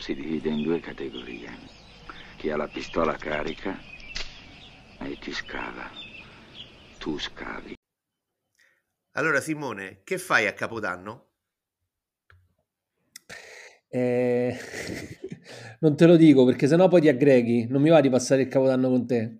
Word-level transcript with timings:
si 0.00 0.14
divide 0.14 0.48
in 0.48 0.62
due 0.62 0.80
categorie. 0.80 1.50
Chi 2.36 2.50
ha 2.50 2.56
la 2.56 2.68
pistola 2.68 3.16
carica 3.16 3.78
e 5.00 5.16
chi 5.20 5.32
scava. 5.32 5.90
Tu 6.98 7.18
scavi. 7.18 7.74
Allora 9.12 9.40
Simone, 9.40 10.02
che 10.04 10.18
fai 10.18 10.46
a 10.46 10.52
Capodanno? 10.52 11.26
Eh, 13.88 14.56
non 15.80 15.96
te 15.96 16.06
lo 16.06 16.16
dico 16.16 16.44
perché 16.44 16.66
sennò 16.66 16.88
poi 16.88 17.00
ti 17.00 17.08
aggreghi. 17.08 17.66
Non 17.68 17.82
mi 17.82 17.88
va 17.88 18.00
di 18.00 18.10
passare 18.10 18.42
il 18.42 18.48
Capodanno 18.48 18.88
con 18.88 19.06
te. 19.06 19.38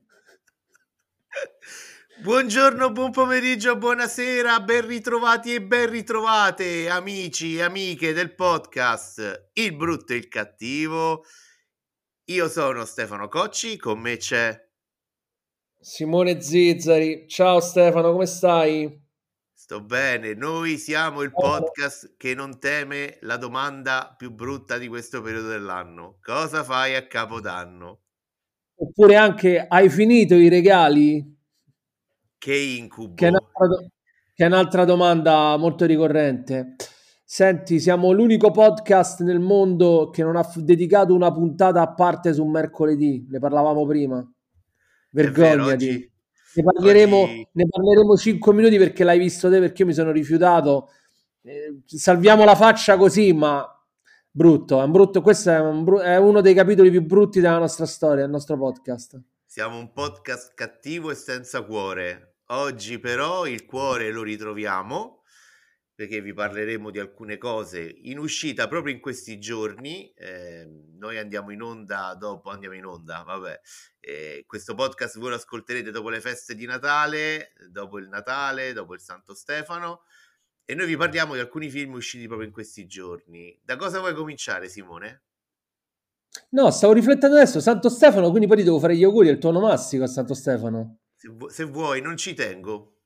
Buongiorno, 2.20 2.90
buon 2.90 3.12
pomeriggio, 3.12 3.78
buonasera, 3.78 4.58
ben 4.60 4.84
ritrovati 4.88 5.54
e 5.54 5.62
ben 5.62 5.88
ritrovate 5.88 6.88
amici 6.88 7.56
e 7.56 7.62
amiche 7.62 8.12
del 8.12 8.34
podcast 8.34 9.50
Il 9.52 9.76
brutto 9.76 10.14
e 10.14 10.16
il 10.16 10.26
cattivo. 10.26 11.23
Io 12.24 12.48
sono 12.48 12.84
Stefano 12.84 13.28
Cocci, 13.28 13.76
con 13.76 14.00
me 14.00 14.16
c'è 14.16 14.52
Simone 15.78 16.40
Zizzari. 16.40 17.28
Ciao 17.28 17.60
Stefano, 17.60 18.10
come 18.10 18.26
stai? 18.26 19.00
Sto 19.52 19.80
bene, 19.80 20.34
noi 20.34 20.76
siamo 20.76 21.23
il 21.23 21.30
podcast 21.30 22.16
che 22.16 22.34
non 22.34 22.59
teme 22.59 23.18
la 23.20 23.37
domanda 23.37 24.12
più 24.18 24.32
brutta 24.32 24.76
di 24.76 24.88
questo 24.88 25.23
periodo 25.23 25.50
dell'anno. 25.50 26.18
Cosa 26.20 26.64
fai 26.64 26.96
a 26.96 27.06
Capodanno? 27.06 28.00
Oppure 28.74 29.14
anche 29.14 29.64
hai 29.68 29.88
finito 29.88 30.34
i 30.34 30.48
regali? 30.48 31.37
Che 32.38 32.56
incubo. 32.56 33.15
Che 33.15 33.27
è, 33.27 33.28
un'altra, 33.28 33.66
che 34.34 34.45
è 34.45 34.46
un'altra 34.46 34.84
domanda 34.84 35.56
molto 35.56 35.84
ricorrente. 35.84 36.77
Senti, 37.24 37.79
siamo 37.80 38.12
l'unico 38.12 38.51
podcast 38.51 39.20
nel 39.23 39.41
mondo 39.41 40.09
che 40.10 40.23
non 40.23 40.37
ha 40.37 40.51
dedicato 40.56 41.15
una 41.15 41.30
puntata 41.32 41.82
a 41.82 41.93
parte 41.93 42.32
su 42.32 42.45
mercoledì. 42.46 43.27
Ne 43.29 43.38
parlavamo 43.38 43.85
prima. 43.85 44.27
Vergognati. 45.10 45.87
Vero, 45.87 46.09
ne 46.54 46.62
parleremo, 46.62 47.16
oggi... 47.16 47.49
ne 47.52 47.66
parleremo 47.68 48.16
5 48.16 48.55
minuti 48.55 48.79
perché 48.79 49.05
l'hai 49.05 49.18
visto 49.18 49.51
te, 49.51 49.59
perché 49.59 49.82
io 49.82 49.88
mi 49.88 49.95
sono 49.95 50.10
rifiutato. 50.10 50.90
Eh, 51.43 51.82
salviamo 51.84 52.45
la 52.45 52.55
faccia 52.55 52.96
così, 52.96 53.32
ma 53.32 53.66
brutto, 54.30 54.80
è 54.80 54.84
un 54.84 54.93
brutto. 54.93 55.21
Questo 55.21 55.51
è, 55.51 55.60
un, 55.60 56.01
è 56.01 56.16
uno 56.16 56.40
dei 56.40 56.55
capitoli 56.55 56.90
più 56.90 57.02
brutti 57.02 57.40
della 57.40 57.59
nostra 57.59 57.84
storia, 57.87 58.23
del 58.23 58.30
nostro 58.30 58.57
podcast. 58.57 59.21
Siamo 59.45 59.79
un 59.79 59.93
podcast 59.93 60.55
cattivo 60.55 61.10
e 61.10 61.15
senza 61.15 61.62
cuore. 61.62 62.37
Oggi 62.51 62.99
però 62.99 63.46
il 63.46 63.66
cuore 63.66 64.10
lo 64.10 64.22
ritroviamo 64.22 65.22
perché 65.94 66.21
vi 66.21 66.32
parleremo 66.32 66.91
di 66.91 66.99
alcune 66.99 67.37
cose 67.37 67.81
in 67.82 68.19
uscita 68.19 68.69
proprio 68.69 68.94
in 68.94 69.00
questi 69.00 69.38
giorni. 69.38 70.10
Eh, 70.15 70.65
noi 70.97 71.19
andiamo 71.19 71.50
in 71.50 71.60
onda 71.60 72.15
dopo, 72.15 72.50
andiamo 72.50 72.77
in 72.77 72.87
onda, 72.87 73.22
vabbè. 73.27 73.60
Eh, 73.99 74.44
questo 74.47 74.75
podcast 74.75 75.19
voi 75.19 75.31
lo 75.31 75.34
ascolterete 75.34 75.91
dopo 75.91 76.09
le 76.09 76.21
feste 76.21 76.55
di 76.55 76.65
Natale, 76.66 77.53
dopo 77.69 77.99
il 77.99 78.09
Natale, 78.09 78.72
dopo 78.72 78.94
il 78.94 79.00
Santo 79.00 79.34
Stefano. 79.34 80.05
E 80.65 80.75
noi 80.75 80.87
vi 80.87 80.97
parliamo 80.97 81.34
di 81.34 81.41
alcuni 81.41 81.69
film 81.69 81.94
usciti 81.94 82.27
proprio 82.28 82.47
in 82.47 82.53
questi 82.53 82.87
giorni. 82.87 83.60
Da 83.62 83.77
cosa 83.77 83.99
vuoi 83.99 84.15
cominciare, 84.15 84.69
Simone? 84.69 85.22
No, 86.50 86.71
stavo 86.71 86.93
riflettendo 86.93 87.37
adesso, 87.37 87.59
Santo 87.60 87.88
Stefano, 87.88 88.31
quindi 88.31 88.47
poi 88.47 88.59
ti 88.59 88.62
devo 88.62 88.78
fare 88.78 88.97
gli 88.97 89.03
auguri 89.03 89.28
al 89.28 89.38
tuo 89.38 89.50
onomastico 89.50 90.05
a 90.05 90.06
Santo 90.06 90.34
Stefano. 90.34 91.00
Se, 91.19 91.28
vu- 91.28 91.50
se 91.50 91.65
vuoi, 91.65 92.00
non 92.00 92.16
ci 92.16 92.33
tengo. 92.33 92.99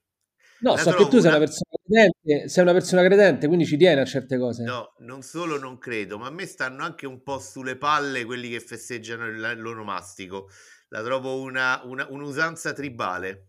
No, 0.60 0.76
so 0.76 0.92
che 0.92 1.08
tu 1.08 1.18
sei 1.18 1.30
una... 1.30 1.36
una 1.36 1.38
persona 1.38 1.70
credente, 1.82 2.48
sei 2.48 2.62
una 2.62 2.72
persona 2.72 3.02
credente, 3.04 3.46
quindi 3.46 3.64
ci 3.64 3.78
tieni 3.78 4.00
a 4.00 4.04
certe 4.04 4.36
cose. 4.36 4.64
No, 4.64 4.92
non 4.98 5.22
solo 5.22 5.58
non 5.58 5.78
credo, 5.78 6.18
ma 6.18 6.26
a 6.26 6.30
me 6.30 6.44
stanno 6.44 6.84
anche 6.84 7.06
un 7.06 7.22
po' 7.22 7.38
sulle 7.38 7.76
palle 7.76 8.26
quelli 8.26 8.50
che 8.50 8.60
festeggiano 8.60 9.26
l'onomastico. 9.54 10.50
La 10.88 11.02
trovo 11.02 11.40
una, 11.40 11.80
una, 11.84 12.06
un'usanza 12.06 12.74
tribale. 12.74 13.48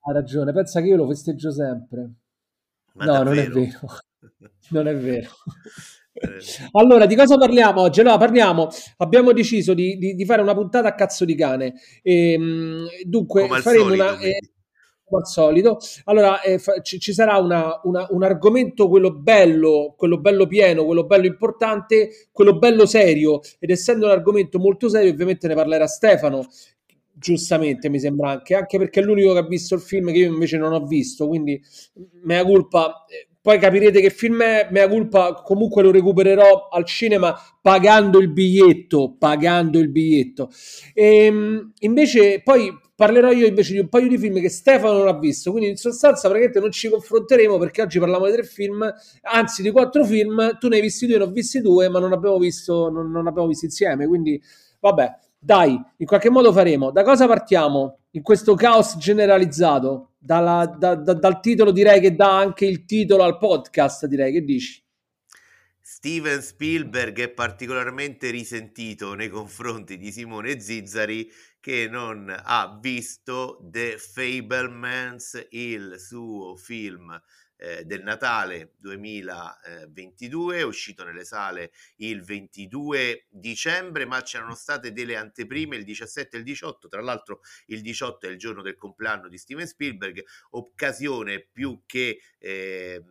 Ha 0.00 0.12
ragione, 0.12 0.54
pensa 0.54 0.80
che 0.80 0.86
io 0.86 0.96
lo 0.96 1.06
festeggio 1.06 1.52
sempre. 1.52 2.10
Ma 2.94 3.04
no, 3.04 3.12
davvero? 3.12 3.60
non 3.60 3.68
è 3.68 3.68
vero. 3.68 4.00
non 4.70 4.88
è 4.88 4.96
vero. 4.96 5.30
Eh. 6.12 6.28
Allora, 6.72 7.06
di 7.06 7.14
cosa 7.14 7.36
parliamo 7.36 7.82
oggi? 7.82 8.00
Allora, 8.00 8.16
parliamo, 8.16 8.68
abbiamo 8.98 9.32
deciso 9.32 9.74
di, 9.74 9.96
di, 9.96 10.14
di 10.14 10.24
fare 10.24 10.42
una 10.42 10.54
puntata 10.54 10.88
a 10.88 10.94
cazzo 10.94 11.24
di 11.24 11.34
cane. 11.34 11.74
E, 12.02 12.32
ehm, 12.32 12.86
dunque, 13.04 13.46
faremo 13.60 13.84
solito, 13.84 14.02
una... 14.02 14.18
Eh, 14.18 14.38
come 15.10 15.22
al 15.22 15.26
solito. 15.26 15.78
Allora, 16.04 16.40
eh, 16.40 16.58
fa, 16.58 16.80
ci, 16.80 16.98
ci, 17.00 17.12
sarà 17.12 17.36
una, 17.38 17.80
una, 17.82 18.06
un 18.10 18.22
argomento, 18.22 18.88
quello 18.88 19.12
bello, 19.12 19.94
quello 19.96 20.18
bello 20.18 20.46
pieno, 20.46 20.84
quello 20.84 21.04
bello 21.04 21.26
importante, 21.26 22.28
quello 22.32 22.56
bello 22.56 22.86
serio. 22.86 23.40
Ed 23.58 23.70
essendo 23.70 24.06
un 24.06 24.12
argomento 24.12 24.58
molto 24.58 24.88
serio, 24.88 25.10
ovviamente 25.10 25.48
ne 25.48 25.54
parlerà 25.54 25.86
Stefano. 25.86 26.46
Giustamente, 27.12 27.90
mi 27.90 27.98
sembra 27.98 28.30
anche, 28.30 28.54
anche 28.54 28.78
perché 28.78 29.00
è 29.00 29.02
l'unico 29.02 29.32
che 29.32 29.40
ha 29.40 29.46
visto 29.46 29.74
il 29.74 29.82
film 29.82 30.10
che 30.10 30.18
io 30.18 30.32
invece 30.32 30.56
non 30.56 30.72
ho 30.72 30.86
visto. 30.86 31.26
Quindi, 31.26 31.60
mea 32.22 32.44
culpa. 32.44 33.04
Poi 33.42 33.58
capirete 33.58 34.00
che 34.00 34.10
film 34.10 34.42
è, 34.42 34.68
mea 34.70 34.86
culpa, 34.86 35.32
comunque 35.42 35.82
lo 35.82 35.90
recupererò 35.90 36.68
al 36.70 36.84
cinema 36.84 37.34
pagando 37.62 38.18
il 38.18 38.30
biglietto, 38.30 39.16
pagando 39.18 39.78
il 39.78 39.88
biglietto. 39.88 40.50
E, 40.92 41.24
ehm, 41.24 41.72
invece 41.78 42.42
poi 42.42 42.70
parlerò 42.94 43.30
io 43.30 43.46
invece 43.46 43.72
di 43.72 43.78
un 43.78 43.88
paio 43.88 44.08
di 44.08 44.18
film 44.18 44.40
che 44.40 44.50
Stefano 44.50 44.98
non 44.98 45.08
ha 45.08 45.18
visto, 45.18 45.52
quindi 45.52 45.70
in 45.70 45.76
sostanza 45.76 46.28
praticamente 46.28 46.60
non 46.60 46.70
ci 46.70 46.90
confronteremo 46.90 47.56
perché 47.56 47.80
oggi 47.80 47.98
parliamo 47.98 48.26
di 48.26 48.32
tre 48.32 48.44
film, 48.44 48.92
anzi 49.22 49.62
di 49.62 49.70
quattro 49.70 50.04
film, 50.04 50.58
tu 50.58 50.68
ne 50.68 50.76
hai 50.76 50.82
visti 50.82 51.06
due, 51.06 51.16
ne 51.16 51.24
ho 51.24 51.30
visti 51.30 51.60
due, 51.62 51.88
ma 51.88 51.98
non 51.98 52.12
abbiamo 52.12 52.36
visto, 52.36 52.90
non, 52.90 53.10
non 53.10 53.26
abbiamo 53.26 53.48
visto 53.48 53.64
insieme, 53.64 54.06
quindi 54.06 54.38
vabbè, 54.80 55.16
dai, 55.38 55.80
in 55.96 56.06
qualche 56.06 56.28
modo 56.28 56.52
faremo. 56.52 56.90
Da 56.90 57.02
cosa 57.02 57.26
partiamo? 57.26 58.00
In 58.10 58.22
questo 58.22 58.54
caos 58.54 58.98
generalizzato? 58.98 60.09
Dalla, 60.22 60.66
da, 60.66 60.96
da, 60.96 61.14
dal 61.14 61.40
titolo 61.40 61.72
direi 61.72 61.98
che 61.98 62.14
dà 62.14 62.36
anche 62.36 62.66
il 62.66 62.84
titolo 62.84 63.22
al 63.22 63.38
podcast, 63.38 64.04
direi, 64.04 64.32
che 64.32 64.42
dici? 64.42 64.84
Steven 65.80 66.42
Spielberg 66.42 67.18
è 67.20 67.30
particolarmente 67.30 68.30
risentito 68.30 69.14
nei 69.14 69.30
confronti 69.30 69.96
di 69.96 70.12
Simone 70.12 70.60
Zizzari 70.60 71.28
che 71.58 71.88
non 71.88 72.30
ha 72.30 72.78
visto 72.80 73.58
The 73.62 73.96
Fablemans, 73.98 75.46
il 75.50 75.96
suo 75.98 76.54
film 76.56 77.20
eh, 77.60 77.84
del 77.84 78.02
Natale 78.02 78.72
2022, 78.78 80.58
è 80.58 80.62
uscito 80.62 81.04
nelle 81.04 81.24
sale 81.24 81.72
il 81.96 82.22
22 82.22 83.26
dicembre, 83.28 84.06
ma 84.06 84.22
c'erano 84.22 84.54
state 84.54 84.92
delle 84.92 85.16
anteprime 85.16 85.76
il 85.76 85.84
17 85.84 86.36
e 86.36 86.38
il 86.38 86.44
18, 86.44 86.88
tra 86.88 87.02
l'altro 87.02 87.40
il 87.66 87.82
18 87.82 88.26
è 88.26 88.30
il 88.30 88.38
giorno 88.38 88.62
del 88.62 88.76
compleanno 88.76 89.28
di 89.28 89.36
Steven 89.36 89.66
Spielberg, 89.66 90.24
occasione 90.50 91.40
più 91.40 91.82
che... 91.84 92.20
Eh, 92.38 93.02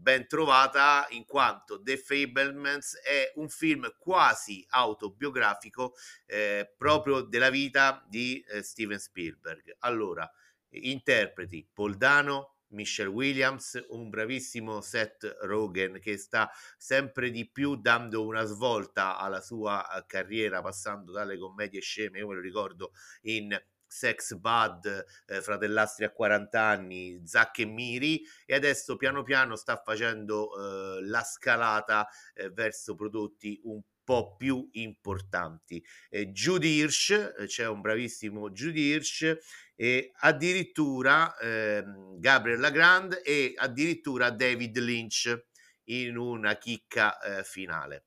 ben 0.00 0.28
trovata 0.28 1.06
in 1.10 1.26
quanto 1.26 1.82
The 1.82 1.98
Fablemans 1.98 2.98
è 3.00 3.32
un 3.34 3.48
film 3.48 3.92
quasi 3.98 4.64
autobiografico 4.70 5.94
eh, 6.24 6.72
proprio 6.78 7.20
della 7.22 7.50
vita 7.50 8.02
di 8.08 8.40
eh, 8.48 8.62
Steven 8.62 8.98
Spielberg. 8.98 9.76
Allora, 9.80 10.30
interpreti 10.70 11.68
Paul 11.70 11.96
Dano, 11.96 12.57
Michelle 12.68 13.10
Williams, 13.10 13.82
un 13.88 14.08
bravissimo 14.10 14.80
Seth 14.80 15.38
Rogen 15.42 15.98
che 16.00 16.16
sta 16.16 16.50
sempre 16.76 17.30
di 17.30 17.48
più 17.48 17.76
dando 17.76 18.24
una 18.24 18.44
svolta 18.44 19.16
alla 19.16 19.40
sua 19.40 19.86
eh, 19.90 20.04
carriera 20.06 20.60
passando 20.60 21.12
dalle 21.12 21.38
commedie 21.38 21.80
sceme, 21.80 22.18
io 22.18 22.28
me 22.28 22.34
lo 22.34 22.40
ricordo 22.40 22.92
in 23.22 23.58
Sex 23.88 24.34
Bud, 24.34 25.04
eh, 25.26 25.40
Fratellastri 25.40 26.04
a 26.04 26.10
40 26.10 26.60
anni, 26.60 27.20
Zac 27.24 27.60
e 27.60 27.64
Miri 27.64 28.22
e 28.44 28.54
adesso 28.54 28.96
piano 28.96 29.22
piano 29.22 29.56
sta 29.56 29.80
facendo 29.82 30.50
eh, 30.98 31.04
la 31.06 31.22
scalata 31.22 32.06
eh, 32.34 32.50
verso 32.50 32.94
prodotti 32.94 33.58
un 33.64 33.80
po' 33.80 33.97
più 34.36 34.68
importanti. 34.72 35.84
Eh, 36.08 36.28
Judy 36.28 36.76
Hirsch, 36.76 37.10
eh, 37.10 37.46
c'è 37.46 37.66
un 37.66 37.80
bravissimo 37.80 38.50
Judy 38.50 38.80
Hirsch 38.80 39.36
e 39.76 40.12
addirittura 40.20 41.36
eh, 41.36 41.84
Gabriel 42.16 42.60
Lagrande 42.60 43.22
e 43.22 43.52
addirittura 43.56 44.30
David 44.30 44.78
Lynch 44.78 45.46
in 45.84 46.16
una 46.16 46.56
chicca 46.56 47.18
eh, 47.20 47.44
finale. 47.44 48.04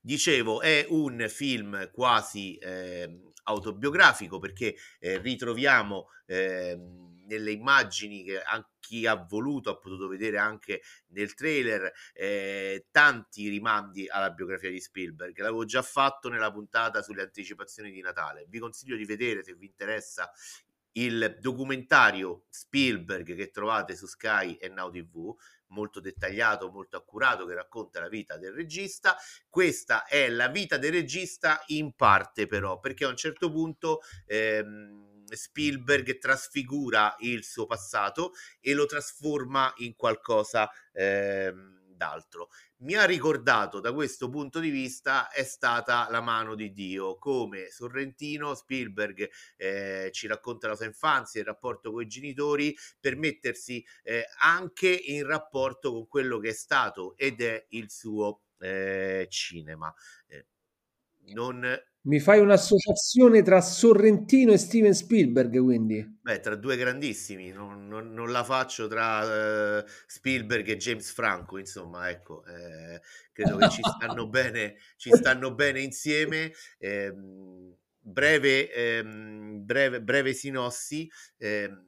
Dicevo, 0.00 0.60
è 0.60 0.84
un 0.88 1.26
film 1.28 1.90
quasi 1.92 2.56
eh, 2.58 3.32
autobiografico 3.44 4.38
perché 4.38 4.74
eh, 4.98 5.18
ritroviamo 5.18 6.08
eh, 6.26 6.78
nelle 7.32 7.52
immagini 7.52 8.24
che 8.24 8.42
chi 8.78 9.06
ha 9.06 9.14
voluto 9.14 9.70
ha 9.70 9.78
potuto 9.78 10.08
vedere 10.08 10.38
anche 10.38 10.82
nel 11.08 11.34
trailer 11.34 11.92
eh, 12.14 12.86
tanti 12.90 13.48
rimandi 13.48 14.08
alla 14.08 14.30
biografia 14.30 14.70
di 14.70 14.80
Spielberg 14.80 15.38
l'avevo 15.38 15.64
già 15.64 15.82
fatto 15.82 16.28
nella 16.28 16.52
puntata 16.52 17.02
sulle 17.02 17.22
anticipazioni 17.22 17.90
di 17.90 18.00
Natale 18.00 18.46
vi 18.48 18.58
consiglio 18.58 18.96
di 18.96 19.04
vedere 19.04 19.42
se 19.42 19.54
vi 19.54 19.66
interessa 19.66 20.30
il 20.92 21.38
documentario 21.40 22.44
Spielberg 22.50 23.34
che 23.34 23.50
trovate 23.50 23.96
su 23.96 24.06
Sky 24.06 24.54
e 24.54 24.68
Now 24.68 24.90
TV 24.90 25.34
molto 25.72 26.00
dettagliato, 26.00 26.70
molto 26.70 26.96
accurato 26.96 27.46
che 27.46 27.54
racconta 27.54 28.00
la 28.00 28.08
vita 28.08 28.36
del 28.36 28.52
regista. 28.52 29.16
Questa 29.48 30.04
è 30.04 30.28
la 30.28 30.48
vita 30.48 30.76
del 30.76 30.92
regista 30.92 31.62
in 31.68 31.92
parte 31.94 32.46
però, 32.46 32.78
perché 32.78 33.04
a 33.04 33.08
un 33.08 33.16
certo 33.16 33.50
punto 33.50 34.00
ehm, 34.26 35.11
Spielberg 35.34 36.18
trasfigura 36.18 37.16
il 37.20 37.44
suo 37.44 37.66
passato 37.66 38.32
e 38.60 38.74
lo 38.74 38.86
trasforma 38.86 39.72
in 39.78 39.94
qualcosa 39.96 40.70
ehm, 40.92 41.82
d'altro. 42.02 42.48
Mi 42.78 42.94
ha 42.94 43.04
ricordato 43.04 43.78
da 43.78 43.92
questo 43.92 44.28
punto 44.28 44.58
di 44.58 44.70
vista 44.70 45.30
è 45.30 45.44
stata 45.44 46.08
la 46.10 46.20
mano 46.20 46.56
di 46.56 46.72
Dio, 46.72 47.16
come 47.16 47.70
Sorrentino, 47.70 48.56
Spielberg 48.56 49.30
eh, 49.56 50.10
ci 50.12 50.26
racconta 50.26 50.66
la 50.66 50.74
sua 50.74 50.86
infanzia, 50.86 51.40
il 51.40 51.46
rapporto 51.46 51.92
con 51.92 52.02
i 52.02 52.08
genitori, 52.08 52.76
per 52.98 53.16
mettersi 53.16 53.84
eh, 54.02 54.26
anche 54.40 54.88
in 54.88 55.24
rapporto 55.24 55.92
con 55.92 56.08
quello 56.08 56.38
che 56.38 56.48
è 56.48 56.54
stato 56.54 57.16
ed 57.16 57.40
è 57.40 57.66
il 57.68 57.88
suo 57.88 58.42
eh, 58.58 59.28
cinema. 59.30 59.94
Eh, 60.26 60.46
non 61.26 61.64
mi 62.04 62.18
fai 62.18 62.40
un'associazione 62.40 63.42
tra 63.42 63.60
Sorrentino 63.60 64.52
e 64.52 64.58
Steven 64.58 64.94
Spielberg, 64.94 65.58
quindi? 65.62 66.18
Beh, 66.20 66.40
tra 66.40 66.56
due 66.56 66.76
grandissimi, 66.76 67.50
non, 67.50 67.86
non, 67.86 68.12
non 68.12 68.32
la 68.32 68.42
faccio 68.42 68.88
tra 68.88 69.78
uh, 69.78 69.84
Spielberg 70.06 70.68
e 70.68 70.76
James 70.76 71.12
Franco, 71.12 71.58
insomma, 71.58 72.10
ecco, 72.10 72.44
eh, 72.44 73.00
credo 73.32 73.56
che 73.56 73.68
ci 73.70 73.82
stanno 73.96 74.28
bene, 74.28 74.76
ci 74.96 75.10
stanno 75.12 75.54
bene 75.54 75.80
insieme. 75.80 76.52
Eh, 76.78 77.12
breve, 78.02 78.72
ehm, 78.72 79.64
breve, 79.64 80.02
breve 80.02 80.32
sinossi, 80.32 81.08
ehm, 81.38 81.84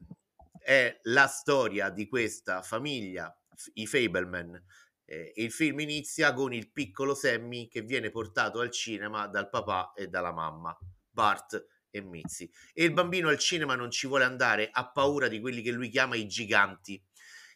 è 0.61 0.97
la 1.03 1.27
storia 1.27 1.91
di 1.91 2.07
questa 2.07 2.63
famiglia, 2.63 3.37
i 3.75 3.87
Fableman, 3.87 4.63
eh, 5.07 5.33
il 5.37 5.51
film 5.53 5.81
inizia 5.81 6.33
con 6.33 6.53
il 6.53 6.71
piccolo 6.71 7.15
Sammy 7.15 7.69
che 7.69 7.83
viene 7.83 8.11
portato 8.11 8.61
al 8.61 8.71
cinema 8.71 9.27
dal 9.27 9.49
papà 9.49 9.93
e 9.95 10.09
dalla 10.09 10.33
mamma, 10.33 10.77
Bart 11.11 11.67
e 11.91 12.01
Mitzi. 12.01 12.51
E 12.73 12.85
il 12.85 12.93
bambino 12.93 13.29
al 13.29 13.39
cinema 13.39 13.75
non 13.75 13.91
ci 13.91 14.07
vuole 14.07 14.25
andare, 14.25 14.71
ha 14.73 14.91
paura 14.91 15.29
di 15.29 15.41
quelli 15.41 15.63
che 15.63 15.71
lui 15.71 15.89
chiama 15.89 16.17
i 16.17 16.27
giganti 16.27 17.03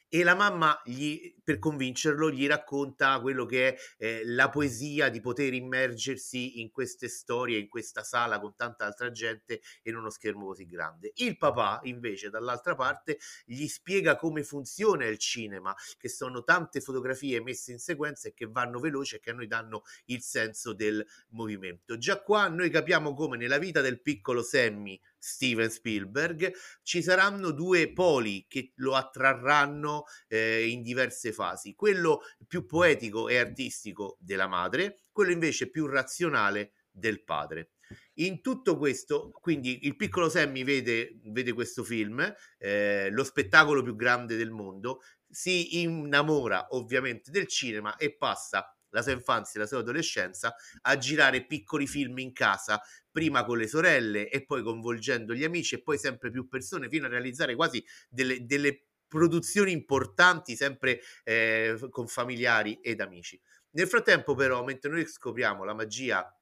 e 0.08 0.22
la 0.22 0.34
mamma 0.34 0.80
gli, 0.84 1.34
per 1.42 1.58
convincerlo 1.58 2.30
gli 2.30 2.46
racconta 2.46 3.20
quello 3.20 3.44
che 3.44 3.68
è 3.68 3.78
eh, 3.98 4.22
la 4.24 4.48
poesia 4.48 5.08
di 5.08 5.20
poter 5.20 5.52
immergersi 5.52 6.60
in 6.60 6.70
queste 6.70 7.08
storie, 7.08 7.58
in 7.58 7.68
questa 7.68 8.02
sala 8.02 8.40
con 8.40 8.54
tanta 8.56 8.84
altra 8.84 9.10
gente 9.10 9.60
e 9.82 9.90
in 9.90 9.96
uno 9.96 10.10
schermo 10.10 10.46
così 10.46 10.66
grande. 10.66 11.12
Il 11.16 11.36
papà 11.36 11.80
invece 11.84 12.30
dall'altra 12.30 12.74
parte 12.74 13.18
gli 13.44 13.66
spiega 13.66 14.16
come 14.16 14.42
funziona 14.42 15.06
il 15.06 15.18
cinema, 15.18 15.74
che 15.98 16.08
sono 16.08 16.42
tante 16.42 16.80
fotografie 16.80 17.42
messe 17.42 17.72
in 17.72 17.78
sequenza 17.78 18.28
e 18.28 18.34
che 18.34 18.46
vanno 18.46 18.80
veloci 18.80 19.16
e 19.16 19.20
che 19.20 19.30
a 19.30 19.34
noi 19.34 19.46
danno 19.46 19.82
il 20.06 20.22
senso 20.22 20.72
del 20.72 21.04
movimento. 21.30 21.98
Già 21.98 22.20
qua 22.22 22.48
noi 22.48 22.70
capiamo 22.70 23.14
come 23.14 23.36
nella 23.36 23.58
vita 23.58 23.80
del 23.80 24.00
piccolo 24.00 24.42
Sammy 24.42 24.98
Steven 25.18 25.70
Spielberg, 25.70 26.52
ci 26.82 27.02
saranno 27.02 27.50
due 27.50 27.92
poli 27.92 28.46
che 28.48 28.72
lo 28.76 28.94
attrarranno 28.94 30.04
eh, 30.28 30.68
in 30.68 30.82
diverse 30.82 31.32
fasi, 31.32 31.74
quello 31.74 32.22
più 32.46 32.66
poetico 32.66 33.28
e 33.28 33.38
artistico 33.38 34.16
della 34.20 34.46
madre, 34.46 35.04
quello 35.12 35.32
invece 35.32 35.70
più 35.70 35.86
razionale 35.86 36.72
del 36.90 37.24
padre. 37.24 37.72
In 38.14 38.42
tutto 38.42 38.76
questo, 38.76 39.30
quindi 39.30 39.86
il 39.86 39.96
piccolo 39.96 40.28
Sammy 40.28 40.62
vede, 40.62 41.18
vede 41.24 41.52
questo 41.52 41.82
film, 41.84 42.20
eh, 42.58 43.08
lo 43.10 43.24
spettacolo 43.24 43.82
più 43.82 43.96
grande 43.96 44.36
del 44.36 44.50
mondo, 44.50 45.00
si 45.30 45.80
innamora 45.82 46.68
ovviamente 46.70 47.30
del 47.30 47.46
cinema 47.46 47.96
e 47.96 48.16
passa 48.16 48.72
la 48.90 49.02
sua 49.02 49.12
infanzia 49.12 49.60
e 49.60 49.62
la 49.62 49.68
sua 49.68 49.78
adolescenza 49.80 50.54
a 50.82 50.96
girare 50.96 51.46
piccoli 51.46 51.86
film 51.86 52.18
in 52.18 52.32
casa, 52.32 52.80
prima 53.18 53.44
con 53.44 53.58
le 53.58 53.66
sorelle 53.66 54.30
e 54.30 54.44
poi 54.44 54.62
coinvolgendo 54.62 55.34
gli 55.34 55.42
amici 55.42 55.74
e 55.74 55.82
poi 55.82 55.98
sempre 55.98 56.30
più 56.30 56.46
persone 56.46 56.88
fino 56.88 57.06
a 57.06 57.08
realizzare 57.08 57.56
quasi 57.56 57.84
delle, 58.08 58.46
delle 58.46 58.84
produzioni 59.08 59.72
importanti 59.72 60.54
sempre 60.54 61.00
eh, 61.24 61.76
con 61.90 62.06
familiari 62.06 62.78
ed 62.80 63.00
amici. 63.00 63.40
Nel 63.70 63.88
frattempo 63.88 64.36
però, 64.36 64.62
mentre 64.62 64.88
noi 64.88 65.04
scopriamo 65.04 65.64
la 65.64 65.74
magia 65.74 66.32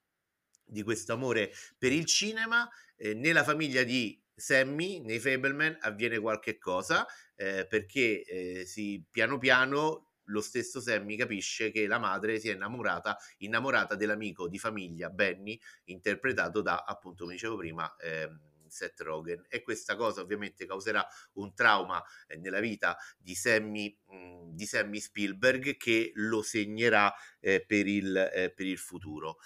di 0.63 0.83
questo 0.83 1.15
amore 1.15 1.51
per 1.79 1.93
il 1.93 2.05
cinema, 2.05 2.69
eh, 2.97 3.15
nella 3.15 3.43
famiglia 3.43 3.83
di 3.83 4.23
Sammy, 4.35 5.01
nei 5.01 5.19
Fableman, 5.19 5.79
avviene 5.81 6.19
qualche 6.19 6.59
cosa 6.59 7.07
eh, 7.37 7.67
perché 7.67 8.23
eh, 8.23 8.67
si, 8.67 9.03
piano 9.11 9.39
piano 9.39 10.11
lo 10.27 10.41
stesso 10.41 10.81
Sammy 10.81 11.17
capisce 11.17 11.71
che 11.71 11.87
la 11.87 11.99
madre 11.99 12.39
si 12.39 12.49
è 12.49 12.55
innamorata, 12.55 13.17
innamorata 13.39 13.95
dell'amico 13.95 14.49
di 14.49 14.59
famiglia 14.59 15.11
Benny, 15.11 15.59
interpretato 15.85 16.61
da, 16.63 16.85
appunto, 16.87 17.25
come 17.25 17.35
dicevo 17.35 17.57
prima, 17.57 17.95
ehm, 17.97 18.41
Seth 18.69 19.01
Rogen 19.01 19.45
e 19.49 19.63
questa 19.63 19.97
cosa 19.97 20.21
ovviamente 20.21 20.67
causerà 20.67 21.07
un 21.35 21.55
trauma 21.55 22.03
eh, 22.27 22.37
nella 22.37 22.61
vita 22.61 22.97
di 23.17 23.35
Sammy, 23.35 23.97
mh, 24.07 24.17
mm, 24.17 24.51
di 24.55 24.67
Sammy 24.67 25.01
Spielberg 25.01 25.77
che 25.77 26.13
lo 26.15 26.43
segnerà 26.43 27.13
eh, 27.41 27.65
per, 27.65 27.87
il, 27.87 28.17
eh, 28.17 28.51
per 28.51 28.67
il 28.67 28.79
futuro. 28.79 29.39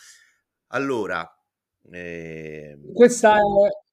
Allora, 0.69 1.29
eh... 1.91 2.79
questa 2.93 3.37
è 3.37 3.41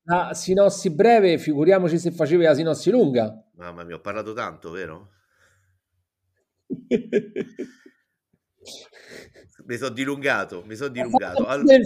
la 0.04 0.34
sinossi 0.34 0.94
breve, 0.94 1.38
figuriamoci 1.38 1.98
se 1.98 2.12
facevi 2.12 2.44
la 2.44 2.56
sinossi 2.56 2.90
lunga. 2.90 3.34
Mamma 3.56 3.84
mia, 3.84 3.96
ho 3.96 4.02
parlato 4.02 4.34
tanto, 4.34 4.72
vero? 4.72 5.17
Mi 9.66 9.78
sono 9.78 9.90
dilungato, 9.90 10.64
mi 10.66 10.76
sono 10.76 10.90
dilungato. 10.90 11.46
Allora... 11.46 11.78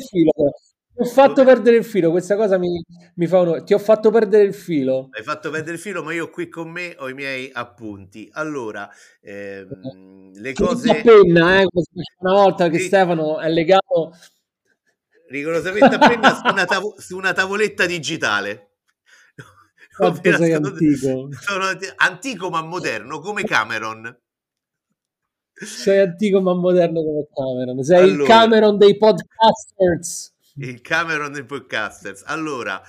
Ti 0.93 1.03
ho 1.03 1.05
fatto 1.05 1.45
perdere 1.45 1.77
il 1.77 1.85
filo, 1.85 2.11
questa 2.11 2.35
cosa 2.35 2.57
mi, 2.57 2.83
mi 3.15 3.25
fa 3.25 3.39
onore. 3.39 3.63
Ti 3.63 3.73
ho 3.73 3.79
fatto 3.79 4.11
perdere 4.11 4.43
il 4.43 4.53
filo. 4.53 5.07
Hai 5.11 5.23
fatto 5.23 5.49
perdere 5.49 5.75
il 5.75 5.79
filo, 5.79 6.03
ma 6.03 6.13
io 6.13 6.29
qui 6.29 6.49
con 6.49 6.69
me 6.69 6.95
ho 6.97 7.07
i 7.07 7.13
miei 7.13 7.49
appunti. 7.51 8.29
Allora, 8.33 8.89
ehm, 9.21 10.33
le 10.33 10.53
cose... 10.53 10.89
A 10.91 11.01
penna, 11.01 11.61
eh, 11.61 11.65
una 12.19 12.33
volta 12.33 12.67
che 12.67 12.79
sì. 12.79 12.87
Stefano 12.87 13.39
è 13.39 13.49
legato... 13.49 14.11
Rigorosamente 15.29 15.95
a 15.95 15.97
penna 15.97 16.35
su 16.35 16.41
una, 16.45 16.65
tavo- 16.65 16.95
su 16.97 17.15
una 17.15 17.31
tavoletta 17.31 17.85
digitale. 17.85 18.71
Sei 20.21 20.53
antico. 20.53 21.29
Sono 21.39 21.65
antico 21.95 22.49
ma 22.49 22.61
moderno, 22.61 23.19
come 23.19 23.43
Cameron. 23.43 24.20
Sei 25.63 25.99
antico 25.99 26.41
ma 26.41 26.55
moderno 26.55 27.03
come 27.03 27.27
Cameron. 27.33 27.83
Sei 27.83 27.97
allora, 27.97 28.21
il 28.21 28.27
Cameron 28.27 28.77
dei 28.77 28.97
podcasters. 28.97 30.33
Il 30.55 30.81
Cameron 30.81 31.31
dei 31.31 31.45
podcasters. 31.45 32.23
Allora, 32.25 32.81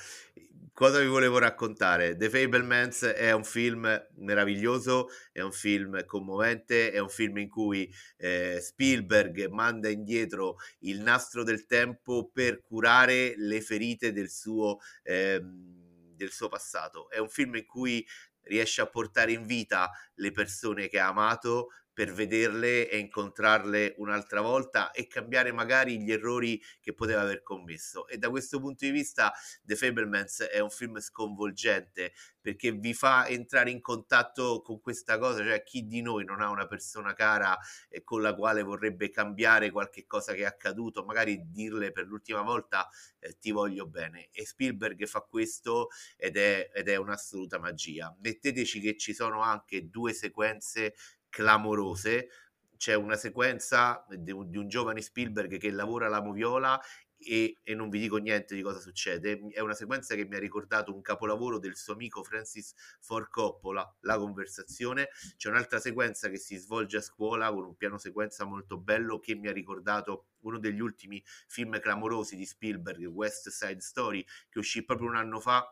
cosa 0.73 0.99
vi 0.99 1.07
volevo 1.07 1.37
raccontare? 1.37 2.17
The 2.17 2.31
Fablemans 2.31 3.03
è 3.05 3.31
un 3.33 3.45
film 3.45 4.03
meraviglioso, 4.17 5.09
è 5.33 5.43
un 5.43 5.53
film 5.53 6.03
commovente, 6.07 6.91
è 6.91 6.99
un 6.99 7.11
film 7.11 7.37
in 7.39 7.51
cui 7.51 7.93
eh, 8.17 8.59
Spielberg 8.59 9.49
manda 9.49 9.91
indietro 9.91 10.57
il 10.81 11.01
nastro 11.01 11.45
del 11.45 11.67
tempo 11.67 12.31
per 12.33 12.63
curare 12.63 13.35
le 13.37 13.61
ferite 13.61 14.13
del 14.13 14.31
suo, 14.31 14.79
eh, 15.03 15.41
del 15.43 16.31
suo 16.31 16.49
passato. 16.49 17.11
È 17.11 17.19
un 17.19 17.29
film 17.29 17.57
in 17.57 17.67
cui 17.67 18.03
riesce 18.45 18.81
a 18.81 18.87
portare 18.87 19.33
in 19.33 19.47
vita 19.47 19.91
le 20.15 20.33
persone 20.33 20.89
che 20.89 20.99
ha 20.99 21.09
amato, 21.09 21.69
per 21.93 22.13
vederle 22.13 22.89
e 22.89 22.99
incontrarle 22.99 23.95
un'altra 23.99 24.41
volta 24.41 24.91
e 24.91 25.07
cambiare 25.07 25.53
magari 25.53 26.01
gli 26.01 26.11
errori 26.11 26.61
che 26.81 26.95
poteva 26.95 27.21
aver 27.21 27.43
commesso. 27.43 28.09
E 28.09 28.19
da 28.19 28.31
questo 28.31 28.61
punto 28.61 28.85
di 28.85 28.91
vista 28.91 29.33
The 29.63 29.77
Fablemans 29.77 30.43
è 30.43 30.59
un 30.61 30.71
film 30.71 30.99
sconvolgente 31.01 32.13
perché 32.41 32.73
vi 32.73 32.93
fa 32.93 33.29
entrare 33.29 33.71
in 33.71 33.81
contatto 33.81 34.63
con 34.63 34.81
questa 34.81 35.17
cosa, 35.19 35.45
cioè 35.45 35.63
chi 35.63 35.87
di 35.87 36.03
noi 36.03 36.25
non 36.25 36.41
ha 36.41 36.51
una 36.51 36.67
persona 36.67 37.15
cara 37.15 37.57
e 37.89 38.03
con 38.03 38.21
la 38.21 38.35
quale 38.35 38.63
vorrebbe 38.63 39.11
cambiare 39.11 39.71
qualche 39.71 40.07
cosa 40.07 40.33
che 40.33 40.41
è 40.41 40.47
accaduto, 40.47 41.05
magari 41.05 41.41
dirle 41.51 41.93
per 41.93 42.07
l'ultima 42.07 42.43
volta 42.43 42.89
eh, 43.21 43.39
ti 43.39 43.53
voglio 43.53 43.87
bene. 43.87 44.29
E 44.33 44.45
Spielberg 44.45 45.07
fa 45.07 45.21
questo 45.21 45.89
ed 46.17 46.37
è, 46.37 46.71
ed 46.75 46.89
è 46.89 46.97
un'assoluta 46.97 47.61
magia. 47.61 48.15
Metteteci 48.21 48.81
che 48.81 48.97
ci 48.97 49.15
sono 49.15 49.41
anche 49.43 49.89
due 49.89 50.13
sequenze 50.13 50.95
clamorose. 51.33 52.29
C'è 52.77 52.95
una 52.95 53.17
sequenza 53.17 54.05
di 54.09 54.33
un, 54.33 54.51
di 54.51 54.59
un 54.59 54.69
giovane 54.69 55.01
Spielberg 55.01 55.57
che 55.57 55.71
lavora 55.71 56.07
alla 56.07 56.21
moviola 56.21 56.79
e, 57.17 57.61
e, 57.63 57.75
non 57.75 57.89
vi 57.89 58.01
dico 58.01 58.17
niente 58.17 58.55
di 58.55 58.61
cosa 58.61 58.81
succede. 58.81 59.41
È 59.51 59.61
una 59.61 59.75
sequenza 59.75 60.15
che 60.15 60.27
mi 60.27 60.35
ha 60.35 60.39
ricordato 60.39 60.93
un 60.93 61.01
capolavoro 61.01 61.59
del 61.59 61.77
suo 61.77 61.95
amico 61.95 62.23
Francis 62.23 62.75
Ford 63.01 63.29
Coppola, 63.29 63.97
La 64.01 64.19
conversazione. 64.19 65.09
C'è 65.37 65.49
un'altra 65.49 65.79
sequenza 65.79 66.29
che 66.29 66.39
si 66.39 66.57
svolge 66.57 66.99
a 66.99 67.01
scuola 67.01 67.51
con 67.51 67.65
un 67.65 67.77
piano 67.77 67.97
sequenza 67.99 68.45
molto 68.45 68.77
bello 68.79 69.19
che 69.21 69.35
mi 69.37 69.49
ha 69.49 69.53
ricordato 69.53 70.27
uno 70.41 70.59
degli 70.59 70.81
ultimi 70.81 71.23
film 71.47 71.79
clamorosi 71.81 72.37
di 72.37 72.45
Spielberg, 72.45 73.07
West 73.07 73.49
Side 73.49 73.81
Story, 73.81 74.25
che 74.51 74.59
uscì 74.59 74.85
proprio 74.85 75.09
un 75.09 75.17
anno 75.17 75.41
fa 75.41 75.65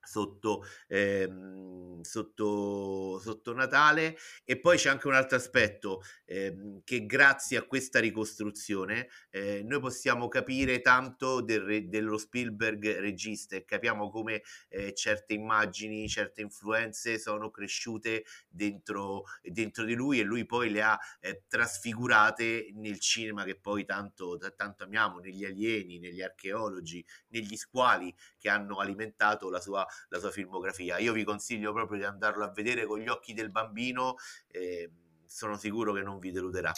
sotto, 0.00 0.64
ehm, 0.88 2.00
sotto, 2.02 3.18
sotto 3.20 3.52
Natale. 3.52 4.16
E 4.44 4.58
poi 4.58 4.76
c'è 4.76 4.88
anche 4.88 5.06
un 5.06 5.14
altro 5.14 5.36
aspetto 5.36 6.02
ehm, 6.24 6.80
che 6.84 7.06
grazie 7.06 7.58
a 7.58 7.62
questa 7.62 8.00
ricostruzione 8.00 9.08
eh, 9.30 9.62
noi 9.64 9.80
possiamo 9.80 10.28
capire 10.28 10.80
tanto 10.80 11.40
del, 11.40 11.88
dello 11.88 12.18
Spielberg 12.18 12.98
regista 12.98 13.56
e 13.56 13.64
capiamo 13.64 14.10
come 14.10 14.42
eh, 14.68 14.94
certe 14.94 15.34
immagini, 15.34 16.08
certe 16.08 16.40
influenze 16.40 17.18
sono 17.18 17.50
cresciute 17.50 18.24
dentro, 18.48 19.24
dentro 19.42 19.84
di 19.84 19.94
lui 19.94 20.20
e 20.20 20.22
lui 20.22 20.46
poi 20.46 20.70
le 20.70 20.82
ha 20.82 20.98
eh, 21.20 21.44
trasfigurate 21.46 22.70
nel 22.74 22.98
cinema 22.98 23.44
che 23.44 23.58
poi 23.58 23.84
tanto, 23.84 24.38
tanto 24.56 24.84
amiamo, 24.84 25.18
negli 25.18 25.44
alieni, 25.44 25.98
negli 25.98 26.22
archeologi, 26.22 27.04
negli 27.28 27.56
squali 27.56 28.14
che 28.38 28.48
hanno 28.48 28.78
alimentato 28.78 29.50
la 29.50 29.60
sua 29.60 29.86
la 30.08 30.18
sua 30.18 30.30
filmografia. 30.30 30.98
Io 30.98 31.12
vi 31.12 31.24
consiglio 31.24 31.72
proprio 31.72 31.98
di 31.98 32.04
andarlo 32.04 32.44
a 32.44 32.50
vedere 32.50 32.86
con 32.86 32.98
gli 32.98 33.08
occhi 33.08 33.34
del 33.34 33.50
bambino, 33.50 34.16
eh, 34.48 34.90
sono 35.24 35.56
sicuro 35.56 35.92
che 35.92 36.02
non 36.02 36.18
vi 36.18 36.30
deluderà. 36.30 36.72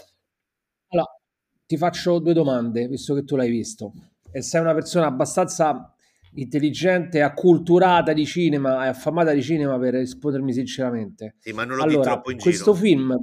Allora, 0.89 1.09
ti 1.67 1.77
faccio 1.77 2.19
due 2.19 2.33
domande, 2.33 2.89
visto 2.89 3.15
che 3.15 3.25
tu 3.25 3.37
l'hai 3.37 3.51
visto. 3.51 3.93
E 4.33 4.43
sei 4.43 4.61
una 4.61 4.75
persona 4.75 5.07
abbastanza 5.07 5.95
intelligente, 6.35 7.23
acculturata 7.23 8.13
di 8.13 8.25
cinema 8.25 8.85
e 8.85 8.89
affamata 8.89 9.33
di 9.33 9.43
cinema 9.43 9.79
per 9.79 9.95
rispondermi 9.95 10.53
sinceramente. 10.53 11.37
Sì, 11.39 11.53
ma 11.53 11.65
non 11.65 11.77
lo 11.77 11.83
allora, 11.83 12.03
troppo 12.03 12.31
in 12.31 12.39
questo 12.39 12.73
giro. 12.73 12.85
film 12.85 13.23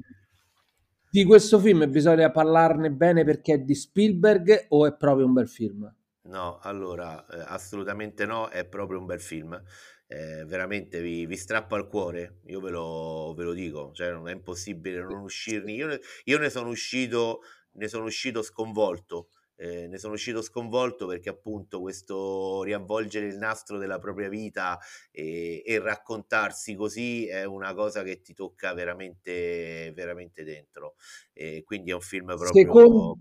di 1.10 1.24
questo 1.24 1.58
film 1.58 1.90
bisogna 1.90 2.30
parlarne 2.30 2.92
bene 2.92 3.24
perché 3.24 3.54
è 3.54 3.60
di 3.60 3.74
Spielberg 3.74 4.66
o 4.70 4.86
è 4.86 4.96
proprio 4.96 5.26
un 5.26 5.34
bel 5.34 5.48
film? 5.48 5.92
No, 6.28 6.60
allora, 6.62 7.26
eh, 7.28 7.44
assolutamente 7.48 8.26
no, 8.26 8.50
è 8.50 8.66
proprio 8.66 9.00
un 9.00 9.06
bel 9.06 9.22
film 9.22 9.62
eh, 10.08 10.46
veramente 10.46 11.02
vi, 11.02 11.26
vi, 11.26 11.36
strappa 11.36 11.76
al 11.76 11.88
cuore, 11.88 12.40
io 12.46 12.62
ve 12.62 12.70
lo, 12.70 13.34
ve 13.36 13.44
lo, 13.44 13.54
dico, 13.54 13.92
cioè 13.94 14.12
non 14.12 14.30
è 14.30 14.32
impossibile 14.32 15.02
non 15.02 15.22
uscirne. 15.22 15.74
Io 15.74 15.88
ne, 15.88 16.00
io 16.24 16.38
ne 16.38 16.50
sono 16.50 16.70
uscito, 16.70 17.42
ne 17.74 17.88
sono 17.88 18.06
uscito 18.06 18.42
sconvolto. 18.42 19.30
Eh, 19.60 19.88
ne 19.88 19.98
sono 19.98 20.14
uscito 20.14 20.44
sconvolto 20.44 21.08
perché 21.08 21.30
appunto 21.30 21.82
questo 21.82 22.62
riavvolgere 22.62 23.26
il 23.26 23.38
nastro 23.38 23.80
della 23.80 23.98
propria 23.98 24.30
vita 24.30 24.78
e, 25.10 25.64
e, 25.66 25.80
raccontarsi 25.80 26.76
così 26.76 27.28
è 27.28 27.44
una 27.44 27.74
cosa 27.74 28.04
che 28.04 28.22
ti 28.22 28.36
tocca 28.36 28.74
veramente, 28.74 29.92
veramente 29.96 30.44
dentro. 30.44 30.96
E 31.34 31.64
quindi 31.66 31.90
è 31.90 31.96
un 31.96 32.02
film 32.02 32.28
proprio, 32.28 32.54
Secondo... 32.54 33.18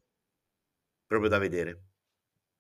proprio 1.07 1.31
da 1.31 1.39
vedere. 1.39 1.81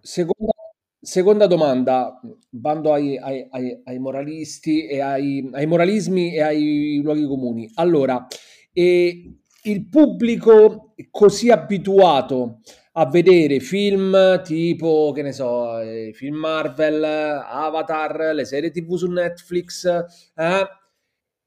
Seconda 0.06 0.52
Seconda 1.00 1.46
domanda, 1.46 2.20
bando 2.50 2.92
ai, 2.92 3.16
ai, 3.16 3.46
ai, 3.50 3.80
ai 3.84 3.98
moralisti 3.98 4.86
e 4.86 5.00
ai, 5.00 5.48
moralismi 5.66 6.34
e 6.34 6.40
ai 6.42 7.00
luoghi 7.00 7.24
comuni. 7.26 7.70
Allora, 7.74 8.26
eh, 8.72 9.32
il 9.62 9.88
pubblico 9.88 10.94
così 11.12 11.50
abituato 11.50 12.58
a 12.94 13.06
vedere 13.06 13.60
film 13.60 14.42
tipo, 14.42 15.12
che 15.12 15.22
ne 15.22 15.32
so, 15.32 15.78
eh, 15.78 16.10
film 16.12 16.36
Marvel, 16.36 17.04
Avatar, 17.04 18.34
le 18.34 18.44
serie 18.44 18.72
TV 18.72 18.96
su 18.96 19.08
Netflix, 19.08 19.86
eh, 20.34 20.66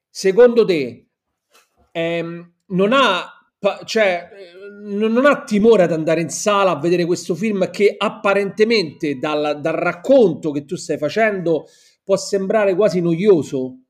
secondo 0.09 0.63
te 0.63 1.07
ehm, 1.91 2.53
non 2.67 2.93
ha 2.93 3.38
cioè, 3.83 4.29
non 4.83 5.25
ha 5.25 5.43
timore 5.43 5.83
ad 5.83 5.91
andare 5.91 6.21
in 6.21 6.29
sala 6.29 6.71
a 6.71 6.79
vedere 6.79 7.05
questo 7.05 7.35
film 7.35 7.69
che 7.69 7.95
apparentemente 7.97 9.17
dal, 9.17 9.59
dal 9.59 9.73
racconto 9.73 10.51
che 10.51 10.63
tu 10.63 10.75
stai 10.75 10.97
facendo 10.97 11.65
può 12.03 12.15
sembrare 12.15 12.73
quasi 12.75 13.01
noioso. 13.01 13.83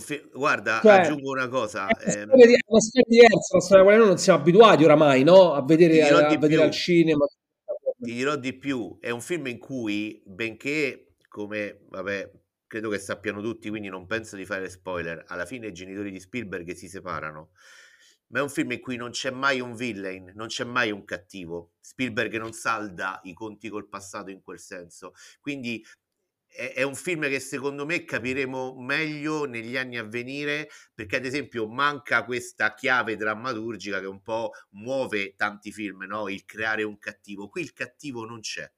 Fi- 0.00 0.22
guarda, 0.34 0.80
cioè, 0.82 0.92
aggiungo 0.92 1.30
una 1.30 1.48
cosa. 1.48 1.86
È 1.86 2.22
una 2.22 2.34
storia, 2.34 2.58
una 2.66 2.80
storia 2.80 3.06
diversa, 3.08 3.54
una 3.54 3.62
storia 3.62 3.82
quale 3.84 3.98
noi 3.98 4.06
non 4.06 4.18
siamo 4.18 4.40
abituati 4.40 4.84
oramai 4.84 5.24
no? 5.24 5.54
a 5.54 5.64
vedere, 5.64 6.02
a, 6.02 6.26
a 6.26 6.38
vedere 6.38 6.62
al 6.62 6.70
cinema. 6.70 7.24
Ti 8.00 8.12
dirò 8.12 8.36
di 8.36 8.52
più, 8.52 8.98
è 9.00 9.08
un 9.10 9.22
film 9.22 9.46
in 9.46 9.58
cui, 9.58 10.22
benché, 10.26 11.14
come, 11.28 11.86
vabbè, 11.88 12.30
credo 12.66 12.90
che 12.90 12.98
sappiano 12.98 13.40
tutti, 13.40 13.70
quindi 13.70 13.88
non 13.88 14.06
penso 14.06 14.36
di 14.36 14.44
fare 14.44 14.68
spoiler, 14.68 15.24
alla 15.26 15.46
fine 15.46 15.68
i 15.68 15.72
genitori 15.72 16.12
di 16.12 16.20
Spielberg 16.20 16.70
si 16.74 16.86
separano 16.86 17.52
ma 18.28 18.40
è 18.40 18.42
un 18.42 18.50
film 18.50 18.72
in 18.72 18.80
cui 18.80 18.96
non 18.96 19.10
c'è 19.10 19.30
mai 19.30 19.60
un 19.60 19.74
villain, 19.74 20.32
non 20.34 20.48
c'è 20.48 20.64
mai 20.64 20.90
un 20.90 21.04
cattivo. 21.04 21.72
Spielberg 21.80 22.36
non 22.36 22.52
salda 22.52 23.20
i 23.24 23.32
conti 23.32 23.68
col 23.68 23.88
passato 23.88 24.30
in 24.30 24.42
quel 24.42 24.58
senso. 24.58 25.12
Quindi 25.40 25.84
è, 26.46 26.72
è, 26.74 26.82
un 26.82 26.94
film 26.94 27.22
che 27.22 27.40
secondo 27.40 27.86
me 27.86 28.04
capiremo 28.04 28.74
meglio 28.80 29.44
negli 29.44 29.76
anni 29.76 29.98
a 29.98 30.04
venire, 30.04 30.68
perché 30.94 31.16
ad 31.16 31.24
esempio 31.24 31.68
manca 31.68 32.24
questa 32.24 32.74
chiave 32.74 33.16
drammaturgica 33.16 34.00
che 34.00 34.06
un 34.06 34.22
po' 34.22 34.52
muove 34.70 35.34
tanti 35.36 35.72
film, 35.72 36.04
no? 36.04 36.28
il 36.28 36.44
creare 36.44 36.82
un 36.82 36.98
cattivo. 36.98 37.48
Qui 37.48 37.62
il 37.62 37.72
cattivo 37.72 38.24
non 38.24 38.40
c'è 38.40 38.70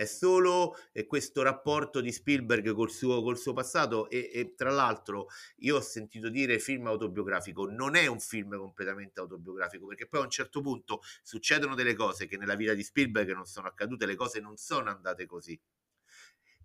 è 0.00 0.06
solo 0.06 0.78
eh, 0.92 1.04
questo 1.04 1.42
rapporto 1.42 2.00
di 2.00 2.10
Spielberg 2.10 2.72
col 2.72 2.90
suo, 2.90 3.20
col 3.20 3.36
suo 3.36 3.52
passato 3.52 4.08
e, 4.08 4.30
e, 4.32 4.54
tra 4.54 4.70
l'altro 4.70 5.26
io 5.58 5.76
ho 5.76 5.80
sentito 5.82 6.30
dire 6.30 6.58
film 6.58 6.86
autobiografico, 6.86 7.66
non 7.66 7.96
è 7.96 8.06
un 8.06 8.18
film 8.18 8.56
completamente 8.56 9.20
autobiografico 9.20 9.86
perché 9.86 10.08
poi 10.08 10.20
a 10.20 10.24
un 10.24 10.30
certo 10.30 10.62
punto 10.62 11.02
succedono 11.22 11.74
delle 11.74 11.92
cose 11.92 12.26
che 12.26 12.38
nella 12.38 12.54
vita 12.54 12.72
di 12.72 12.82
Spielberg 12.82 13.30
non 13.34 13.44
sono 13.44 13.68
accadute, 13.68 14.06
le 14.06 14.14
cose 14.14 14.40
non 14.40 14.56
sono 14.56 14.88
andate 14.88 15.26
così. 15.26 15.60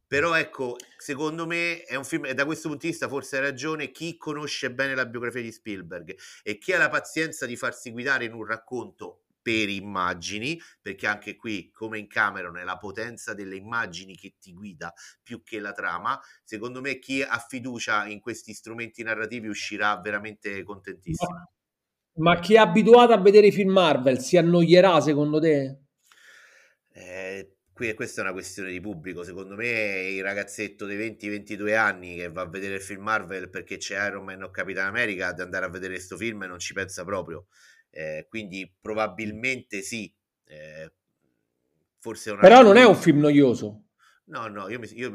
Però 0.07 0.33
ecco, 0.35 0.77
secondo 0.97 1.45
me 1.45 1.83
è 1.83 1.95
un 1.95 2.05
film, 2.05 2.27
e 2.27 2.33
da 2.33 2.45
questo 2.45 2.69
punto 2.69 2.85
di 2.85 2.91
vista 2.91 3.09
forse 3.09 3.35
ha 3.35 3.41
ragione 3.41 3.91
chi 3.91 4.15
conosce 4.15 4.71
bene 4.71 4.95
la 4.95 5.05
biografia 5.05 5.41
di 5.41 5.51
Spielberg 5.51 6.15
e 6.41 6.57
chi 6.57 6.71
ha 6.71 6.77
la 6.77 6.89
pazienza 6.89 7.45
di 7.45 7.57
farsi 7.57 7.91
guidare 7.91 8.23
in 8.23 8.33
un 8.33 8.45
racconto 8.45 9.24
per 9.45 9.69
immagini, 9.69 10.59
perché 10.81 11.05
anche 11.05 11.35
qui, 11.35 11.69
come 11.69 11.99
in 11.99 12.07
Cameron, 12.07 12.57
è 12.57 12.63
la 12.63 12.77
potenza 12.77 13.35
delle 13.35 13.55
immagini 13.55 14.17
che 14.17 14.37
ti 14.41 14.51
guida 14.53 14.91
più 15.21 15.43
che 15.43 15.59
la 15.59 15.71
trama. 15.71 16.19
Secondo 16.43 16.81
me, 16.81 16.97
chi 16.97 17.21
ha 17.21 17.37
fiducia 17.37 18.07
in 18.07 18.21
questi 18.21 18.55
strumenti 18.55 19.03
narrativi 19.03 19.47
uscirà 19.47 20.01
veramente 20.01 20.63
contentissimo. 20.63 21.51
Ma, 22.13 22.39
chi 22.39 22.55
è 22.55 22.57
abituato 22.57 23.13
a 23.13 23.21
vedere 23.21 23.47
i 23.47 23.51
film 23.51 23.69
Marvel 23.69 24.19
si 24.19 24.35
annoierà 24.35 24.99
secondo 24.99 25.39
te? 25.39 25.81
Eh, 26.91 27.57
qui, 27.71 27.93
questa 27.93 28.21
è 28.21 28.23
una 28.23 28.33
questione 28.33 28.71
di 28.71 28.79
pubblico. 28.81 29.21
Secondo 29.21 29.53
me, 29.53 30.09
il 30.09 30.23
ragazzetto 30.23 30.87
dei 30.87 30.97
20-22 30.97 31.75
anni 31.75 32.15
che 32.15 32.31
va 32.31 32.41
a 32.41 32.49
vedere 32.49 32.75
il 32.75 32.81
film 32.81 33.03
Marvel 33.03 33.51
perché 33.51 33.77
c'è 33.77 34.07
Iron 34.07 34.23
Man 34.23 34.41
o 34.41 34.49
Capitan 34.49 34.87
America, 34.87 35.27
ad 35.27 35.39
andare 35.39 35.65
a 35.65 35.69
vedere 35.69 35.93
questo 35.93 36.17
film 36.17 36.45
non 36.45 36.57
ci 36.57 36.73
pensa 36.73 37.03
proprio 37.03 37.45
eh, 37.95 38.25
quindi 38.27 38.69
probabilmente 38.81 39.81
sì. 39.81 40.13
Eh, 40.43 40.91
forse 41.99 42.35
Però 42.35 42.61
non 42.61 42.75
è 42.75 42.85
un 42.85 42.95
film 42.95 43.19
noioso. 43.19 43.84
No, 44.27 44.47
no, 44.47 44.69
io 44.69 44.79
mi, 44.79 44.87
io, 44.93 45.11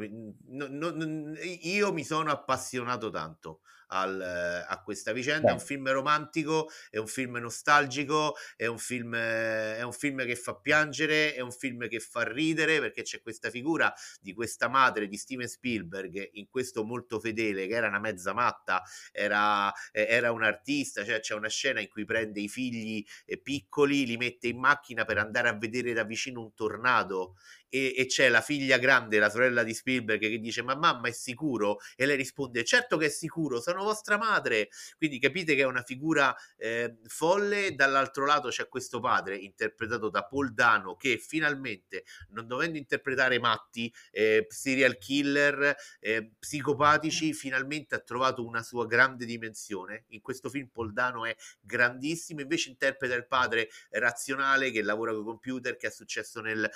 no, 0.47 0.67
no, 0.69 1.33
io 1.41 1.91
mi 1.91 2.05
sono 2.05 2.31
appassionato 2.31 3.09
tanto 3.09 3.59
al, 3.91 4.21
a 4.67 4.81
questa 4.81 5.11
vicenda. 5.11 5.47
Beh. 5.47 5.49
È 5.49 5.53
un 5.53 5.59
film 5.59 5.91
romantico, 5.91 6.69
è 6.89 6.97
un 6.97 7.07
film 7.07 7.37
nostalgico, 7.37 8.35
è 8.55 8.65
un 8.65 8.77
film, 8.77 9.15
è 9.15 9.81
un 9.81 9.91
film 9.91 10.25
che 10.25 10.35
fa 10.35 10.55
piangere, 10.55 11.33
è 11.33 11.41
un 11.41 11.51
film 11.51 11.87
che 11.87 11.99
fa 11.99 12.23
ridere 12.23 12.79
perché 12.79 13.03
c'è 13.03 13.21
questa 13.21 13.49
figura 13.49 13.93
di 14.19 14.33
questa 14.33 14.67
madre 14.67 15.07
di 15.07 15.17
Steven 15.17 15.47
Spielberg, 15.47 16.29
in 16.33 16.47
questo 16.47 16.83
molto 16.83 17.19
fedele, 17.19 17.67
che 17.67 17.73
era 17.73 17.87
una 17.87 17.99
mezza 17.99 18.33
matta, 18.33 18.81
era, 19.11 19.71
era 19.91 20.31
un 20.31 20.43
artista, 20.43 21.03
cioè 21.03 21.19
c'è 21.19 21.33
una 21.33 21.49
scena 21.49 21.79
in 21.81 21.89
cui 21.89 22.05
prende 22.05 22.39
i 22.39 22.47
figli 22.47 23.05
eh, 23.25 23.37
piccoli, 23.39 24.05
li 24.05 24.17
mette 24.17 24.47
in 24.47 24.59
macchina 24.59 25.05
per 25.05 25.17
andare 25.17 25.49
a 25.49 25.57
vedere 25.57 25.93
da 25.93 26.03
vicino 26.03 26.41
un 26.41 26.53
tornado 26.53 27.35
e, 27.71 27.93
e, 27.97 28.05
c'è 28.05 28.27
la 28.27 28.41
figlia 28.41 28.77
grande, 28.77 29.17
la 29.17 29.29
sorella 29.29 29.63
di 29.63 29.73
Spielberg, 29.73 30.19
che 30.19 30.39
dice: 30.39 30.61
Ma 30.61 30.75
mamma 30.75 31.07
è 31.07 31.11
sicuro? 31.11 31.79
E 31.95 32.05
lei 32.05 32.17
risponde: 32.17 32.65
Certo 32.65 32.97
che 32.97 33.05
è 33.05 33.09
sicuro, 33.09 33.61
sono 33.61 33.83
vostra 33.83 34.17
madre. 34.17 34.69
Quindi 34.97 35.19
capite 35.19 35.55
che 35.55 35.61
è 35.61 35.65
una 35.65 35.81
figura 35.81 36.35
eh, 36.57 36.97
folle. 37.07 37.73
Dall'altro 37.73 38.25
lato 38.25 38.49
c'è 38.49 38.67
questo 38.67 38.99
padre, 38.99 39.37
interpretato 39.37 40.09
da 40.09 40.25
Paul 40.25 40.53
Dano, 40.53 40.97
che 40.97 41.17
finalmente, 41.17 42.03
non 42.31 42.45
dovendo 42.45 42.77
interpretare 42.77 43.39
matti, 43.39 43.91
eh, 44.11 44.45
serial 44.49 44.97
killer, 44.97 45.73
eh, 46.01 46.33
psicopatici, 46.37 47.33
finalmente 47.33 47.95
ha 47.95 47.99
trovato 47.99 48.45
una 48.45 48.63
sua 48.63 48.85
grande 48.85 49.25
dimensione. 49.25 50.03
In 50.09 50.19
questo 50.19 50.49
film 50.49 50.67
Paul 50.67 50.91
Dano 50.91 51.25
è 51.25 51.33
grandissimo, 51.61 52.41
invece 52.41 52.69
interpreta 52.69 53.15
il 53.15 53.27
padre 53.27 53.69
razionale 53.91 54.71
che 54.71 54.81
lavora 54.81 55.13
con 55.13 55.21
i 55.21 55.25
computer, 55.25 55.77
che 55.77 55.87
è 55.87 55.91
successo 55.91 56.41
nel 56.41 56.69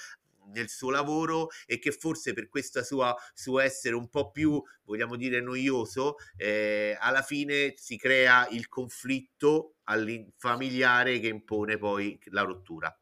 nel 0.54 0.70
suo 0.70 0.90
lavoro 0.90 1.48
e 1.66 1.80
che 1.80 1.92
forse 1.92 2.34
per 2.34 2.50
questo 2.50 2.84
sua, 2.84 3.16
suo 3.34 3.60
essere 3.60 3.96
un 3.96 4.10
po' 4.10 4.32
più, 4.32 4.62
vogliamo 4.84 5.16
dire, 5.16 5.42
noioso, 5.42 6.16
eh, 6.38 6.98
alla 7.00 7.22
fine 7.22 7.74
si 7.78 7.98
crea 7.98 8.48
il 8.50 8.68
conflitto 8.68 9.76
familiare 10.38 11.20
che 11.20 11.28
impone 11.28 11.78
poi 11.78 12.20
la 12.26 12.42
rottura. 12.42 12.96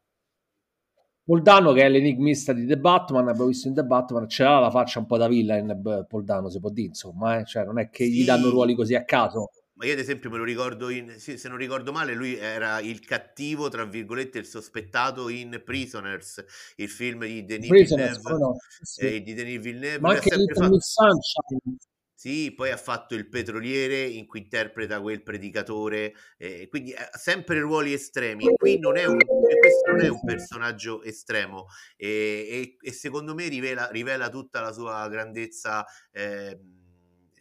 Poldano 1.26 1.72
che 1.72 1.82
è 1.82 1.88
l'enigmista 1.88 2.52
di 2.52 2.66
The 2.66 2.76
Batman, 2.76 3.28
abbiamo 3.28 3.48
visto 3.48 3.66
in 3.66 3.72
The 3.72 3.84
Batman, 3.84 4.28
ce 4.28 4.42
l'ha 4.42 4.60
la 4.60 4.70
faccia 4.70 4.98
un 4.98 5.06
po' 5.06 5.16
da 5.16 5.26
villa 5.26 5.56
in 5.56 6.04
Poldano, 6.06 6.50
si 6.50 6.60
può 6.60 6.68
dire, 6.68 6.88
insomma, 6.88 7.38
eh? 7.38 7.46
cioè, 7.46 7.64
non 7.64 7.78
è 7.78 7.88
che 7.88 8.04
sì. 8.04 8.12
gli 8.12 8.24
danno 8.26 8.50
ruoli 8.50 8.74
così 8.74 8.94
a 8.94 9.04
caso. 9.04 9.48
Ma 9.76 9.86
io 9.86 9.92
ad 9.92 9.98
esempio 9.98 10.30
me 10.30 10.38
lo 10.38 10.44
ricordo, 10.44 10.88
in, 10.88 11.18
se 11.18 11.48
non 11.48 11.56
ricordo 11.56 11.90
male, 11.90 12.14
lui 12.14 12.36
era 12.36 12.78
il 12.78 13.00
cattivo, 13.04 13.68
tra 13.68 13.84
virgolette, 13.84 14.38
il 14.38 14.46
sospettato 14.46 15.28
in 15.28 15.62
Prisoners, 15.64 16.44
il 16.76 16.88
film 16.88 17.24
di 17.24 17.44
Denis 17.44 17.70
Villeneuve. 17.70 18.38
No, 18.38 18.56
sì. 18.82 19.00
eh, 19.00 19.22
di 19.22 19.34
Denis 19.34 19.60
Villeneuve. 19.60 19.98
Ma 19.98 20.10
anche 20.10 20.30
fatto... 20.30 20.78
Sunshine. 20.80 21.76
Sì, 22.24 22.54
poi 22.54 22.70
ha 22.70 22.78
fatto 22.78 23.14
il 23.14 23.28
petroliere 23.28 24.02
in 24.02 24.24
cui 24.26 24.40
interpreta 24.40 24.98
quel 25.02 25.22
predicatore, 25.22 26.14
eh, 26.38 26.68
quindi 26.70 26.94
ha 26.94 27.10
sempre 27.18 27.60
ruoli 27.60 27.92
estremi. 27.92 28.46
Qui 28.56 28.78
non 28.78 28.96
è 28.96 29.04
un, 29.04 29.18
questo 29.18 29.90
non 29.90 30.00
è 30.00 30.08
un 30.08 30.24
personaggio 30.24 31.02
estremo 31.02 31.66
e, 31.96 32.46
e, 32.48 32.76
e 32.80 32.92
secondo 32.92 33.34
me 33.34 33.48
rivela, 33.48 33.90
rivela, 33.90 34.30
tutta 34.30 34.62
la 34.62 34.72
sua 34.72 35.06
grandezza, 35.08 35.84
eh, 36.12 36.58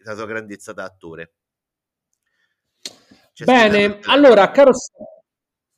la 0.03 0.15
sua 0.15 0.25
grandezza 0.25 0.73
da 0.73 0.83
attore. 0.83 1.35
C'è 3.33 3.45
Bene, 3.45 3.99
allora, 4.03 4.51
caro... 4.51 4.71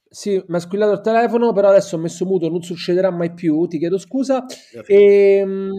Sì, 0.07 0.41
mi 0.47 0.55
ha 0.55 0.59
squillato 0.59 0.93
il 0.93 1.01
telefono, 1.01 1.51
però 1.51 1.69
adesso 1.69 1.95
ho 1.97 1.99
messo 1.99 2.25
muto, 2.25 2.47
non 2.49 2.61
succederà 2.61 3.11
mai 3.11 3.33
più, 3.33 3.65
ti 3.67 3.77
chiedo 3.77 3.97
scusa. 3.97 4.45
E, 4.85 5.37
ehm, 5.39 5.71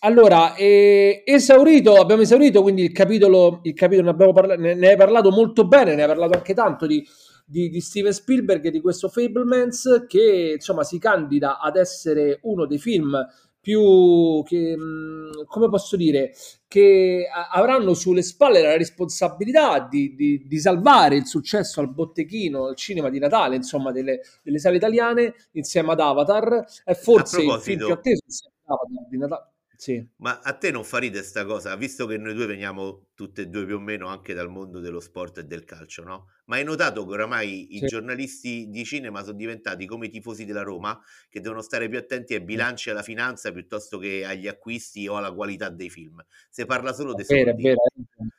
allora, 0.00 0.54
eh, 0.54 1.22
esaurito, 1.26 1.96
abbiamo 1.96 2.22
esaurito 2.22 2.62
quindi 2.62 2.84
il 2.84 2.92
capitolo, 2.92 3.60
il 3.64 3.74
capitolo 3.74 4.12
ne, 4.12 4.32
parla- 4.32 4.56
ne, 4.56 4.74
ne, 4.74 4.88
hai 4.88 4.96
parlato 4.96 5.30
molto 5.30 5.66
bene, 5.66 5.94
ne 5.94 6.02
hai 6.02 6.08
parlato 6.08 6.38
anche 6.38 6.54
tanto 6.54 6.86
di, 6.86 7.06
di, 7.44 7.68
di 7.68 7.80
Steven 7.80 8.12
Spielberg 8.12 8.64
e 8.64 8.70
di 8.70 8.80
questo 8.80 9.08
Fablemans 9.08 10.06
che 10.08 10.52
insomma 10.54 10.82
si 10.82 10.98
candida 10.98 11.58
ad 11.60 11.76
essere 11.76 12.38
uno 12.44 12.64
dei 12.64 12.78
film 12.78 13.14
più 13.60 14.42
che, 14.44 14.74
mm, 14.76 15.44
come 15.46 15.68
posso 15.68 15.96
dire, 15.96 16.32
che 16.66 17.26
avranno 17.50 17.94
sulle 17.94 18.22
spalle 18.22 18.62
la 18.62 18.76
responsabilità 18.76 19.86
di, 19.88 20.14
di, 20.14 20.46
di, 20.46 20.58
salvare 20.58 21.16
il 21.16 21.26
successo 21.26 21.80
al 21.80 21.92
botteghino, 21.92 22.66
al 22.66 22.76
cinema 22.76 23.10
di 23.10 23.18
Natale, 23.18 23.56
insomma, 23.56 23.92
delle, 23.92 24.20
delle 24.42 24.58
sale 24.58 24.76
italiane 24.76 25.34
insieme 25.52 25.92
ad 25.92 26.00
Avatar. 26.00 26.64
È 26.84 26.94
forse 26.94 27.42
il 27.42 27.58
film 27.60 27.84
più 27.84 27.92
atteso 27.92 28.22
insieme 28.24 28.54
ad 28.64 28.76
Avatar 28.78 29.08
di 29.08 29.18
Natale. 29.18 29.49
Sì. 29.80 30.06
Ma 30.16 30.40
a 30.42 30.52
te 30.52 30.70
non 30.70 30.84
fa 30.84 30.98
ridere 30.98 31.24
sta 31.24 31.46
cosa, 31.46 31.74
visto 31.74 32.04
che 32.04 32.18
noi 32.18 32.34
due 32.34 32.44
veniamo 32.44 33.06
tutte 33.14 33.40
e 33.40 33.46
due 33.46 33.64
più 33.64 33.76
o 33.76 33.80
meno 33.80 34.08
anche 34.08 34.34
dal 34.34 34.50
mondo 34.50 34.78
dello 34.78 35.00
sport 35.00 35.38
e 35.38 35.44
del 35.44 35.64
calcio, 35.64 36.02
no? 36.02 36.26
Ma 36.44 36.56
hai 36.56 36.64
notato 36.64 37.06
che 37.06 37.12
oramai 37.14 37.66
sì. 37.70 37.76
i 37.76 37.86
giornalisti 37.86 38.68
di 38.68 38.84
cinema 38.84 39.22
sono 39.22 39.38
diventati 39.38 39.86
come 39.86 40.08
i 40.08 40.10
tifosi 40.10 40.44
della 40.44 40.60
Roma, 40.60 41.00
che 41.30 41.40
devono 41.40 41.62
stare 41.62 41.88
più 41.88 41.96
attenti 41.96 42.34
ai 42.34 42.42
bilanci 42.42 42.90
e 42.90 42.92
alla 42.92 43.02
finanza 43.02 43.50
piuttosto 43.52 43.96
che 43.96 44.22
agli 44.26 44.48
acquisti 44.48 45.08
o 45.08 45.16
alla 45.16 45.32
qualità 45.32 45.70
dei 45.70 45.88
film. 45.88 46.22
Se 46.50 46.66
parla 46.66 46.92
solo 46.92 47.14
dei 47.14 47.24
soldi. 47.24 47.42
È 47.42 47.54
vero, 47.54 47.80
è 47.82 48.00
vero. 48.18 48.30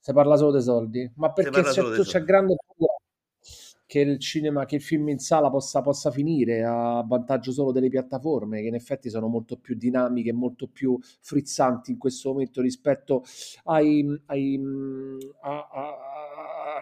Se 0.00 0.12
parla 0.14 0.36
solo 0.36 0.52
dei 0.52 0.62
soldi. 0.62 1.12
Ma 1.16 1.30
perché 1.34 1.60
c'è, 1.64 2.00
c'è 2.00 2.24
grande 2.24 2.56
paura 2.64 2.94
che 3.88 4.00
il 4.00 4.18
cinema, 4.18 4.66
che 4.66 4.76
il 4.76 4.82
film 4.82 5.08
in 5.08 5.18
sala 5.18 5.48
possa, 5.48 5.80
possa, 5.80 6.10
finire 6.10 6.62
a 6.62 7.02
vantaggio 7.08 7.52
solo 7.52 7.72
delle 7.72 7.88
piattaforme, 7.88 8.60
che 8.60 8.66
in 8.68 8.74
effetti 8.74 9.08
sono 9.08 9.28
molto 9.28 9.56
più 9.56 9.76
dinamiche, 9.76 10.30
molto 10.34 10.68
più 10.68 10.98
frizzanti 11.00 11.92
in 11.92 11.96
questo 11.96 12.32
momento 12.32 12.60
rispetto 12.60 13.24
ai, 13.64 14.06
ai 14.26 14.60
a, 15.40 15.68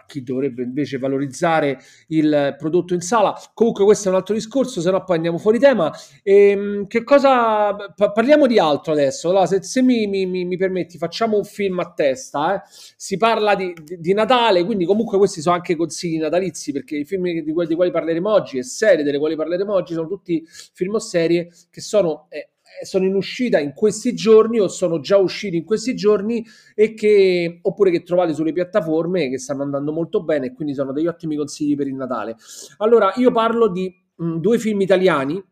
chi 0.07 0.23
dovrebbe 0.23 0.63
invece 0.63 0.99
valorizzare 0.99 1.79
il 2.09 2.55
prodotto 2.59 2.95
in 2.95 3.01
sala. 3.01 3.39
Comunque 3.55 3.85
questo 3.85 4.09
è 4.09 4.11
un 4.11 4.17
altro 4.17 4.35
discorso, 4.35 4.81
se 4.81 4.91
no 4.91 5.05
poi 5.05 5.17
andiamo 5.17 5.39
fuori 5.39 5.59
tema. 5.59 5.93
E, 6.23 6.51
ehm, 6.51 6.87
che 6.87 7.05
cosa... 7.05 7.75
parliamo 7.95 8.47
di 8.47 8.59
altro 8.59 8.93
adesso. 8.93 9.31
Allora, 9.31 9.47
se, 9.47 9.63
se 9.63 9.83
mi, 9.83 10.07
mi, 10.07 10.27
mi, 10.27 10.57
permetti, 10.57 10.99
facciamo 10.99 11.37
un 11.37 11.45
film 11.45 11.79
a 11.81 11.93
testa. 11.93 12.55
Eh. 12.55 12.61
Si 12.97 13.17
parla 13.17 13.55
di, 13.55 13.75
di, 13.99 14.15
Natale, 14.15 14.65
quindi 14.65 14.85
comunque 14.85 15.19
questi 15.19 15.41
sono 15.41 15.57
anche 15.57 15.77
consigli 15.77 16.19
natalizi, 16.19 16.73
perché 16.73 16.97
i 16.97 17.05
film 17.05 17.25
di, 17.43 17.53
quelli, 17.53 17.69
di 17.69 17.75
quali 17.75 17.91
parleremo 17.91 18.31
oggi 18.31 18.59
e 18.59 18.63
serie 18.63 19.05
delle 19.05 19.19
quali 19.19 19.37
parleremo 19.37 19.73
oggi 19.73 19.93
sono 19.93 20.09
tutti 20.09 20.43
film 20.73 20.95
o 20.95 20.99
serie 20.99 21.51
che 21.71 21.81
sono... 21.81 22.27
Eh, 22.31 22.51
sono 22.83 23.05
in 23.05 23.15
uscita 23.15 23.59
in 23.59 23.73
questi 23.73 24.15
giorni 24.15 24.59
o 24.61 24.69
sono 24.69 25.01
già 25.01 25.17
usciti 25.17 25.57
in 25.57 25.65
questi 25.65 25.95
giorni 25.95 26.45
e 26.75 26.95
che 26.95 27.59
oppure 27.63 27.91
che 27.91 28.03
trovate 28.03 28.35
sulle 28.35 28.53
piattaforme 28.53 29.29
che 29.29 29.39
stanno 29.39 29.63
andando 29.63 29.93
molto 29.93 30.23
bene 30.23 30.47
e 30.47 30.53
quindi 30.53 30.75
sono 30.75 30.93
degli 30.93 31.07
ottimi 31.07 31.37
consigli 31.37 31.77
per 31.77 31.87
il 31.87 31.95
Natale. 31.95 32.37
Allora, 32.79 33.13
io 33.17 33.31
parlo 33.31 33.69
di 33.69 33.93
mh, 34.17 34.37
due 34.37 34.59
film 34.59 34.81
italiani 34.81 35.43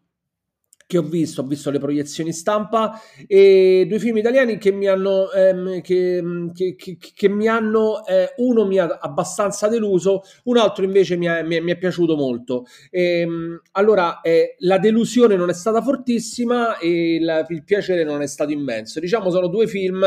che 0.86 0.98
ho 0.98 1.02
visto, 1.02 1.40
ho 1.40 1.46
visto 1.46 1.70
le 1.70 1.78
proiezioni 1.78 2.32
stampa 2.32 3.00
e 3.26 3.86
due 3.88 3.98
film 3.98 4.18
italiani 4.18 4.58
che 4.58 4.70
mi 4.70 4.86
hanno, 4.86 5.30
ehm, 5.32 5.80
che, 5.80 6.22
che, 6.52 6.74
che, 6.76 6.98
che, 7.14 7.28
mi 7.28 7.48
hanno 7.48 8.04
eh, 8.06 8.34
uno 8.36 8.66
mi 8.66 8.78
ha 8.78 8.98
abbastanza 9.00 9.68
deluso, 9.68 10.22
un 10.44 10.58
altro 10.58 10.84
invece 10.84 11.16
mi, 11.16 11.26
è, 11.26 11.42
mi, 11.42 11.56
è, 11.56 11.60
mi 11.60 11.72
è 11.72 11.78
piaciuto 11.78 12.16
molto. 12.16 12.66
E, 12.90 13.20
ehm, 13.20 13.60
allora, 13.72 14.20
eh, 14.20 14.56
la 14.58 14.78
delusione 14.78 15.36
non 15.36 15.48
è 15.48 15.54
stata 15.54 15.80
fortissima 15.80 16.76
e 16.78 17.14
il, 17.14 17.46
il, 17.48 17.64
piacere 17.64 18.04
non 18.04 18.20
è 18.20 18.26
stato 18.26 18.52
immenso. 18.52 19.00
Diciamo, 19.00 19.30
sono 19.30 19.48
due 19.48 19.66
film. 19.66 20.04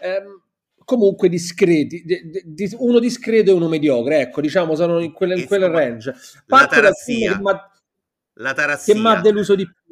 Ehm, 0.00 0.42
comunque 0.84 1.28
discreti, 1.28 2.02
di, 2.02 2.42
di, 2.46 2.74
uno 2.78 2.98
discreto 2.98 3.50
e 3.50 3.52
uno 3.52 3.68
mediocre, 3.68 4.20
ecco, 4.20 4.40
diciamo, 4.40 4.74
sono 4.74 5.00
in 5.00 5.12
quel, 5.12 5.38
in 5.38 5.46
quel 5.46 5.64
range. 5.64 6.14
Parto 6.46 6.74
la 6.76 6.80
tarazia. 6.80 7.40
Tarazia. 8.54 8.94
Che 8.94 8.98
mi 8.98 9.06
ha 9.08 9.20
deluso 9.20 9.54
di 9.54 9.64
più 9.66 9.87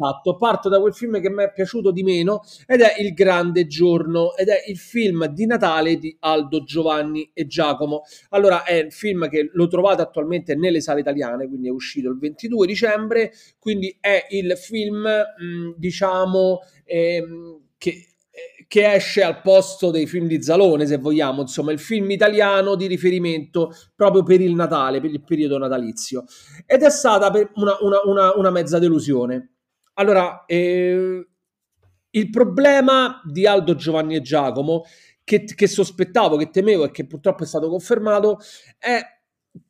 Esatto, 0.00 0.36
parto 0.36 0.68
da 0.68 0.78
quel 0.78 0.94
film 0.94 1.20
che 1.20 1.28
mi 1.28 1.42
è 1.42 1.52
piaciuto 1.52 1.90
di 1.90 2.04
meno 2.04 2.42
ed 2.66 2.82
è 2.82 3.00
Il 3.00 3.14
Grande 3.14 3.66
Giorno 3.66 4.36
ed 4.36 4.46
è 4.48 4.62
il 4.68 4.78
film 4.78 5.26
di 5.26 5.44
Natale 5.44 5.96
di 5.96 6.16
Aldo 6.20 6.62
Giovanni 6.62 7.28
e 7.34 7.48
Giacomo. 7.48 8.02
Allora 8.28 8.62
è 8.62 8.80
un 8.80 8.90
film 8.90 9.28
che 9.28 9.50
lo 9.52 9.66
trovate 9.66 10.00
attualmente 10.00 10.54
nelle 10.54 10.80
sale 10.80 11.00
italiane, 11.00 11.48
quindi 11.48 11.66
è 11.66 11.72
uscito 11.72 12.10
il 12.10 12.18
22 12.18 12.66
dicembre, 12.68 13.32
quindi 13.58 13.96
è 14.00 14.24
il 14.30 14.56
film 14.56 15.02
mh, 15.02 15.74
diciamo 15.76 16.60
ehm, 16.84 17.62
che 17.76 18.04
che 18.68 18.92
esce 18.92 19.22
al 19.22 19.40
posto 19.40 19.90
dei 19.90 20.06
film 20.06 20.26
di 20.26 20.42
Zalone, 20.42 20.86
se 20.86 20.98
vogliamo, 20.98 21.40
insomma, 21.40 21.72
il 21.72 21.78
film 21.78 22.10
italiano 22.10 22.74
di 22.76 22.86
riferimento 22.86 23.72
proprio 23.96 24.22
per 24.22 24.42
il 24.42 24.54
Natale, 24.54 25.00
per 25.00 25.10
il 25.10 25.24
periodo 25.24 25.56
natalizio. 25.56 26.24
Ed 26.66 26.82
è 26.82 26.90
stata 26.90 27.32
una, 27.54 27.78
una, 27.80 28.00
una, 28.04 28.32
una 28.36 28.50
mezza 28.50 28.78
delusione. 28.78 29.57
Allora, 29.98 30.44
eh, 30.46 31.26
il 32.10 32.30
problema 32.30 33.20
di 33.24 33.46
Aldo 33.46 33.74
Giovanni 33.74 34.14
e 34.14 34.20
Giacomo, 34.20 34.84
che, 35.24 35.44
che, 35.44 35.66
sospettavo, 35.66 36.36
che 36.36 36.50
temevo 36.50 36.84
e 36.84 36.90
che 36.90 37.06
purtroppo 37.06 37.42
è 37.42 37.46
stato 37.46 37.68
confermato, 37.68 38.38
è 38.78 39.00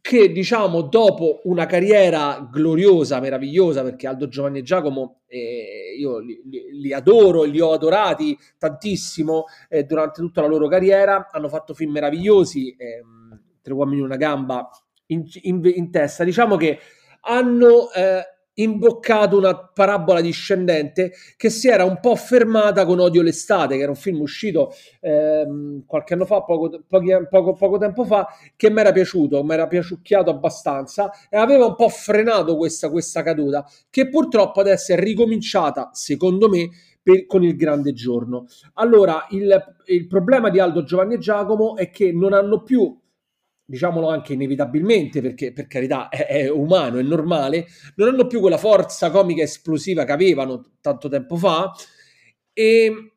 che 0.03 0.31
diciamo 0.31 0.83
dopo 0.83 1.41
una 1.45 1.64
carriera 1.64 2.47
gloriosa, 2.53 3.21
meravigliosa, 3.21 3.83
perché 3.83 4.07
Aldo 4.07 4.29
Giovanni 4.29 4.59
e 4.59 4.62
Giacomo 4.62 5.23
eh, 5.27 5.95
io 5.99 6.19
li, 6.19 6.43
li, 6.45 6.81
li, 6.81 6.93
adoro 6.93 7.45
li 7.45 7.61
ho 7.61 7.73
adorati 7.73 8.37
tantissimo 8.59 9.45
eh, 9.69 9.85
durante 9.85 10.21
tutta 10.21 10.43
la 10.43 10.47
loro 10.47 10.69
carriera, 10.69 11.29
hanno 11.31 11.49
fatto 11.49 11.73
film 11.75 11.93
meravigliosi, 11.93 12.75
eh, 12.77 13.03
Tre 13.61 13.73
uomini 13.73 14.01
e 14.01 14.05
una 14.05 14.17
gamba 14.17 14.69
in, 15.07 15.25
in, 15.43 15.61
in 15.75 15.91
testa, 15.91 16.23
diciamo 16.23 16.57
che 16.57 16.79
hanno 17.23 17.91
eh, 17.93 18.23
imboccato 18.59 19.37
una 19.37 19.57
parabola 19.57 20.21
discendente 20.21 21.12
che 21.37 21.51
si 21.51 21.68
era 21.68 21.85
un 21.85 21.99
po' 22.01 22.16
fermata 22.16 22.85
con 22.85 23.01
Odio 23.01 23.23
l'estate, 23.23 23.77
che 23.77 23.83
era 23.83 23.90
un 23.90 23.97
film 23.97 24.21
uscito 24.21 24.73
ehm, 25.01 25.85
qualche 25.87 26.14
anno 26.14 26.25
fa, 26.25 26.42
poco, 26.42 26.83
pochi, 26.87 27.11
poco, 27.29 27.53
poco 27.55 27.79
tempo 27.79 28.05
fa, 28.05 28.27
che 28.57 28.71
mi 28.71 28.81
era 28.81 28.92
piaciuto, 28.92 29.42
mi 29.44 29.53
era 29.53 29.66
piaciucchiato 29.66 30.31
abbastanza 30.31 31.11
e 31.29 31.37
aveva 31.37 31.66
un 31.66 31.75
po' 31.75 31.88
frenato 31.88 32.57
questa, 32.57 32.90
questa 32.90 33.23
caduta, 33.23 33.66
che 33.90 34.09
purtroppo 34.09 34.61
adesso 34.61 34.92
è 34.92 34.99
ricominciata, 34.99 35.90
secondo 35.92 36.49
me, 36.49 36.68
per, 37.03 37.27
con 37.27 37.42
il 37.42 37.57
grande 37.57 37.92
giorno. 37.92 38.47
Allora, 38.75 39.27
il, 39.31 39.77
il 39.87 40.07
problema 40.07 40.51
di 40.51 40.59
Aldo 40.59 40.83
Giovanni 40.83 41.14
e 41.14 41.18
Giacomo 41.18 41.77
è 41.77 41.90
che 41.90 42.12
non 42.12 42.33
hanno 42.33 42.62
più 42.62 42.97
diciamolo 43.68 44.09
anche 44.09 44.33
inevitabilmente, 44.33 45.20
perché 45.20 45.52
per 45.52 45.66
carità 45.66 46.09
è, 46.09 46.26
è, 46.26 46.50
umano, 46.50 46.96
è 46.96 47.02
normale, 47.02 47.66
non 47.96 48.09
hanno 48.09 48.26
più 48.26 48.40
quella 48.40 48.57
forza 48.57 49.11
comica 49.11 49.42
esplosiva 49.42 50.04
che 50.04 50.12
avevano 50.12 50.76
tanto 50.81 51.11
tempo 51.11 51.37
fa 51.37 51.70
e, 52.50 53.12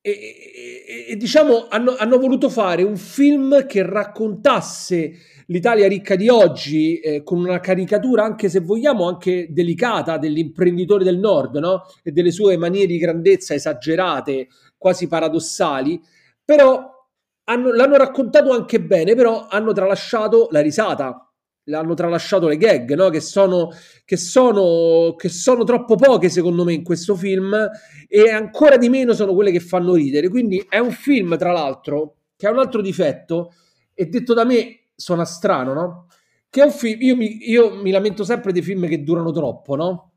e, 0.00 0.10
e, 0.10 1.06
e 1.10 1.16
diciamo 1.16 1.68
hanno, 1.68 1.94
hanno, 1.96 2.18
voluto 2.18 2.48
fare 2.48 2.82
un 2.82 2.96
film 2.96 3.66
che 3.66 3.86
raccontasse 3.88 5.12
l'Italia 5.46 5.86
ricca 5.86 6.16
di 6.16 6.28
oggi 6.28 6.98
eh, 6.98 7.22
con 7.22 7.38
una 7.38 7.60
caricatura 7.60 8.24
anche 8.24 8.48
se 8.48 8.58
vogliamo 8.58 9.06
anche 9.06 9.46
delicata 9.50 10.18
dell'imprenditore 10.18 11.04
del 11.04 11.18
nord 11.18 11.56
no? 11.58 11.82
e 12.02 12.10
delle 12.10 12.32
sue 12.32 12.56
maniere 12.56 12.86
di 12.86 12.98
grandezza 12.98 13.54
esagerate, 13.54 14.48
quasi 14.76 15.06
paradossali, 15.06 16.00
però 16.44 16.93
hanno, 17.44 17.72
l'hanno 17.72 17.96
raccontato 17.96 18.52
anche 18.52 18.80
bene, 18.80 19.14
però 19.14 19.46
hanno 19.48 19.72
tralasciato 19.72 20.48
la 20.50 20.60
risata. 20.60 21.30
hanno 21.70 21.94
tralasciato 21.94 22.48
le 22.48 22.56
gag, 22.56 22.94
no? 22.94 23.08
che, 23.08 23.20
sono, 23.20 23.70
che, 24.04 24.16
sono, 24.16 25.14
che 25.16 25.28
sono 25.28 25.64
troppo 25.64 25.96
poche 25.96 26.28
secondo 26.28 26.64
me 26.64 26.72
in 26.72 26.82
questo 26.82 27.14
film 27.14 27.54
e 28.08 28.30
ancora 28.30 28.76
di 28.76 28.88
meno 28.88 29.12
sono 29.14 29.34
quelle 29.34 29.50
che 29.50 29.60
fanno 29.60 29.94
ridere. 29.94 30.28
Quindi 30.28 30.64
è 30.68 30.78
un 30.78 30.92
film, 30.92 31.36
tra 31.36 31.52
l'altro, 31.52 32.16
che 32.36 32.46
ha 32.46 32.50
un 32.50 32.58
altro 32.58 32.80
difetto 32.80 33.52
e 33.94 34.06
detto 34.06 34.34
da 34.34 34.44
me 34.44 34.88
suona 34.94 35.24
strano, 35.24 35.72
no? 35.72 36.06
Che 36.48 36.60
è 36.60 36.64
un 36.64 36.70
film, 36.72 37.00
io 37.00 37.16
mi, 37.16 37.50
io 37.50 37.74
mi 37.82 37.90
lamento 37.90 38.24
sempre 38.24 38.52
dei 38.52 38.62
film 38.62 38.86
che 38.86 39.02
durano 39.02 39.32
troppo, 39.32 39.74
no? 39.76 40.12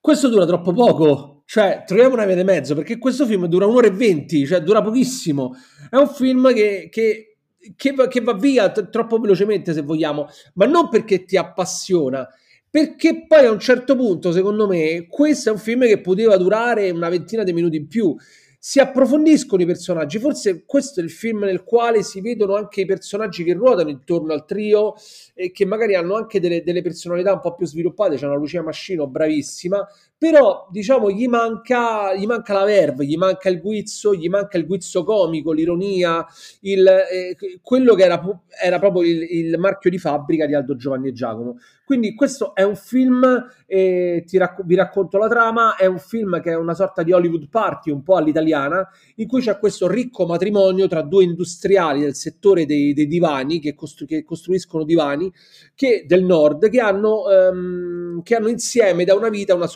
Questo 0.00 0.28
dura 0.28 0.46
troppo 0.46 0.72
poco, 0.72 1.39
cioè 1.50 1.82
troviamo 1.84 2.14
una 2.14 2.26
via 2.26 2.36
di 2.36 2.44
mezzo 2.44 2.76
perché 2.76 2.96
questo 2.96 3.26
film 3.26 3.46
dura 3.46 3.66
un'ora 3.66 3.88
e 3.88 3.90
venti, 3.90 4.46
cioè 4.46 4.60
dura 4.60 4.82
pochissimo. 4.82 5.56
È 5.90 5.96
un 5.96 6.06
film 6.06 6.54
che, 6.54 6.86
che 6.88 7.38
che 7.74 7.90
va, 7.90 8.06
che 8.06 8.20
va 8.20 8.34
via 8.34 8.70
t- 8.70 8.88
troppo 8.88 9.18
velocemente 9.18 9.72
se 9.72 9.82
vogliamo, 9.82 10.28
ma 10.54 10.66
non 10.66 10.88
perché 10.88 11.24
ti 11.24 11.36
appassiona, 11.36 12.24
perché 12.70 13.26
poi 13.26 13.46
a 13.46 13.50
un 13.50 13.58
certo 13.58 13.96
punto, 13.96 14.30
secondo 14.30 14.68
me, 14.68 15.08
questo 15.08 15.48
è 15.48 15.52
un 15.52 15.58
film 15.58 15.86
che 15.88 16.00
poteva 16.00 16.36
durare 16.36 16.88
una 16.90 17.08
ventina 17.08 17.42
di 17.42 17.52
minuti 17.52 17.78
in 17.78 17.88
più. 17.88 18.14
Si 18.62 18.78
approfondiscono 18.78 19.62
i 19.62 19.66
personaggi, 19.66 20.20
forse 20.20 20.62
questo 20.64 21.00
è 21.00 21.02
il 21.02 21.10
film 21.10 21.40
nel 21.40 21.64
quale 21.64 22.04
si 22.04 22.20
vedono 22.20 22.54
anche 22.54 22.82
i 22.82 22.86
personaggi 22.86 23.42
che 23.42 23.54
ruotano 23.54 23.88
intorno 23.88 24.32
al 24.32 24.44
trio 24.44 24.94
e 25.34 25.50
che 25.50 25.64
magari 25.64 25.96
hanno 25.96 26.14
anche 26.14 26.38
delle, 26.38 26.62
delle 26.62 26.82
personalità 26.82 27.32
un 27.32 27.40
po' 27.40 27.56
più 27.56 27.66
sviluppate. 27.66 28.14
C'è 28.14 28.26
una 28.26 28.36
Lucia 28.36 28.62
Mascino 28.62 29.08
bravissima, 29.08 29.84
però 30.20 30.68
diciamo 30.70 31.10
gli 31.10 31.26
manca, 31.28 32.14
gli 32.14 32.26
manca 32.26 32.52
la 32.52 32.64
verve, 32.64 33.06
gli 33.06 33.16
manca 33.16 33.48
il 33.48 33.58
guizzo, 33.58 34.14
gli 34.14 34.28
manca 34.28 34.58
il 34.58 34.66
guizzo 34.66 35.02
comico, 35.02 35.50
l'ironia, 35.50 36.26
il, 36.60 36.86
eh, 36.86 37.34
quello 37.62 37.94
che 37.94 38.04
era, 38.04 38.20
era 38.62 38.78
proprio 38.78 39.02
il, 39.02 39.22
il, 39.22 39.58
marchio 39.58 39.88
di 39.88 39.96
fabbrica 39.96 40.44
di 40.44 40.54
Aldo 40.54 40.76
Giovanni 40.76 41.08
e 41.08 41.12
Giacomo. 41.12 41.56
Quindi 41.86 42.14
questo 42.14 42.54
è 42.54 42.62
un 42.62 42.76
film, 42.76 43.24
eh, 43.66 44.24
racc- 44.34 44.62
vi 44.64 44.74
racconto 44.74 45.16
la 45.16 45.26
trama, 45.26 45.74
è 45.74 45.86
un 45.86 45.98
film 45.98 46.40
che 46.42 46.50
è 46.50 46.54
una 46.54 46.74
sorta 46.74 47.02
di 47.02 47.12
Hollywood 47.12 47.48
Party, 47.48 47.90
un 47.90 48.02
po' 48.02 48.16
all'italiana, 48.16 48.86
in 49.16 49.26
cui 49.26 49.40
c'è 49.40 49.58
questo 49.58 49.88
ricco 49.88 50.26
matrimonio 50.26 50.86
tra 50.86 51.00
due 51.00 51.24
industriali 51.24 52.00
del 52.00 52.14
settore 52.14 52.66
dei, 52.66 52.92
dei 52.92 53.08
divani, 53.08 53.58
che, 53.58 53.74
costru- 53.74 54.06
che, 54.08 54.22
costruiscono 54.22 54.84
divani, 54.84 55.32
che, 55.74 56.04
del 56.06 56.22
nord, 56.24 56.68
che 56.68 56.78
hanno, 56.78 57.28
ehm, 57.28 58.22
che 58.22 58.36
hanno 58.36 58.48
insieme 58.48 59.04
da 59.04 59.14
una 59.14 59.30
vita 59.30 59.54
una 59.54 59.66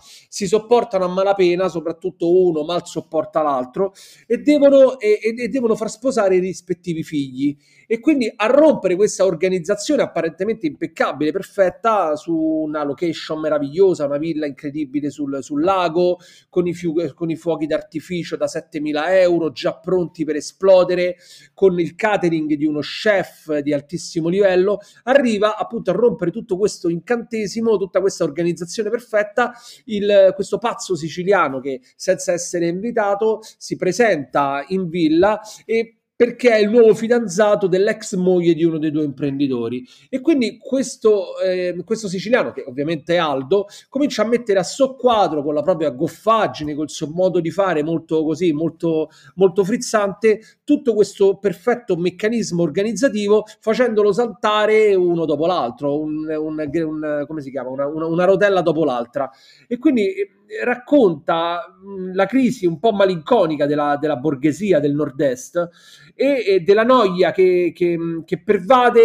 si 0.00 0.46
sopportano 0.46 1.04
a 1.04 1.08
malapena, 1.08 1.68
soprattutto 1.68 2.30
uno 2.30 2.64
mal 2.64 2.86
sopporta 2.86 3.42
l'altro, 3.42 3.92
e 4.26 4.38
devono, 4.38 4.98
e, 4.98 5.18
e 5.22 5.48
devono 5.48 5.74
far 5.74 5.90
sposare 5.90 6.36
i 6.36 6.40
rispettivi 6.40 7.02
figli. 7.02 7.56
E 7.92 7.98
quindi 7.98 8.32
a 8.36 8.46
rompere 8.46 8.94
questa 8.94 9.24
organizzazione 9.24 10.02
apparentemente 10.02 10.64
impeccabile, 10.66 11.32
perfetta, 11.32 12.14
su 12.14 12.36
una 12.36 12.84
location 12.84 13.40
meravigliosa, 13.40 14.04
una 14.04 14.16
villa 14.16 14.46
incredibile 14.46 15.10
sul, 15.10 15.42
sul 15.42 15.64
lago, 15.64 16.18
con 16.48 16.68
i, 16.68 16.72
fiu- 16.72 17.12
con 17.14 17.30
i 17.30 17.36
fuochi 17.36 17.66
d'artificio 17.66 18.36
da 18.36 18.46
7.000 18.46 19.08
euro 19.08 19.50
già 19.50 19.76
pronti 19.76 20.24
per 20.24 20.36
esplodere, 20.36 21.16
con 21.52 21.80
il 21.80 21.96
catering 21.96 22.54
di 22.54 22.64
uno 22.64 22.78
chef 22.78 23.58
di 23.58 23.72
altissimo 23.72 24.28
livello, 24.28 24.78
arriva 25.04 25.56
appunto 25.56 25.90
a 25.90 25.94
rompere 25.94 26.30
tutto 26.30 26.56
questo 26.56 26.88
incantesimo, 26.88 27.76
tutta 27.76 28.00
questa 28.00 28.22
organizzazione 28.22 28.90
perfetta, 28.90 29.52
il, 29.86 30.32
questo 30.34 30.58
pazzo 30.58 30.94
siciliano 30.96 31.60
che 31.60 31.80
senza 31.96 32.32
essere 32.32 32.66
invitato 32.66 33.40
si 33.56 33.76
presenta 33.76 34.64
in 34.68 34.88
villa 34.88 35.40
e 35.64 35.99
perché 36.20 36.50
è 36.50 36.58
il 36.58 36.68
nuovo 36.68 36.94
fidanzato 36.94 37.66
dell'ex 37.66 38.14
moglie 38.14 38.52
di 38.52 38.62
uno 38.62 38.76
dei 38.76 38.90
due 38.90 39.04
imprenditori. 39.04 39.82
E 40.10 40.20
quindi 40.20 40.58
questo, 40.58 41.40
eh, 41.40 41.74
questo, 41.82 42.08
siciliano, 42.08 42.52
che 42.52 42.62
ovviamente 42.68 43.14
è 43.14 43.16
Aldo, 43.16 43.68
comincia 43.88 44.20
a 44.20 44.26
mettere 44.26 44.58
a 44.58 44.62
soqquadro 44.62 45.42
con 45.42 45.54
la 45.54 45.62
propria 45.62 45.88
goffaggine, 45.88 46.74
col 46.74 46.90
suo 46.90 47.08
modo 47.08 47.40
di 47.40 47.50
fare 47.50 47.82
molto 47.82 48.22
così, 48.22 48.52
molto, 48.52 49.08
molto 49.36 49.64
frizzante, 49.64 50.42
tutto 50.62 50.92
questo 50.92 51.38
perfetto 51.38 51.96
meccanismo 51.96 52.60
organizzativo, 52.60 53.46
facendolo 53.58 54.12
saltare 54.12 54.94
uno 54.94 55.24
dopo 55.24 55.46
l'altro, 55.46 55.98
un, 55.98 56.28
un, 56.28 56.70
un, 56.70 57.24
come 57.26 57.40
si 57.40 57.50
chiama? 57.50 57.70
Una, 57.70 57.86
una, 57.86 58.04
una 58.04 58.24
rotella 58.26 58.60
dopo 58.60 58.84
l'altra. 58.84 59.30
E 59.66 59.78
quindi 59.78 60.38
racconta 60.64 61.76
la 62.12 62.26
crisi 62.26 62.66
un 62.66 62.78
po' 62.78 62.92
malinconica 62.92 63.66
della, 63.66 63.96
della 64.00 64.16
borghesia 64.16 64.80
del 64.80 64.94
nord-est 64.94 65.68
e, 66.14 66.44
e 66.46 66.60
della 66.60 66.82
noia 66.82 67.30
che, 67.30 67.72
che, 67.74 67.96
che, 68.24 68.42
pervade 68.42 69.00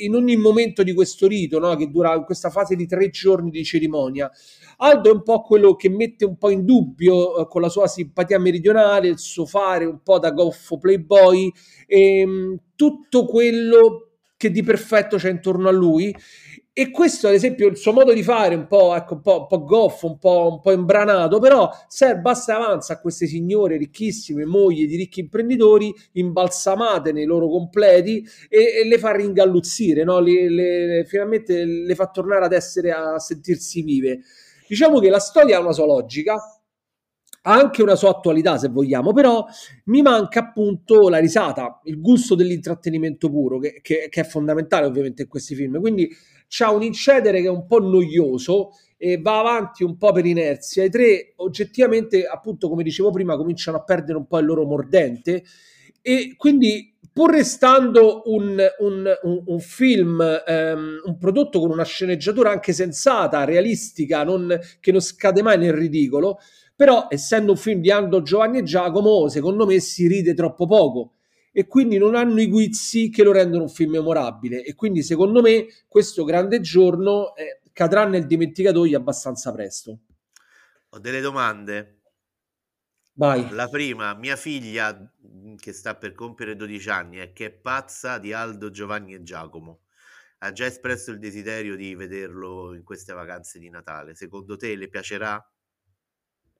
in 0.00 0.14
ogni 0.14 0.36
momento 0.36 0.82
di 0.82 0.92
questo 0.92 1.26
rito, 1.26 1.58
no? 1.58 1.74
che 1.74 1.90
dura 1.90 2.20
questa 2.22 2.50
fase 2.50 2.76
di 2.76 2.86
tre 2.86 3.08
giorni 3.08 3.50
di 3.50 3.64
cerimonia. 3.64 4.30
Aldo 4.78 5.10
è 5.10 5.12
un 5.12 5.22
po' 5.22 5.40
quello 5.40 5.74
che 5.74 5.88
mette 5.88 6.26
un 6.26 6.36
po' 6.36 6.50
in 6.50 6.64
dubbio 6.64 7.38
eh, 7.38 7.48
con 7.48 7.62
la 7.62 7.70
sua 7.70 7.86
simpatia 7.86 8.38
meridionale, 8.38 9.08
il 9.08 9.18
suo 9.18 9.46
fare 9.46 9.86
un 9.86 10.02
po' 10.02 10.18
da 10.18 10.32
goffo 10.32 10.76
playboy, 10.76 11.50
e, 11.86 12.58
tutto 12.76 13.24
quello 13.24 14.10
che 14.36 14.50
di 14.50 14.62
perfetto 14.62 15.16
c'è 15.16 15.30
intorno 15.30 15.68
a 15.68 15.72
lui 15.72 16.14
e 16.78 16.90
questo, 16.90 17.26
ad 17.26 17.32
esempio, 17.32 17.68
il 17.68 17.78
suo 17.78 17.94
modo 17.94 18.12
di 18.12 18.22
fare 18.22 18.54
un 18.54 18.66
po', 18.66 18.94
ecco, 18.94 19.14
un 19.14 19.22
po', 19.22 19.40
un 19.40 19.46
po 19.46 19.64
goffo, 19.64 20.08
un 20.08 20.18
po', 20.18 20.50
un 20.52 20.60
po' 20.60 20.72
imbranato, 20.72 21.38
però 21.38 21.70
se 21.88 22.18
basta 22.18 22.52
e 22.52 22.56
avanza 22.56 22.92
a 22.92 23.00
queste 23.00 23.26
signore 23.26 23.78
ricchissime, 23.78 24.44
mogli 24.44 24.86
di 24.86 24.96
ricchi 24.96 25.20
imprenditori, 25.20 25.90
imbalsamate 26.12 27.12
nei 27.12 27.24
loro 27.24 27.48
completi 27.48 28.22
e, 28.50 28.82
e 28.82 28.86
le 28.86 28.98
fa 28.98 29.12
ringalluzzire, 29.12 30.04
no? 30.04 30.20
le, 30.20 30.50
le, 30.50 31.04
finalmente 31.06 31.64
le 31.64 31.94
fa 31.94 32.10
tornare 32.10 32.44
ad 32.44 32.52
essere 32.52 32.90
a 32.90 33.18
sentirsi 33.18 33.80
vive. 33.80 34.20
Diciamo 34.68 34.98
che 34.98 35.08
la 35.08 35.18
storia 35.18 35.56
ha 35.56 35.60
una 35.60 35.72
sua 35.72 35.86
logica, 35.86 36.34
ha 36.34 37.52
anche 37.54 37.80
una 37.80 37.94
sua 37.94 38.10
attualità 38.10 38.58
se 38.58 38.68
vogliamo, 38.68 39.14
però 39.14 39.46
mi 39.84 40.02
manca 40.02 40.40
appunto 40.40 41.08
la 41.08 41.18
risata, 41.18 41.80
il 41.84 42.02
gusto 42.02 42.34
dell'intrattenimento 42.34 43.30
puro, 43.30 43.58
che, 43.60 43.78
che, 43.80 44.08
che 44.10 44.20
è 44.20 44.24
fondamentale 44.24 44.84
ovviamente 44.84 45.22
in 45.22 45.28
questi 45.28 45.54
film. 45.54 45.80
Quindi 45.80 46.14
c'ha 46.48 46.70
un 46.70 46.82
incedere 46.82 47.40
che 47.40 47.46
è 47.46 47.50
un 47.50 47.66
po' 47.66 47.78
noioso 47.78 48.70
e 48.96 49.18
va 49.18 49.40
avanti 49.40 49.84
un 49.84 49.96
po' 49.96 50.12
per 50.12 50.24
inerzia. 50.24 50.84
I 50.84 50.90
tre 50.90 51.32
oggettivamente, 51.36 52.24
appunto, 52.24 52.68
come 52.68 52.82
dicevo 52.82 53.10
prima, 53.10 53.36
cominciano 53.36 53.78
a 53.78 53.82
perdere 53.82 54.18
un 54.18 54.26
po' 54.26 54.38
il 54.38 54.46
loro 54.46 54.64
mordente 54.64 55.44
e 56.00 56.34
quindi 56.36 56.94
pur 57.12 57.32
restando 57.32 58.22
un, 58.26 58.62
un, 58.78 59.18
un, 59.22 59.42
un 59.46 59.58
film, 59.58 60.42
um, 60.46 61.00
un 61.02 61.18
prodotto 61.18 61.60
con 61.60 61.70
una 61.70 61.84
sceneggiatura 61.84 62.50
anche 62.50 62.72
sensata, 62.72 63.44
realistica, 63.44 64.22
non, 64.22 64.58
che 64.80 64.92
non 64.92 65.00
scade 65.00 65.42
mai 65.42 65.56
nel 65.58 65.72
ridicolo, 65.72 66.38
però 66.74 67.06
essendo 67.08 67.52
un 67.52 67.56
film 67.56 67.80
di 67.80 67.90
Aldo 67.90 68.20
Giovanni 68.20 68.58
e 68.58 68.62
Giacomo, 68.62 69.28
secondo 69.28 69.64
me 69.64 69.80
si 69.80 70.06
ride 70.06 70.34
troppo 70.34 70.66
poco 70.66 71.15
e 71.58 71.66
quindi 71.66 71.96
non 71.96 72.14
hanno 72.14 72.38
i 72.38 72.48
guizzi 72.48 73.08
che 73.08 73.22
lo 73.22 73.32
rendono 73.32 73.62
un 73.62 73.70
film 73.70 73.92
memorabile 73.92 74.62
e 74.62 74.74
quindi 74.74 75.02
secondo 75.02 75.40
me 75.40 75.66
questo 75.88 76.22
grande 76.22 76.60
giorno 76.60 77.34
eh, 77.34 77.62
cadrà 77.72 78.04
nel 78.04 78.26
dimenticatoio 78.26 78.94
abbastanza 78.94 79.52
presto. 79.52 80.00
Ho 80.90 80.98
delle 80.98 81.22
domande. 81.22 82.02
Vai. 83.14 83.48
La 83.52 83.68
prima, 83.68 84.12
mia 84.12 84.36
figlia 84.36 84.94
mm, 84.94 85.54
che 85.54 85.72
sta 85.72 85.94
per 85.94 86.12
compiere 86.12 86.56
12 86.56 86.90
anni 86.90 87.20
e 87.20 87.32
che 87.32 87.46
è 87.46 87.50
pazza 87.50 88.18
di 88.18 88.34
Aldo, 88.34 88.70
Giovanni 88.70 89.14
e 89.14 89.22
Giacomo. 89.22 89.84
Ha 90.40 90.52
già 90.52 90.66
espresso 90.66 91.10
il 91.10 91.18
desiderio 91.18 91.74
di 91.74 91.94
vederlo 91.94 92.74
in 92.74 92.84
queste 92.84 93.14
vacanze 93.14 93.58
di 93.58 93.70
Natale. 93.70 94.14
Secondo 94.14 94.58
te 94.58 94.76
le 94.76 94.88
piacerà? 94.88 95.42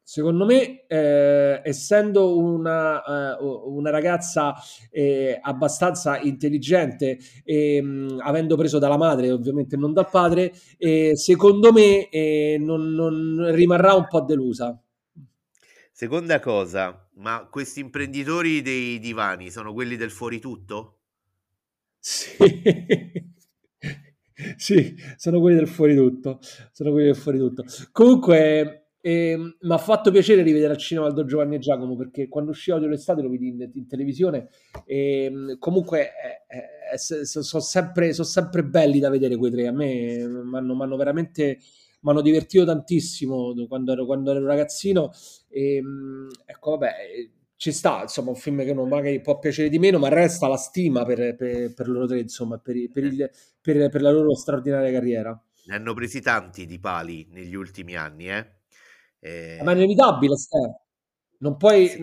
Secondo 0.08 0.44
me, 0.44 0.86
eh, 0.86 1.60
essendo 1.64 2.38
una, 2.38 3.40
uh, 3.40 3.74
una 3.74 3.90
ragazza 3.90 4.54
eh, 4.92 5.36
abbastanza 5.42 6.20
intelligente, 6.20 7.18
mh, 7.44 8.18
avendo 8.20 8.56
preso 8.56 8.78
dalla 8.78 8.96
madre, 8.96 9.32
ovviamente 9.32 9.76
non 9.76 9.92
dal 9.92 10.08
padre, 10.08 10.52
eh, 10.78 11.16
secondo 11.16 11.72
me 11.72 12.08
eh, 12.08 12.56
non, 12.60 12.94
non 12.94 13.50
rimarrà 13.52 13.94
un 13.94 14.06
po' 14.06 14.20
delusa. 14.20 14.80
Seconda 15.90 16.38
cosa, 16.38 17.08
ma 17.14 17.48
questi 17.50 17.80
imprenditori 17.80 18.62
dei 18.62 19.00
divani 19.00 19.50
sono 19.50 19.72
quelli 19.72 19.96
del 19.96 20.12
fuori 20.12 20.38
tutto? 20.38 20.98
Sì. 21.98 22.36
sì, 24.56 24.94
sono 25.16 25.40
quelli 25.40 25.56
del 25.56 25.66
fuori 25.66 25.96
tutto. 25.96 26.38
Sono 26.70 26.92
quelli 26.92 27.06
del 27.06 27.16
fuori 27.16 27.38
tutto. 27.38 27.64
Comunque, 27.90 28.85
e, 29.06 29.36
mi 29.36 29.72
ha 29.72 29.78
fatto 29.78 30.10
piacere 30.10 30.42
rivedere 30.42 30.72
al 30.72 30.80
cinema 30.80 31.06
Aldo 31.06 31.24
Giovanni 31.24 31.54
e 31.54 31.58
Giacomo 31.60 31.94
perché 31.94 32.26
quando 32.26 32.50
uscì 32.50 32.72
Odio 32.72 32.88
l'estate 32.88 33.22
lo 33.22 33.28
vidi 33.28 33.46
in, 33.46 33.70
in 33.72 33.86
televisione 33.86 34.48
e 34.84 35.56
comunque 35.60 36.10
eh, 36.48 36.92
eh, 36.92 37.24
sono 37.24 37.62
sempre, 37.62 38.12
son 38.12 38.24
sempre 38.24 38.64
belli 38.64 38.98
da 38.98 39.08
vedere 39.08 39.36
quei 39.36 39.52
tre. 39.52 39.68
A 39.68 39.70
me 39.70 40.26
mi 40.26 40.56
hanno 40.56 40.96
veramente 40.96 41.60
mi 42.00 42.22
divertito 42.22 42.64
tantissimo 42.64 43.54
quando 43.68 43.92
ero, 43.92 44.06
quando 44.06 44.32
ero 44.32 44.44
ragazzino. 44.44 45.12
E, 45.50 45.80
ecco, 46.44 46.70
vabbè, 46.72 46.94
ci 47.54 47.70
sta, 47.70 48.02
insomma, 48.02 48.30
un 48.30 48.36
film 48.36 48.64
che 48.64 48.74
non 48.74 48.88
magari 48.88 49.20
può 49.20 49.38
piacere 49.38 49.68
di 49.68 49.78
meno, 49.78 50.00
ma 50.00 50.08
resta 50.08 50.48
la 50.48 50.56
stima 50.56 51.04
per, 51.04 51.36
per, 51.36 51.72
per 51.74 51.88
loro 51.88 52.06
tre, 52.06 52.18
insomma, 52.18 52.58
per, 52.58 52.74
il, 52.74 53.30
per, 53.60 54.02
la 54.02 54.10
loro 54.10 54.34
straordinaria 54.34 54.90
carriera. 54.90 55.40
Ne 55.66 55.74
hanno 55.76 55.94
presi 55.94 56.20
tanti 56.20 56.66
di 56.66 56.80
pali 56.80 57.28
negli 57.30 57.54
ultimi 57.54 57.96
anni, 57.96 58.30
eh? 58.30 58.55
Eh... 59.26 59.62
Ma 59.62 59.72
è 59.72 59.74
inevitabile, 59.74 60.36
Stefano. 60.36 60.80
Non 61.38 61.56
puoi, 61.56 61.88
sì. 61.88 62.00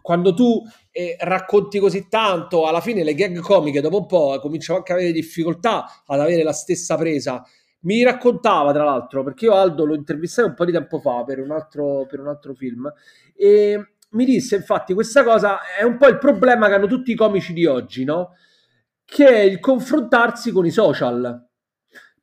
quando 0.00 0.32
tu 0.32 0.62
eh, 0.92 1.16
racconti 1.18 1.78
così 1.80 2.06
tanto, 2.08 2.66
alla 2.66 2.80
fine 2.80 3.02
le 3.02 3.14
gag 3.14 3.40
comiche 3.40 3.80
dopo 3.80 3.98
un 3.98 4.06
po' 4.06 4.38
cominciano 4.40 4.78
anche 4.78 4.92
a 4.92 4.94
avere 4.96 5.10
difficoltà 5.10 6.02
ad 6.06 6.20
avere 6.20 6.42
la 6.42 6.52
stessa 6.52 6.96
presa. 6.96 7.42
Mi 7.80 8.02
raccontava, 8.02 8.72
tra 8.72 8.84
l'altro, 8.84 9.24
perché 9.24 9.46
io 9.46 9.54
Aldo 9.54 9.84
lo 9.84 9.94
intervistai 9.94 10.44
un 10.44 10.54
po' 10.54 10.64
di 10.64 10.72
tempo 10.72 11.00
fa 11.00 11.24
per 11.24 11.40
un 11.40 11.50
altro, 11.50 12.06
per 12.06 12.20
un 12.20 12.28
altro 12.28 12.54
film, 12.54 12.92
e 13.34 13.94
mi 14.10 14.24
disse 14.24 14.56
infatti 14.56 14.94
questa 14.94 15.22
cosa 15.24 15.58
è 15.78 15.82
un 15.82 15.96
po' 15.96 16.08
il 16.08 16.18
problema 16.18 16.68
che 16.68 16.74
hanno 16.74 16.86
tutti 16.86 17.12
i 17.12 17.16
comici 17.16 17.52
di 17.52 17.66
oggi, 17.66 18.04
no? 18.04 18.34
Che 19.04 19.26
è 19.26 19.40
il 19.40 19.58
confrontarsi 19.58 20.50
con 20.52 20.66
i 20.66 20.70
social 20.70 21.47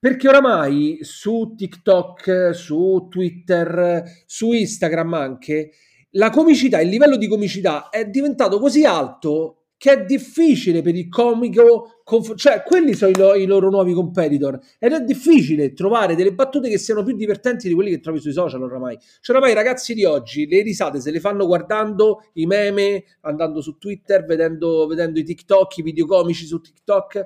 perché 0.06 0.28
oramai 0.28 1.00
su 1.02 1.56
TikTok, 1.58 2.52
su 2.54 3.08
Twitter, 3.10 4.04
su 4.28 4.52
Instagram 4.52 5.16
anche, 5.16 5.72
la 6.12 6.30
comicità, 6.30 6.80
il 6.80 6.90
livello 6.90 7.18
di 7.18 7.28
comicità 7.28 7.90
è 7.90 8.06
diventato 8.06 8.60
così 8.60 8.86
alto 8.86 9.62
che 9.76 9.92
è 9.92 10.06
difficile 10.06 10.84
per 10.84 10.96
il 10.96 11.10
comico, 11.10 12.02
conf- 12.04 12.36
cioè 12.36 12.62
quelli 12.64 12.94
sono 12.94 13.10
i, 13.10 13.18
lo- 13.18 13.34
i, 13.34 13.48
loro 13.48 13.72
nuovi 13.72 13.94
competitor 13.94 14.60
ed 14.78 14.94
è 14.94 15.02
difficile 15.02 15.74
trovare 15.74 16.14
delle 16.14 16.36
battute 16.36 16.70
che 16.70 16.78
siano 16.78 17.02
più 17.02 17.16
divertenti 17.16 17.68
di 17.68 17.74
quelli 17.74 17.90
che 17.90 18.00
trovi 18.00 18.20
sui 18.20 18.32
social 18.32 18.62
oramai. 18.62 19.00
Cioè 19.22 19.36
oramai 19.36 19.54
i 19.54 19.56
ragazzi 19.56 19.96
di 19.96 20.06
oggi 20.06 20.46
le 20.46 20.62
risate 20.62 21.02
se 21.02 21.10
le 21.10 21.20
fanno 21.20 21.48
guardando 21.48 22.26
i 22.34 22.46
meme, 22.46 23.06
andando 23.22 23.60
su 23.60 23.80
Twitter, 23.80 24.24
vedendo, 24.24 24.86
vedendo 24.86 25.18
i 25.18 25.24
TikTok, 25.24 25.78
i 25.78 25.82
video 25.82 26.06
comici 26.06 26.46
su 26.46 26.62
TikTok 26.62 27.26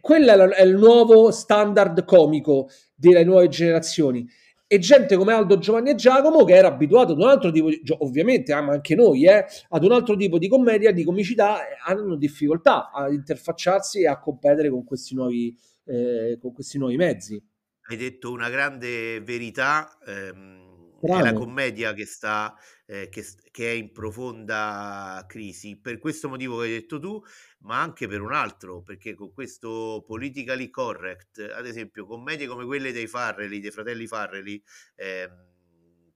quello 0.00 0.50
è 0.52 0.62
il 0.62 0.76
nuovo 0.76 1.30
standard 1.30 2.04
comico 2.04 2.68
delle 2.94 3.24
nuove 3.24 3.48
generazioni. 3.48 4.26
E 4.68 4.80
gente 4.80 5.16
come 5.16 5.32
Aldo, 5.32 5.58
Giovanni 5.58 5.90
e 5.90 5.94
Giacomo 5.94 6.44
che 6.44 6.54
era 6.54 6.66
abituato 6.68 7.12
ad 7.12 7.18
un 7.20 7.28
altro 7.28 7.52
tipo 7.52 7.68
di, 7.68 7.80
ovviamente, 7.98 8.52
ma 8.60 8.72
anche 8.72 8.96
noi, 8.96 9.24
eh, 9.24 9.44
ad 9.68 9.84
un 9.84 9.92
altro 9.92 10.16
tipo 10.16 10.38
di 10.38 10.48
commedia, 10.48 10.90
di 10.90 11.04
comicità, 11.04 11.60
eh, 11.60 11.76
hanno 11.84 12.16
difficoltà 12.16 12.90
ad 12.90 13.12
interfacciarsi 13.12 14.00
e 14.02 14.08
a 14.08 14.18
competere 14.18 14.68
con 14.68 14.84
questi 14.84 15.14
nuovi, 15.14 15.56
eh, 15.84 16.36
con 16.40 16.52
questi 16.52 16.78
nuovi 16.78 16.96
mezzi. 16.96 17.40
Hai 17.88 17.96
detto 17.96 18.32
una 18.32 18.50
grande 18.50 19.20
verità. 19.20 19.96
Ehm. 20.04 20.65
È 21.00 21.20
la 21.20 21.32
commedia 21.32 21.92
che 21.92 22.06
sta 22.06 22.54
eh, 22.86 23.08
che, 23.08 23.24
che, 23.50 23.70
è 23.70 23.74
in 23.74 23.92
profonda 23.92 25.24
crisi 25.26 25.76
per 25.76 25.98
questo 25.98 26.28
motivo 26.28 26.58
che 26.58 26.64
hai 26.64 26.70
detto 26.70 26.98
tu 26.98 27.22
ma 27.60 27.80
anche 27.80 28.06
per 28.06 28.20
un 28.20 28.32
altro 28.32 28.82
perché 28.82 29.14
con 29.14 29.32
questo 29.32 30.02
politically 30.06 30.70
correct 30.70 31.38
ad 31.54 31.66
esempio 31.66 32.06
commedie 32.06 32.46
come 32.46 32.64
quelle 32.64 32.92
dei 32.92 33.06
Farrelly 33.06 33.60
dei 33.60 33.70
fratelli 33.70 34.06
Farrelly 34.06 34.62
ehm, 34.96 35.54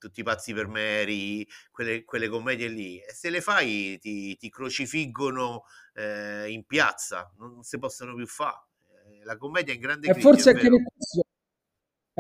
tutti 0.01 0.21
i 0.21 0.23
pazzi 0.25 0.55
per 0.55 0.67
Mary, 0.67 1.47
quelle, 1.71 2.05
quelle, 2.05 2.29
commedie 2.29 2.69
lì, 2.69 2.99
e 2.99 3.13
se 3.13 3.29
le 3.29 3.43
fai 3.43 3.99
ti, 4.01 4.35
ti 4.37 4.49
crocifiggono 4.49 5.65
eh, 5.93 6.51
in 6.51 6.65
piazza, 6.65 7.31
non 7.37 7.63
si 7.63 7.79
possono 7.79 8.15
più 8.15 8.27
fare. 8.27 8.65
Eh, 8.89 9.25
la 9.25 9.37
commedia 9.37 9.73
è 9.73 9.77
in 9.77 9.83
grande 9.83 10.09
crisi. 10.09 10.27
Forse 10.27 10.51
anche 10.51 10.71
per 10.71 10.83
questo 10.95 11.30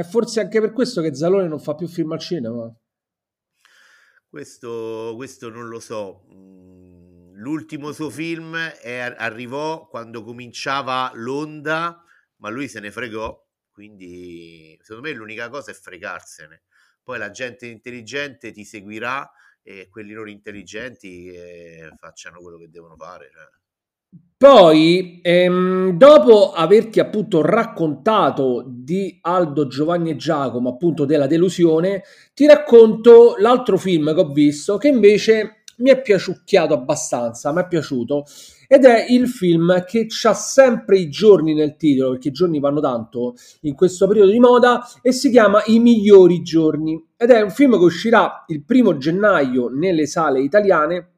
è 0.01 0.03
forse 0.03 0.41
anche 0.41 0.61
per 0.61 0.73
questo 0.73 1.03
che 1.03 1.15
Zalone 1.15 1.47
non 1.47 1.61
fa 1.61 1.75
più 1.75 1.87
film 1.87 2.13
al 2.13 2.19
cinema. 2.19 2.75
Questo, 4.27 5.13
questo 5.15 5.51
non 5.51 5.69
lo 5.69 5.79
so. 5.79 6.25
Mm, 6.33 7.35
l'ultimo 7.35 7.93
suo 7.93 8.09
film 8.09 8.57
è, 8.57 9.15
arrivò 9.19 9.87
quando 9.89 10.25
cominciava 10.25 11.11
l'onda, 11.15 12.03
ma 12.37 12.49
lui 12.49 12.67
se 12.69 12.81
ne 12.81 12.91
fregò. 12.91 13.47
Quindi, 13.71 14.79
secondo 14.81 15.07
me, 15.07 15.15
l'unica 15.15 15.51
cosa 15.51 15.71
è 15.71 15.75
fregarsene. 15.75 16.63
Poi 17.03 17.19
la 17.19 17.31
gente 17.31 17.67
intelligente 17.67 18.53
ti 18.53 18.65
seguirà 18.65 19.31
e 19.63 19.89
quelli 19.91 20.15
non 20.15 20.31
intelligenti 20.31 21.27
eh, 21.27 21.93
facciano 21.99 22.41
quello 22.41 22.57
che 22.57 22.71
devono 22.71 22.97
fare. 22.97 23.31
Cioè. 23.31 23.60
Poi, 24.37 25.20
ehm, 25.23 25.99
dopo 25.99 26.53
averti 26.53 26.99
appunto 26.99 27.42
raccontato 27.42 28.64
di 28.66 29.18
Aldo, 29.20 29.66
Giovanni 29.66 30.11
e 30.11 30.16
Giacomo, 30.16 30.70
appunto 30.70 31.05
della 31.05 31.27
delusione, 31.27 32.03
ti 32.33 32.46
racconto 32.46 33.35
l'altro 33.37 33.77
film 33.77 34.14
che 34.14 34.20
ho 34.20 34.33
visto 34.33 34.79
che 34.79 34.88
invece 34.88 35.64
mi 35.81 35.90
è 35.90 36.01
piaciucchiato 36.01 36.73
abbastanza, 36.73 37.53
mi 37.53 37.61
è 37.61 37.68
piaciuto, 37.68 38.25
ed 38.66 38.87
è 38.87 39.07
il 39.11 39.29
film 39.29 39.85
che 39.85 40.07
ha 40.23 40.35
sempre 40.35 40.99
i 40.99 41.11
giorni 41.11 41.53
nel 41.53 41.77
titolo, 41.77 42.12
perché 42.12 42.29
i 42.29 42.33
giorni 42.33 42.61
vanno 42.61 42.81
tanto 42.81 43.35
in 43.62 43.75
questo 43.75 44.07
periodo 44.07 44.31
di 44.31 44.40
moda, 44.40 44.87
e 45.03 45.12
si 45.12 45.31
chiama 45.31 45.62
I 45.66 45.79
migliori 45.81 46.40
giorni. 46.42 47.03
Ed 47.16 47.31
è 47.31 47.42
un 47.42 47.51
film 47.51 47.73
che 47.73 47.85
uscirà 47.85 48.44
il 48.49 48.64
primo 48.64 48.96
gennaio 48.96 49.68
nelle 49.68 50.07
sale 50.07 50.40
italiane, 50.40 51.11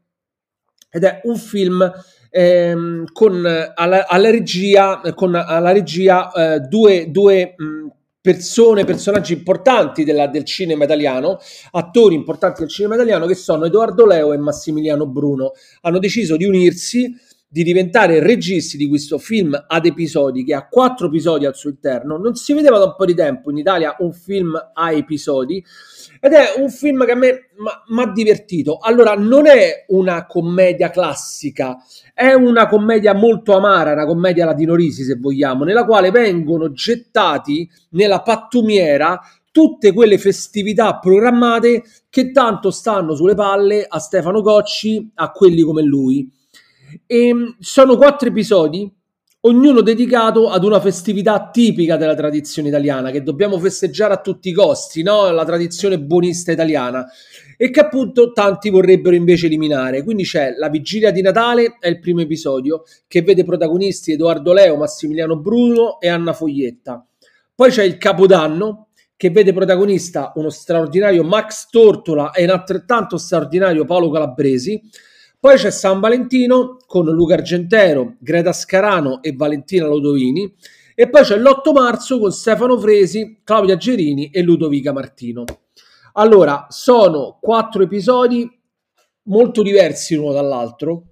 ed 0.90 1.05
è 1.05 1.20
un 1.24 1.37
film 1.37 1.92
ehm, 2.35 3.05
con 3.12 3.47
alla, 3.75 4.07
alla, 4.09 4.31
regia, 4.31 5.01
con 5.14 5.35
alla 5.35 5.71
regia 5.73 6.33
eh, 6.33 6.61
due, 6.61 7.11
due 7.11 7.55
mh, 7.57 7.88
persone, 8.23 8.85
personaggi 8.85 9.35
importanti 9.35 10.05
della, 10.05 10.29
del 10.29 10.45
cinema 10.45 10.85
italiano, 10.85 11.38
attori 11.73 12.14
importanti 12.14 12.61
del 12.61 12.71
cinema 12.71 12.95
italiano 12.95 13.27
che 13.27 13.35
sono 13.35 13.66
Edoardo 13.66 14.07
Leo 14.07 14.33
e 14.33 14.38
Massimiliano 14.38 15.07
Bruno. 15.07 15.53
Hanno 15.83 15.99
deciso 15.99 16.37
di 16.37 16.45
unirsi 16.45 17.14
di 17.53 17.64
diventare 17.64 18.21
registi 18.21 18.79
di 18.79 18.88
questo 18.88 19.18
film 19.18 19.62
ad 19.68 19.85
episodi 19.85 20.42
che 20.42 20.55
ha 20.55 20.66
quattro 20.66 21.09
episodi 21.09 21.45
al 21.45 21.55
suo 21.55 21.68
interno. 21.68 22.16
Non 22.16 22.35
si 22.35 22.55
vedeva 22.55 22.79
da 22.79 22.85
un 22.85 22.95
po' 22.97 23.05
di 23.05 23.14
tempo 23.14 23.51
in 23.51 23.59
Italia 23.59 23.95
un 23.99 24.14
film 24.14 24.55
a 24.73 24.92
episodi 24.92 25.62
ed 26.24 26.35
è 26.35 26.54
un 26.56 26.70
film 26.70 27.04
che 27.04 27.11
a 27.11 27.16
me 27.16 27.48
mi 27.88 28.00
ha 28.00 28.06
divertito. 28.06 28.78
Allora, 28.78 29.14
non 29.14 29.48
è 29.48 29.87
una 29.88 30.24
commedia 30.26 30.88
classica, 30.88 31.78
è 32.14 32.32
una 32.32 32.68
commedia 32.68 33.12
molto 33.12 33.56
amara, 33.56 33.92
una 33.92 34.06
commedia 34.06 34.44
latino-risi 34.44 35.02
se 35.02 35.16
vogliamo, 35.16 35.64
nella 35.64 35.85
quale 35.85 36.12
vengono 36.12 36.70
gettati 36.70 37.68
nella 37.90 38.22
pattumiera 38.22 39.18
tutte 39.50 39.92
quelle 39.92 40.16
festività 40.16 41.00
programmate 41.00 41.82
che 42.08 42.30
tanto 42.30 42.70
stanno 42.70 43.16
sulle 43.16 43.35
palle 43.35 43.85
a 43.88 43.98
Stefano 43.98 44.42
Gocci, 44.42 45.11
a 45.16 45.32
quelli 45.32 45.62
come 45.62 45.82
lui 45.82 46.30
e 47.06 47.28
ehm, 47.28 47.56
sono 47.58 47.96
quattro 47.96 48.28
episodi, 48.28 48.90
ognuno 49.44 49.81
dedicato 49.81 50.50
ad 50.50 50.64
una 50.64 50.81
festività 50.81 51.50
tipica 51.50 51.96
della 51.96 52.14
tradizione 52.14 52.68
italiana, 52.68 53.11
che 53.11 53.22
dobbiamo 53.22 53.59
festeggiare 53.59 54.14
a 54.14 54.20
tutti 54.20 54.50
i 54.50 54.52
costi, 54.52 55.02
no? 55.02 55.31
la 55.31 55.44
tradizione 55.44 55.98
buonista 55.98 56.52
italiana, 56.52 57.07
e 57.57 57.70
che 57.70 57.81
appunto 57.81 58.33
tanti 58.33 58.70
vorrebbero 58.70 59.16
invece 59.16 59.46
eliminare. 59.46 60.05
Quindi 60.05 60.24
c'è 60.24 60.55
la 60.57 60.68
vigilia 60.68 61.11
di 61.11 61.22
Natale, 61.22 61.76
è 61.81 61.88
il 61.88 61.98
primo 61.98 62.20
episodio, 62.20 62.85
che 63.09 63.22
vede 63.22 63.44
protagonisti 63.44 64.12
Edoardo 64.12 64.52
Leo, 64.52 64.76
Massimiliano 64.76 65.37
Bruno 65.37 65.98
e 66.00 66.09
Anna 66.09 66.33
Foglietta. 66.33 67.05
Poi 67.55 67.70
c'è 67.70 67.83
il 67.83 67.98
Capodanno, 67.98 68.88
che 69.16 69.31
vede 69.31 69.52
protagonista 69.52 70.33
uno 70.35 70.50
straordinario 70.50 71.22
Max 71.22 71.68
Tortola 71.68 72.33
e 72.33 72.42
un 72.42 72.50
altrettanto 72.50 73.16
straordinario 73.18 73.85
Paolo 73.85 74.11
Calabresi. 74.11 74.81
Poi 75.42 75.57
c'è 75.57 75.72
San 75.72 75.98
Valentino 75.98 76.76
con 76.87 77.07
Luca 77.07 77.35
Argentero, 77.35 78.14
Greta 78.20 78.52
Scarano 78.52 79.20
e 79.24 79.33
Valentina 79.35 79.88
Lodovini. 79.88 80.55
E 80.94 81.11
poi 81.11 81.24
c'è 81.24 81.37
l'8 81.37 81.72
marzo 81.72 82.20
con 82.20 82.31
Stefano 82.31 82.78
Fresi, 82.78 83.40
Claudia 83.42 83.76
Gerini 83.76 84.31
e 84.31 84.40
Ludovica 84.40 84.92
Martino. 84.92 85.42
Allora, 86.12 86.66
sono 86.68 87.38
quattro 87.40 87.83
episodi 87.83 88.48
molto 89.24 89.62
diversi 89.62 90.14
l'uno 90.14 90.31
dall'altro, 90.31 91.07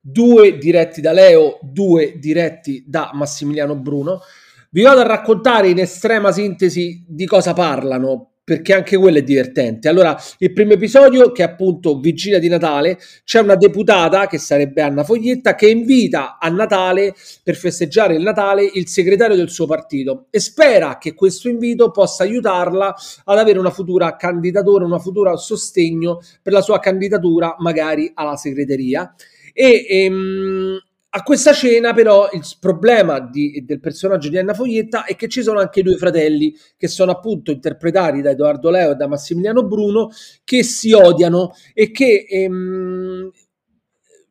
due 0.00 0.58
diretti 0.58 1.00
da 1.00 1.12
Leo, 1.12 1.60
due 1.62 2.18
diretti 2.18 2.82
da 2.84 3.10
Massimiliano 3.12 3.76
Bruno. 3.76 4.22
Vi 4.70 4.82
vado 4.82 4.98
a 4.98 5.06
raccontare 5.06 5.68
in 5.68 5.78
estrema 5.78 6.32
sintesi 6.32 7.04
di 7.06 7.26
cosa 7.26 7.52
parlano 7.52 8.33
perché 8.44 8.74
anche 8.74 8.98
quello 8.98 9.18
è 9.18 9.22
divertente. 9.22 9.88
Allora, 9.88 10.16
il 10.38 10.52
primo 10.52 10.74
episodio, 10.74 11.32
che 11.32 11.42
è 11.42 11.46
appunto 11.46 11.98
Vigilia 11.98 12.38
di 12.38 12.48
Natale, 12.48 12.98
c'è 13.24 13.40
una 13.40 13.56
deputata, 13.56 14.26
che 14.26 14.36
sarebbe 14.36 14.82
Anna 14.82 15.02
Foglietta, 15.02 15.54
che 15.54 15.68
invita 15.68 16.36
a 16.38 16.48
Natale, 16.50 17.14
per 17.42 17.56
festeggiare 17.56 18.14
il 18.14 18.22
Natale, 18.22 18.70
il 18.74 18.86
segretario 18.86 19.34
del 19.34 19.48
suo 19.48 19.66
partito 19.66 20.26
e 20.30 20.40
spera 20.40 20.98
che 20.98 21.14
questo 21.14 21.48
invito 21.48 21.90
possa 21.90 22.24
aiutarla 22.24 22.94
ad 23.24 23.38
avere 23.38 23.58
una 23.58 23.70
futura 23.70 24.16
candidatura, 24.16 24.84
una 24.84 24.98
futura 24.98 25.36
sostegno 25.36 26.20
per 26.42 26.52
la 26.52 26.60
sua 26.60 26.78
candidatura 26.80 27.56
magari 27.58 28.10
alla 28.14 28.36
segreteria. 28.36 29.14
E 29.52 29.86
ehm, 29.88 30.78
a 31.16 31.22
questa 31.22 31.52
cena 31.52 31.94
però 31.94 32.28
il 32.32 32.42
problema 32.58 33.20
di, 33.20 33.62
del 33.64 33.78
personaggio 33.78 34.28
di 34.28 34.36
Anna 34.36 34.52
Foglietta 34.52 35.04
è 35.04 35.14
che 35.14 35.28
ci 35.28 35.42
sono 35.42 35.60
anche 35.60 35.82
due 35.82 35.96
fratelli 35.96 36.52
che 36.76 36.88
sono 36.88 37.12
appunto 37.12 37.52
interpretati 37.52 38.20
da 38.20 38.30
Edoardo 38.30 38.68
Leo 38.68 38.90
e 38.90 38.94
da 38.96 39.06
Massimiliano 39.06 39.64
Bruno 39.64 40.10
che 40.42 40.64
si 40.64 40.92
odiano 40.92 41.54
e 41.72 41.92
che 41.92 42.26
ehm, 42.28 43.30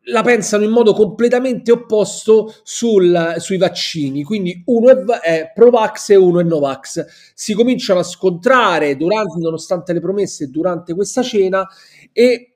la 0.08 0.22
pensano 0.24 0.65
in 0.65 0.72
modo 0.72 0.91
completamente 0.91 1.72
opposto 1.72 2.54
sul, 2.63 3.36
sui 3.38 3.58
vaccini. 3.58 4.24
Quindi 4.24 4.62
uno 4.65 4.89
è, 4.89 5.19
è 5.22 5.52
pro-vax 5.54 6.10
e 6.10 6.15
uno 6.17 6.41
è 6.41 6.43
no-vax. 6.43 7.06
Si 7.34 7.54
cominciano 7.54 8.02
a 8.02 8.04
scontrare 8.04 8.98
durante, 8.98 9.39
nonostante 9.39 9.93
le 9.93 10.02
promesse 10.02 10.50
durante 10.50 10.93
questa 10.93 11.24
cena 11.24 11.65
e 12.12 12.53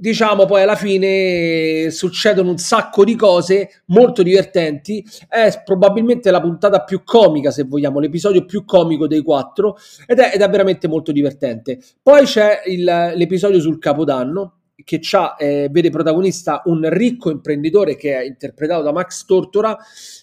diciamo 0.00 0.46
poi 0.46 0.62
alla 0.62 0.76
fine 0.76 1.90
succedono 1.90 2.50
un 2.50 2.58
sacco 2.58 3.04
di 3.04 3.14
cose 3.14 3.82
molto 3.86 4.22
divertenti. 4.22 5.04
È 5.28 5.62
probabilmente 5.64 6.30
la 6.30 6.40
puntata 6.40 6.82
più 6.82 7.02
comica 7.04 7.50
se 7.50 7.64
vogliamo 7.64 8.00
l'episodio 8.00 8.44
più 8.44 8.64
comico 8.64 9.06
dei 9.06 9.22
quattro 9.22 9.76
ed 10.06 10.18
è, 10.18 10.32
ed 10.34 10.40
è 10.40 10.48
veramente 10.48 10.88
molto 10.88 11.12
divertente. 11.12 11.78
Poi 12.02 12.24
c'è 12.24 12.62
il, 12.66 13.12
l'episodio 13.14 13.60
sul 13.60 13.78
capodanno 13.78 14.59
che 14.84 15.00
eh, 15.38 15.68
vede 15.70 15.90
protagonista 15.90 16.62
un 16.66 16.88
ricco 16.90 17.30
imprenditore 17.30 17.96
che 17.96 18.16
è 18.16 18.24
interpretato 18.24 18.82
da 18.82 18.92
Max 18.92 19.24
Tortora, 19.24 19.76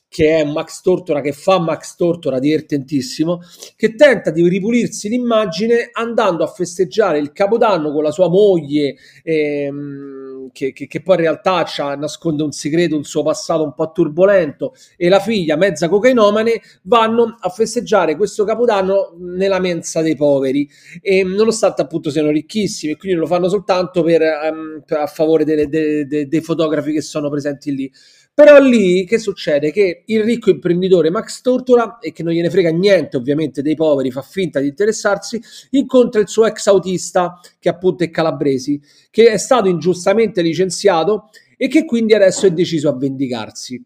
che 0.08 0.38
è 0.38 0.44
Max 0.46 0.82
Tortora 0.82 1.22
che 1.22 1.32
fa 1.32 1.60
Max 1.60 1.96
Tortora 1.96 2.40
divertentissimo, 2.40 3.42
che 3.76 3.96
tenta 3.96 4.32
di 4.32 4.48
ripulirsi 4.48 5.10
l'immagine 5.10 5.90
andando 5.92 6.44
a 6.44 6.48
festeggiare 6.48 7.20
il 7.20 7.32
Capodanno 7.32 7.92
con 7.92 8.04
la 8.04 8.12
sua 8.12 8.30
moglie. 8.30 8.96
Ehm, 9.24 10.17
che, 10.52 10.74
che, 10.74 10.88
che, 10.88 11.02
poi 11.02 11.16
in 11.16 11.22
realtà 11.22 11.66
nasconde 11.98 12.44
un 12.44 12.52
segreto, 12.52 12.96
un 12.96 13.04
suo 13.04 13.24
passato 13.24 13.64
un 13.64 13.74
po' 13.74 13.92
turbolento, 13.92 14.74
e 14.96 15.10
la 15.10 15.20
figlia, 15.20 15.56
mezza 15.56 15.90
cocainomane, 15.90 16.62
vanno 16.84 17.38
a 17.40 17.50
festeggiare 17.50 18.16
questo 18.16 18.44
capodanno 18.44 19.16
nella 19.20 19.60
mensa 19.60 20.02
dei 20.02 20.16
poveri. 20.16 20.70
E 21.02 21.24
nonostante 21.24 21.82
appunto 21.82 22.10
siano 22.10 22.30
ricchissimi, 22.30 22.94
e 22.94 22.98
quindi 22.98 23.18
lo 23.18 23.28
fanno 23.28 23.50
soltanto 23.50 24.04
per, 24.04 24.22
um, 24.22 24.84
a 24.88 25.08
favore 25.08 25.44
delle, 25.44 25.68
delle, 25.68 26.06
dei, 26.06 26.28
dei 26.28 26.42
fotografi 26.42 26.94
che 26.94 27.02
sono 27.02 27.30
presenti 27.30 27.74
lì. 27.74 27.92
Però 28.40 28.60
lì 28.60 29.04
che 29.06 29.18
succede? 29.18 29.72
Che 29.72 30.04
il 30.06 30.24
ricco 30.24 30.52
imprenditore 30.52 31.10
Max 31.10 31.42
Tortora, 31.42 31.98
e 31.98 32.12
che 32.12 32.22
non 32.22 32.34
gliene 32.34 32.52
frega 32.52 32.70
niente 32.70 33.18
ovviamente 33.18 33.64
dei 33.64 33.74
poveri, 33.74 34.12
fa 34.12 34.22
finta 34.22 34.60
di 34.60 34.68
interessarsi, 34.68 35.42
incontra 35.72 36.22
il 36.22 36.28
suo 36.28 36.46
ex 36.46 36.68
autista, 36.68 37.40
che 37.58 37.68
appunto 37.68 38.04
è 38.04 38.12
Calabresi, 38.12 38.80
che 39.10 39.32
è 39.32 39.38
stato 39.38 39.70
ingiustamente 39.70 40.44
licenziato 40.44 41.32
e 41.58 41.68
che 41.68 41.84
quindi 41.84 42.14
adesso 42.14 42.46
è 42.46 42.52
deciso 42.52 42.90
a 42.90 42.96
vendicarsi. 42.96 43.84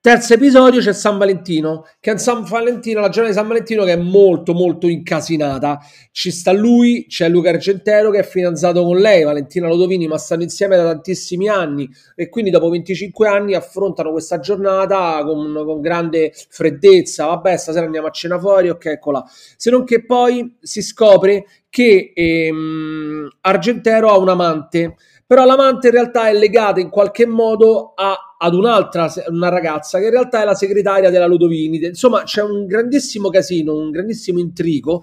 Terzo 0.00 0.34
episodio 0.34 0.80
c'è 0.80 0.92
San 0.92 1.18
Valentino, 1.18 1.84
che 1.98 2.12
è 2.12 2.18
San 2.18 2.44
Valentino, 2.44 3.00
la 3.00 3.08
giornata 3.08 3.30
di 3.30 3.38
San 3.40 3.48
Valentino 3.48 3.82
che 3.82 3.94
è 3.94 3.96
molto 3.96 4.52
molto 4.54 4.86
incasinata. 4.86 5.80
Ci 6.12 6.30
sta 6.30 6.52
lui, 6.52 7.06
c'è 7.08 7.28
Luca 7.28 7.48
Argentero 7.48 8.12
che 8.12 8.20
è 8.20 8.22
fidanzato 8.22 8.84
con 8.84 8.96
lei, 8.96 9.24
Valentina 9.24 9.66
Lodovini, 9.66 10.06
ma 10.06 10.16
stanno 10.16 10.44
insieme 10.44 10.76
da 10.76 10.84
tantissimi 10.84 11.48
anni 11.48 11.90
e 12.14 12.28
quindi 12.28 12.52
dopo 12.52 12.68
25 12.68 13.26
anni 13.26 13.54
affrontano 13.54 14.12
questa 14.12 14.38
giornata 14.38 15.20
con, 15.24 15.52
con 15.64 15.80
grande 15.80 16.32
freddezza. 16.48 17.26
Vabbè, 17.26 17.56
stasera 17.56 17.84
andiamo 17.84 18.06
a 18.06 18.10
cena 18.10 18.38
fuori, 18.38 18.68
ok, 18.68 18.86
eccola. 18.86 19.24
Se 19.56 19.68
non 19.68 19.82
che 19.82 20.06
poi 20.06 20.58
si 20.60 20.80
scopre 20.80 21.44
che 21.68 22.12
ehm, 22.14 23.28
Argentero 23.40 24.10
ha 24.10 24.16
un 24.16 24.28
amante 24.28 24.94
però 25.28 25.44
l'amante 25.44 25.88
in 25.88 25.92
realtà 25.92 26.30
è 26.30 26.32
legata 26.32 26.80
in 26.80 26.88
qualche 26.88 27.26
modo 27.26 27.92
a, 27.94 28.16
ad 28.38 28.54
un'altra 28.54 29.12
una 29.28 29.48
ragazza 29.48 29.98
che 29.98 30.06
in 30.06 30.10
realtà 30.10 30.42
è 30.42 30.44
la 30.44 30.54
segretaria 30.54 31.10
della 31.10 31.26
Ludovini. 31.26 31.84
Insomma, 31.84 32.22
c'è 32.22 32.42
un 32.42 32.66
grandissimo 32.66 33.30
casino, 33.30 33.76
un 33.76 33.90
grandissimo 33.90 34.38
intrigo 34.38 35.02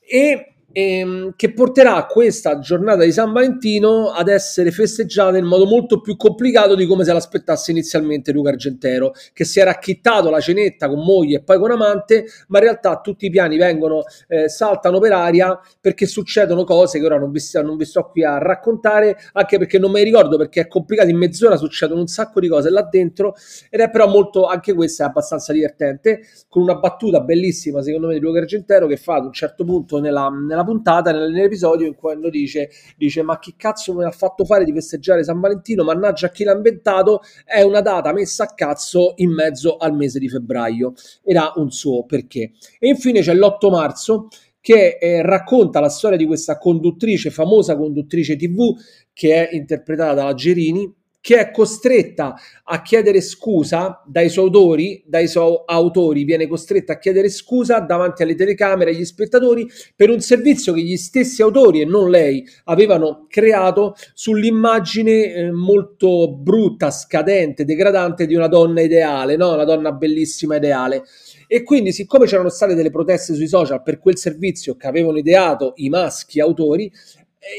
e 0.00 0.54
ehm, 0.78 1.32
che 1.34 1.52
porterà 1.52 2.06
questa 2.06 2.60
giornata 2.60 3.02
di 3.02 3.10
San 3.10 3.32
Valentino 3.32 4.10
ad 4.10 4.28
essere 4.28 4.70
festeggiata 4.70 5.36
in 5.36 5.44
modo 5.44 5.66
molto 5.66 6.00
più 6.00 6.16
complicato 6.16 6.76
di 6.76 6.86
come 6.86 7.04
se 7.04 7.12
l'aspettasse 7.12 7.72
inizialmente 7.72 8.30
Luca 8.30 8.50
Argentero, 8.50 9.12
che 9.32 9.44
si 9.44 9.58
era 9.58 9.70
acchittato 9.70 10.30
la 10.30 10.40
cenetta 10.40 10.88
con 10.88 11.02
moglie 11.04 11.38
e 11.38 11.42
poi 11.42 11.58
con 11.58 11.72
amante, 11.72 12.26
ma 12.48 12.58
in 12.58 12.64
realtà 12.64 13.00
tutti 13.00 13.26
i 13.26 13.30
piani 13.30 13.56
vengono, 13.56 14.04
eh, 14.28 14.48
saltano 14.48 15.00
per 15.00 15.12
aria 15.12 15.58
perché 15.80 16.06
succedono 16.06 16.62
cose 16.64 17.00
che 17.00 17.04
ora 17.04 17.18
non 17.18 17.32
vi, 17.32 17.40
non 17.54 17.76
vi 17.76 17.84
sto 17.84 18.08
qui 18.08 18.24
a 18.24 18.38
raccontare, 18.38 19.16
anche 19.32 19.58
perché 19.58 19.78
non 19.78 19.90
me 19.90 19.98
li 19.98 20.04
ricordo 20.04 20.36
perché 20.36 20.62
è 20.62 20.68
complicato, 20.68 21.08
in 21.08 21.16
mezz'ora 21.16 21.56
succedono 21.56 22.00
un 22.00 22.06
sacco 22.06 22.38
di 22.38 22.48
cose 22.48 22.70
là 22.70 22.82
dentro 22.82 23.34
ed 23.68 23.80
è 23.80 23.90
però 23.90 24.06
molto, 24.06 24.46
anche 24.46 24.74
questa 24.74 25.04
è 25.04 25.06
abbastanza 25.08 25.52
divertente, 25.52 26.20
con 26.48 26.62
una 26.62 26.76
battuta 26.76 27.20
bellissima 27.20 27.82
secondo 27.82 28.06
me 28.08 28.14
di 28.14 28.20
Luca 28.20 28.38
Argentero 28.38 28.86
che 28.86 28.96
fa 28.96 29.14
ad 29.14 29.24
un 29.24 29.32
certo 29.32 29.64
punto 29.64 29.98
nella, 29.98 30.28
nella 30.28 30.64
puntata, 30.68 31.12
nell'episodio 31.12 31.86
in 31.86 31.94
cui 31.94 32.14
dice, 32.30 32.68
dice 32.96 33.22
ma 33.22 33.38
chi 33.38 33.54
cazzo 33.56 33.94
mi 33.94 34.04
ha 34.04 34.10
fatto 34.10 34.44
fare 34.44 34.64
di 34.64 34.72
festeggiare 34.72 35.24
San 35.24 35.40
Valentino, 35.40 35.84
mannaggia 35.84 36.28
chi 36.28 36.44
l'ha 36.44 36.54
inventato, 36.54 37.22
è 37.44 37.62
una 37.62 37.80
data 37.80 38.12
messa 38.12 38.44
a 38.44 38.54
cazzo 38.54 39.14
in 39.16 39.32
mezzo 39.32 39.76
al 39.76 39.94
mese 39.94 40.18
di 40.18 40.28
febbraio. 40.28 40.92
Ed 41.24 41.36
ha 41.36 41.52
un 41.56 41.70
suo 41.70 42.04
perché. 42.04 42.52
E 42.78 42.88
infine 42.88 43.20
c'è 43.20 43.34
l'8 43.34 43.70
marzo 43.70 44.28
che 44.60 44.98
eh, 45.00 45.22
racconta 45.22 45.80
la 45.80 45.88
storia 45.88 46.18
di 46.18 46.26
questa 46.26 46.58
conduttrice, 46.58 47.30
famosa 47.30 47.76
conduttrice 47.76 48.36
TV, 48.36 48.76
che 49.12 49.48
è 49.48 49.54
interpretata 49.54 50.24
da 50.24 50.34
Gerini, 50.34 50.92
che 51.20 51.38
è 51.38 51.50
costretta 51.50 52.34
a 52.64 52.82
chiedere 52.82 53.20
scusa 53.20 54.02
dai 54.06 54.28
suoi 54.28 54.46
autori, 54.46 55.02
dai 55.06 55.26
suoi 55.26 55.60
autori, 55.66 56.24
viene 56.24 56.46
costretta 56.46 56.94
a 56.94 56.98
chiedere 56.98 57.28
scusa 57.28 57.80
davanti 57.80 58.22
alle 58.22 58.34
telecamere, 58.34 58.90
agli 58.90 59.04
spettatori, 59.04 59.68
per 59.96 60.10
un 60.10 60.20
servizio 60.20 60.72
che 60.72 60.82
gli 60.82 60.96
stessi 60.96 61.42
autori 61.42 61.80
e 61.80 61.84
non 61.84 62.10
lei 62.10 62.46
avevano 62.64 63.26
creato 63.28 63.94
sull'immagine 64.14 65.34
eh, 65.34 65.52
molto 65.52 66.32
brutta, 66.32 66.90
scadente, 66.90 67.64
degradante 67.64 68.26
di 68.26 68.34
una 68.34 68.48
donna 68.48 68.80
ideale, 68.80 69.36
no? 69.36 69.52
una 69.52 69.64
donna 69.64 69.92
bellissima 69.92 70.56
ideale. 70.56 71.04
E 71.50 71.62
quindi, 71.62 71.92
siccome 71.92 72.26
c'erano 72.26 72.50
state 72.50 72.74
delle 72.74 72.90
proteste 72.90 73.34
sui 73.34 73.48
social 73.48 73.82
per 73.82 73.98
quel 73.98 74.18
servizio 74.18 74.76
che 74.76 74.86
avevano 74.86 75.16
ideato 75.16 75.72
i 75.76 75.88
maschi 75.88 76.40
autori, 76.40 76.92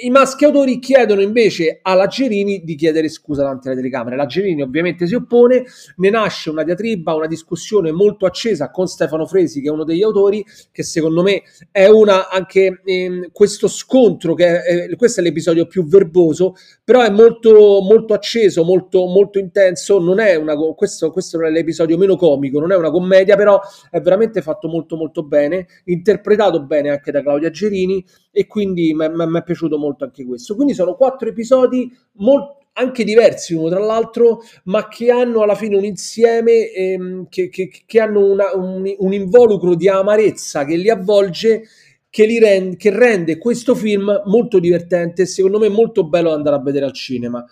i 0.03 0.09
maschi 0.09 0.43
autori 0.43 0.77
chiedono 0.79 1.21
invece 1.21 1.79
alla 1.81 2.07
Gerini 2.07 2.63
di 2.63 2.75
chiedere 2.75 3.07
scusa 3.07 3.43
davanti 3.43 3.67
alle 3.67 3.77
telecamere. 3.77 4.17
La 4.17 4.25
Gerini 4.25 4.61
ovviamente 4.61 5.07
si 5.07 5.15
oppone, 5.15 5.63
ne 5.97 6.09
nasce 6.09 6.49
una 6.49 6.63
diatriba, 6.63 7.13
una 7.13 7.27
discussione 7.27 7.91
molto 7.91 8.25
accesa 8.25 8.71
con 8.71 8.87
Stefano 8.87 9.25
Fresi, 9.25 9.61
che 9.61 9.69
è 9.69 9.71
uno 9.71 9.85
degli 9.85 10.03
autori, 10.03 10.45
che 10.71 10.83
secondo 10.83 11.21
me 11.23 11.43
è 11.71 11.87
una 11.87 12.29
anche 12.29 12.81
ehm, 12.83 13.31
questo 13.31 13.67
scontro, 13.69 14.33
che 14.33 14.61
è, 14.61 14.95
questo 14.95 15.21
è 15.21 15.23
l'episodio 15.23 15.65
più 15.65 15.85
verboso, 15.85 16.55
però 16.83 17.01
è 17.01 17.09
molto, 17.09 17.79
molto 17.81 18.13
acceso, 18.13 18.63
molto, 18.63 19.05
molto 19.05 19.39
intenso. 19.39 19.99
Non 19.99 20.19
è 20.19 20.35
una, 20.35 20.55
questo, 20.75 21.09
questo 21.11 21.37
non 21.37 21.47
è 21.47 21.51
l'episodio 21.51 21.97
meno 21.97 22.17
comico, 22.17 22.59
non 22.59 22.73
è 22.73 22.75
una 22.75 22.91
commedia, 22.91 23.37
però 23.37 23.59
è 23.89 24.01
veramente 24.01 24.41
fatto 24.41 24.67
molto 24.67 24.97
molto 24.97 25.23
bene, 25.23 25.67
interpretato 25.85 26.63
bene 26.63 26.89
anche 26.89 27.11
da 27.11 27.21
Claudia 27.21 27.49
Gerini 27.49 28.03
e 28.31 28.47
quindi 28.47 28.93
mi 28.93 29.05
è 29.05 29.43
piaciuto 29.43 29.77
molto 29.77 30.03
anche 30.03 30.25
questo. 30.25 30.55
Quindi 30.55 30.73
sono 30.73 30.95
quattro 30.95 31.29
episodi 31.29 31.91
molto 32.13 32.57
anche 32.79 33.03
diversi 33.03 33.53
uno 33.53 33.69
tra 33.69 33.79
l'altro, 33.79 34.41
ma 34.65 34.87
che 34.87 35.11
hanno 35.11 35.41
alla 35.41 35.55
fine 35.55 35.75
un 35.75 35.83
insieme 35.83 36.71
ehm, 36.71 37.27
che, 37.29 37.49
che, 37.49 37.69
che, 37.85 37.99
hanno 37.99 38.25
una, 38.25 38.55
un, 38.55 38.89
un, 38.97 39.13
involucro 39.13 39.75
di 39.75 39.89
amarezza 39.89 40.63
che 40.63 40.77
li 40.77 40.89
avvolge, 40.89 41.63
che, 42.09 42.25
li 42.25 42.39
rende, 42.39 42.77
che 42.77 42.89
rende 42.89 43.37
questo 43.37 43.75
film 43.75 44.23
molto 44.25 44.59
divertente 44.59 45.23
e 45.23 45.25
secondo 45.25 45.59
me 45.59 45.67
molto 45.67 46.07
bello 46.07 46.29
da 46.29 46.35
andare 46.35 46.55
a 46.55 46.61
vedere 46.61 46.85
al 46.85 46.93
cinema. 46.93 47.45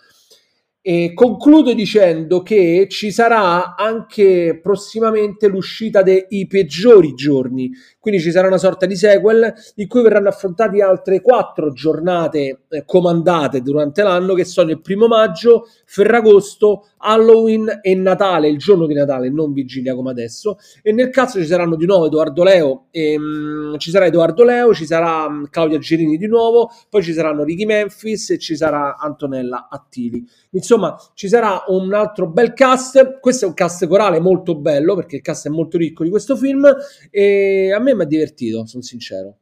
E 0.80 1.12
concludo 1.12 1.74
dicendo 1.74 2.42
che 2.42 2.86
ci 2.88 3.10
sarà 3.10 3.74
anche 3.76 4.58
prossimamente 4.62 5.46
l'uscita 5.48 6.02
dei 6.02 6.46
peggiori 6.48 7.12
giorni, 7.12 7.70
quindi 8.08 8.24
ci 8.24 8.30
sarà 8.30 8.46
una 8.46 8.56
sorta 8.56 8.86
di 8.86 8.96
sequel 8.96 9.52
in 9.74 9.86
cui 9.86 10.00
verranno 10.00 10.28
affrontati 10.28 10.80
altre 10.80 11.20
quattro 11.20 11.72
giornate 11.72 12.62
eh, 12.70 12.84
comandate 12.86 13.60
durante 13.60 14.02
l'anno 14.02 14.32
che 14.32 14.46
sono 14.46 14.70
il 14.70 14.80
primo 14.80 15.06
maggio, 15.08 15.68
Ferragosto, 15.84 16.86
Halloween 16.98 17.80
e 17.82 17.94
Natale, 17.94 18.48
il 18.48 18.56
giorno 18.56 18.86
di 18.86 18.94
Natale, 18.94 19.30
non 19.30 19.52
vigilia 19.52 19.94
come 19.94 20.10
adesso. 20.10 20.56
E 20.82 20.92
nel 20.92 21.10
caso 21.10 21.38
ci 21.38 21.46
saranno 21.46 21.76
di 21.76 21.84
nuovo 21.84 22.06
Edoardo 22.06 22.42
Leo, 22.42 22.86
e, 22.90 23.16
um, 23.16 23.76
ci 23.78 23.90
sarà 23.90 24.06
Edoardo 24.06 24.42
Leo, 24.42 24.72
ci 24.72 24.86
sarà 24.86 25.26
um, 25.26 25.48
Claudia 25.50 25.78
Gerini 25.78 26.16
di 26.16 26.26
nuovo, 26.26 26.70
poi 26.88 27.02
ci 27.02 27.12
saranno 27.12 27.44
Ricky 27.44 27.66
Memphis 27.66 28.30
e 28.30 28.38
ci 28.38 28.56
sarà 28.56 28.96
Antonella 28.96 29.68
Attili. 29.70 30.26
Insomma, 30.52 30.96
ci 31.14 31.28
sarà 31.28 31.64
un 31.66 31.92
altro 31.92 32.26
bel 32.26 32.54
cast. 32.54 33.20
Questo 33.20 33.44
è 33.44 33.48
un 33.48 33.54
cast 33.54 33.86
corale 33.86 34.18
molto 34.18 34.56
bello 34.56 34.94
perché 34.94 35.16
il 35.16 35.22
cast 35.22 35.46
è 35.46 35.50
molto 35.50 35.76
ricco 35.76 36.04
di 36.04 36.10
questo 36.10 36.36
film 36.36 36.74
e 37.10 37.72
a 37.72 37.78
me 37.78 37.94
mi 37.98 38.04
ha 38.04 38.06
divertito, 38.06 38.66
sono 38.66 38.82
sincero. 38.82 39.38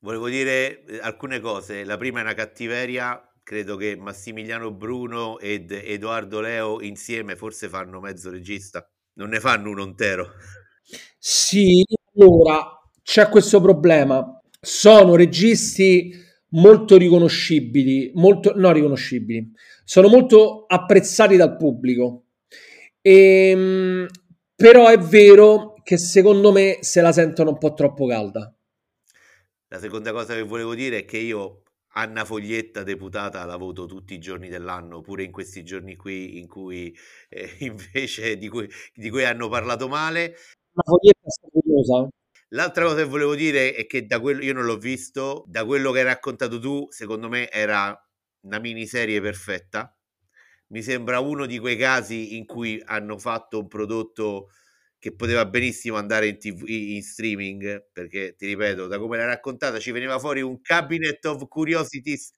Volevo 0.00 0.28
dire 0.28 0.84
eh, 0.84 0.98
alcune 1.00 1.40
cose. 1.40 1.84
La 1.84 1.98
prima 1.98 2.20
è 2.20 2.22
una 2.22 2.34
cattiveria 2.34 3.22
credo 3.50 3.74
che 3.74 3.96
Massimiliano 3.96 4.70
Bruno 4.70 5.40
ed 5.40 5.72
Edoardo 5.72 6.38
Leo 6.38 6.80
insieme 6.80 7.34
forse 7.34 7.68
fanno 7.68 7.98
mezzo 7.98 8.30
regista, 8.30 8.88
non 9.14 9.30
ne 9.30 9.40
fanno 9.40 9.70
uno 9.70 9.82
intero. 9.82 10.34
Sì, 11.18 11.84
allora 12.14 12.78
c'è 13.02 13.28
questo 13.28 13.60
problema. 13.60 14.40
Sono 14.60 15.16
registi 15.16 16.12
molto 16.50 16.96
riconoscibili, 16.96 18.12
molto 18.14 18.52
no 18.54 18.70
riconoscibili, 18.70 19.50
sono 19.82 20.06
molto 20.06 20.64
apprezzati 20.68 21.36
dal 21.36 21.56
pubblico. 21.56 22.26
E, 23.00 23.50
ehm, 23.50 24.06
però 24.54 24.86
è 24.86 24.98
vero 24.98 25.69
che 25.90 25.98
secondo 25.98 26.52
me 26.52 26.78
se 26.82 27.00
la 27.00 27.10
sentono 27.10 27.50
un 27.50 27.58
po' 27.58 27.74
troppo 27.74 28.06
calda. 28.06 28.54
La 29.66 29.80
seconda 29.80 30.12
cosa 30.12 30.34
che 30.34 30.42
volevo 30.42 30.72
dire 30.76 30.98
è 30.98 31.04
che 31.04 31.18
io 31.18 31.64
Anna 31.94 32.24
Foglietta 32.24 32.84
deputata 32.84 33.44
la 33.44 33.56
voto 33.56 33.86
tutti 33.86 34.14
i 34.14 34.20
giorni 34.20 34.48
dell'anno, 34.48 35.00
pure 35.00 35.24
in 35.24 35.32
questi 35.32 35.64
giorni 35.64 35.96
qui 35.96 36.38
in 36.38 36.46
cui 36.46 36.96
eh, 37.28 37.56
invece 37.66 38.36
di 38.36 38.48
cui, 38.48 38.70
di 38.94 39.10
cui, 39.10 39.24
hanno 39.24 39.48
parlato 39.48 39.88
male. 39.88 40.36
La 40.74 40.82
Foglietta 40.84 41.26
è 41.26 41.50
curiosa. 41.50 42.08
L'altra 42.50 42.84
cosa 42.84 43.02
che 43.02 43.08
volevo 43.08 43.34
dire 43.34 43.74
è 43.74 43.84
che 43.86 44.06
da 44.06 44.20
quello 44.20 44.44
io 44.44 44.52
non 44.52 44.66
l'ho 44.66 44.78
visto, 44.78 45.42
da 45.48 45.64
quello 45.64 45.90
che 45.90 45.98
hai 45.98 46.04
raccontato 46.04 46.60
tu, 46.60 46.86
secondo 46.90 47.28
me 47.28 47.50
era 47.50 48.00
una 48.42 48.60
miniserie 48.60 49.20
perfetta. 49.20 49.92
Mi 50.68 50.82
sembra 50.82 51.18
uno 51.18 51.46
di 51.46 51.58
quei 51.58 51.76
casi 51.76 52.36
in 52.36 52.46
cui 52.46 52.80
hanno 52.84 53.18
fatto 53.18 53.58
un 53.58 53.66
prodotto 53.66 54.50
che 55.00 55.14
poteva 55.14 55.46
benissimo 55.46 55.96
andare 55.96 56.28
in, 56.28 56.38
TV, 56.38 56.62
in 56.68 57.02
streaming, 57.02 57.86
perché 57.90 58.34
ti 58.36 58.46
ripeto, 58.46 58.86
da 58.86 58.98
come 58.98 59.16
l'hai 59.16 59.26
raccontata 59.26 59.78
ci 59.78 59.92
veniva 59.92 60.18
fuori 60.18 60.42
un 60.42 60.60
cabinet 60.60 61.24
of 61.24 61.48
curiosities. 61.48 62.32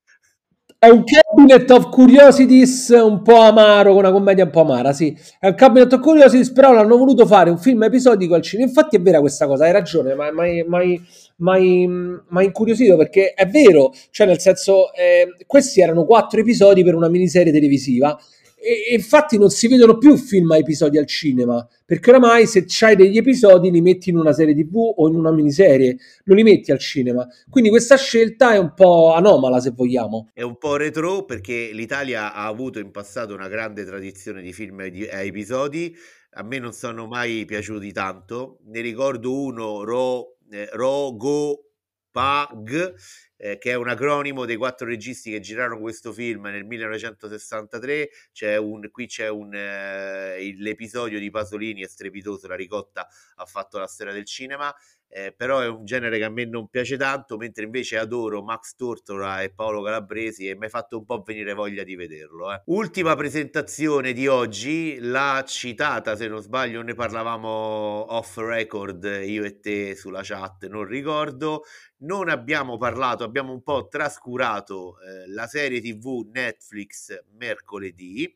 È 0.78 0.88
un 0.88 1.02
cabinet 1.04 1.68
of 1.70 1.90
curiosities 1.90 2.88
un 2.88 3.22
po' 3.22 3.40
amaro, 3.40 3.96
una 3.96 4.12
commedia 4.12 4.44
un 4.44 4.50
po' 4.50 4.60
amara, 4.60 4.92
sì. 4.92 5.16
È 5.40 5.48
un 5.48 5.54
cabinet 5.54 5.92
of 5.92 6.00
curiosities, 6.00 6.52
però 6.52 6.72
l'hanno 6.72 6.96
voluto 6.96 7.26
fare 7.26 7.50
un 7.50 7.58
film 7.58 7.82
episodico 7.82 8.34
al 8.34 8.42
cinema. 8.42 8.68
Infatti 8.68 8.94
è 8.94 9.00
vera 9.00 9.18
questa 9.18 9.46
cosa, 9.48 9.64
hai 9.64 9.72
ragione, 9.72 10.14
ma 10.14 10.30
mi 10.30 11.00
ha 11.48 12.42
incuriosito 12.42 12.96
perché 12.96 13.34
è 13.34 13.46
vero, 13.48 13.92
cioè 14.10 14.26
nel 14.28 14.38
senso, 14.38 14.92
eh, 14.94 15.34
questi 15.46 15.80
erano 15.80 16.04
quattro 16.04 16.38
episodi 16.38 16.84
per 16.84 16.94
una 16.94 17.08
miniserie 17.08 17.52
televisiva 17.52 18.16
e, 18.62 18.94
infatti 18.94 19.38
non 19.38 19.50
si 19.50 19.66
vedono 19.66 19.98
più 19.98 20.16
film 20.16 20.52
a 20.52 20.56
episodi 20.56 20.96
al 20.96 21.06
cinema, 21.06 21.66
perché 21.84 22.10
oramai 22.10 22.46
se 22.46 22.64
c'hai 22.66 22.94
degli 22.94 23.16
episodi 23.16 23.70
li 23.70 23.80
metti 23.80 24.10
in 24.10 24.16
una 24.16 24.32
serie 24.32 24.54
tv 24.54 24.76
o 24.96 25.08
in 25.08 25.16
una 25.16 25.32
miniserie, 25.32 25.96
non 26.24 26.36
li 26.36 26.44
metti 26.44 26.70
al 26.70 26.78
cinema. 26.78 27.26
Quindi 27.50 27.70
questa 27.70 27.96
scelta 27.96 28.54
è 28.54 28.58
un 28.58 28.72
po' 28.74 29.12
anomala 29.12 29.60
se 29.60 29.70
vogliamo. 29.70 30.30
È 30.32 30.42
un 30.42 30.56
po' 30.58 30.76
retro 30.76 31.24
perché 31.24 31.70
l'Italia 31.72 32.32
ha 32.32 32.46
avuto 32.46 32.78
in 32.78 32.92
passato 32.92 33.34
una 33.34 33.48
grande 33.48 33.84
tradizione 33.84 34.42
di 34.42 34.52
film 34.52 34.78
a 34.78 35.22
episodi, 35.22 35.94
a 36.34 36.42
me 36.42 36.58
non 36.58 36.72
sono 36.72 37.06
mai 37.06 37.44
piaciuti 37.44 37.92
tanto, 37.92 38.60
ne 38.66 38.80
ricordo 38.80 39.34
uno, 39.34 39.82
Ro, 39.82 40.36
eh, 40.50 40.68
Rogo 40.72 41.72
Pag, 42.10 42.94
eh, 43.42 43.58
che 43.58 43.72
è 43.72 43.74
un 43.74 43.88
acronimo 43.88 44.44
dei 44.44 44.54
quattro 44.54 44.86
registi 44.86 45.32
che 45.32 45.40
girarono 45.40 45.80
questo 45.80 46.12
film 46.12 46.44
nel 46.44 46.64
1963. 46.64 48.08
C'è 48.30 48.56
un, 48.56 48.88
qui 48.92 49.06
c'è 49.06 49.28
un, 49.28 49.52
eh, 49.52 50.54
l'episodio 50.58 51.18
di 51.18 51.28
Pasolini 51.28 51.82
è 51.82 51.88
strepitoso, 51.88 52.46
la 52.46 52.54
ricotta 52.54 53.08
ha 53.34 53.44
fatto 53.44 53.78
la 53.78 53.88
storia 53.88 54.12
del 54.12 54.26
cinema 54.26 54.72
eh, 55.14 55.34
però 55.36 55.60
è 55.60 55.68
un 55.68 55.84
genere 55.84 56.16
che 56.16 56.24
a 56.24 56.30
me 56.30 56.46
non 56.46 56.68
piace 56.68 56.96
tanto, 56.96 57.36
mentre 57.36 57.64
invece 57.64 57.98
adoro 57.98 58.42
Max 58.42 58.74
Tortora 58.74 59.42
e 59.42 59.52
Paolo 59.52 59.82
Calabresi 59.82 60.48
e 60.48 60.56
mi 60.56 60.64
hai 60.64 60.70
fatto 60.70 60.96
un 60.96 61.04
po' 61.04 61.22
venire 61.22 61.52
voglia 61.52 61.82
di 61.82 61.94
vederlo. 61.96 62.50
Eh. 62.50 62.62
Ultima 62.66 63.14
presentazione 63.14 64.14
di 64.14 64.26
oggi, 64.26 64.98
la 65.00 65.44
citata, 65.46 66.16
se 66.16 66.28
non 66.28 66.40
sbaglio, 66.40 66.80
ne 66.80 66.94
parlavamo 66.94 67.48
off 67.48 68.38
record 68.38 69.04
io 69.22 69.44
e 69.44 69.60
te 69.60 69.94
sulla 69.94 70.22
chat, 70.22 70.66
non 70.68 70.84
ricordo. 70.86 71.64
Non 72.04 72.28
abbiamo 72.30 72.78
parlato, 72.78 73.22
abbiamo 73.22 73.52
un 73.52 73.62
po' 73.62 73.86
trascurato 73.88 74.96
eh, 74.98 75.28
la 75.28 75.46
serie 75.46 75.80
TV 75.80 76.26
Netflix 76.32 77.16
mercoledì 77.36 78.34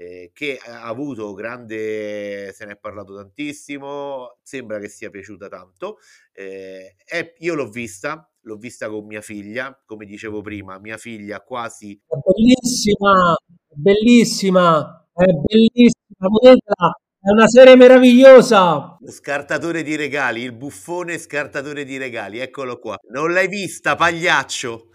eh, 0.00 0.30
che 0.32 0.58
ha 0.64 0.84
avuto 0.84 1.34
grande, 1.34 2.52
se 2.54 2.64
ne 2.64 2.72
è 2.72 2.78
parlato 2.78 3.14
tantissimo, 3.14 4.38
sembra 4.42 4.78
che 4.78 4.88
sia 4.88 5.10
piaciuta 5.10 5.48
tanto. 5.48 5.98
Eh, 6.32 6.94
è, 7.04 7.34
io 7.40 7.54
l'ho 7.54 7.68
vista, 7.68 8.26
l'ho 8.40 8.56
vista 8.56 8.88
con 8.88 9.04
mia 9.04 9.20
figlia, 9.20 9.78
come 9.84 10.06
dicevo 10.06 10.40
prima, 10.40 10.78
mia 10.78 10.96
figlia 10.96 11.42
quasi... 11.42 12.00
È 12.06 12.16
bellissima, 12.16 13.36
bellissima, 13.74 15.06
è 15.12 15.26
bellissima, 15.26 16.28
vedetela, 16.40 16.98
è 17.20 17.30
una 17.32 17.48
serie 17.48 17.76
meravigliosa. 17.76 18.96
Scartatore 19.04 19.82
di 19.82 19.96
regali, 19.96 20.40
il 20.40 20.54
buffone 20.54 21.18
scartatore 21.18 21.84
di 21.84 21.98
regali, 21.98 22.38
eccolo 22.38 22.78
qua. 22.78 22.96
Non 23.10 23.32
l'hai 23.34 23.48
vista, 23.48 23.96
pagliaccio? 23.96 24.88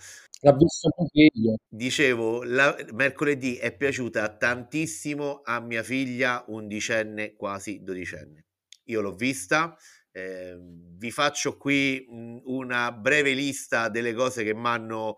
L'ha 0.46 0.54
visto 0.54 0.90
mio 0.96 1.08
figlio. 1.12 1.56
Dicevo, 1.68 2.44
la, 2.44 2.76
mercoledì 2.94 3.56
è 3.56 3.76
piaciuta 3.76 4.38
tantissimo 4.38 5.42
a 5.44 5.60
mia 5.60 5.82
figlia, 5.82 6.44
undicenne, 6.48 7.34
quasi 7.34 7.82
dodicenne. 7.82 8.46
Io 8.86 9.02
l'ho 9.02 9.16
vista, 9.16 9.76
eh, 10.12 10.56
vi 10.60 11.10
faccio 11.10 11.58
qui 11.58 12.06
una 12.44 12.92
breve 12.92 13.34
lista 13.34 13.90
delle 13.90 14.14
cose 14.14 14.44
che 14.44 14.54
mi 14.54 14.68
hanno, 14.68 15.16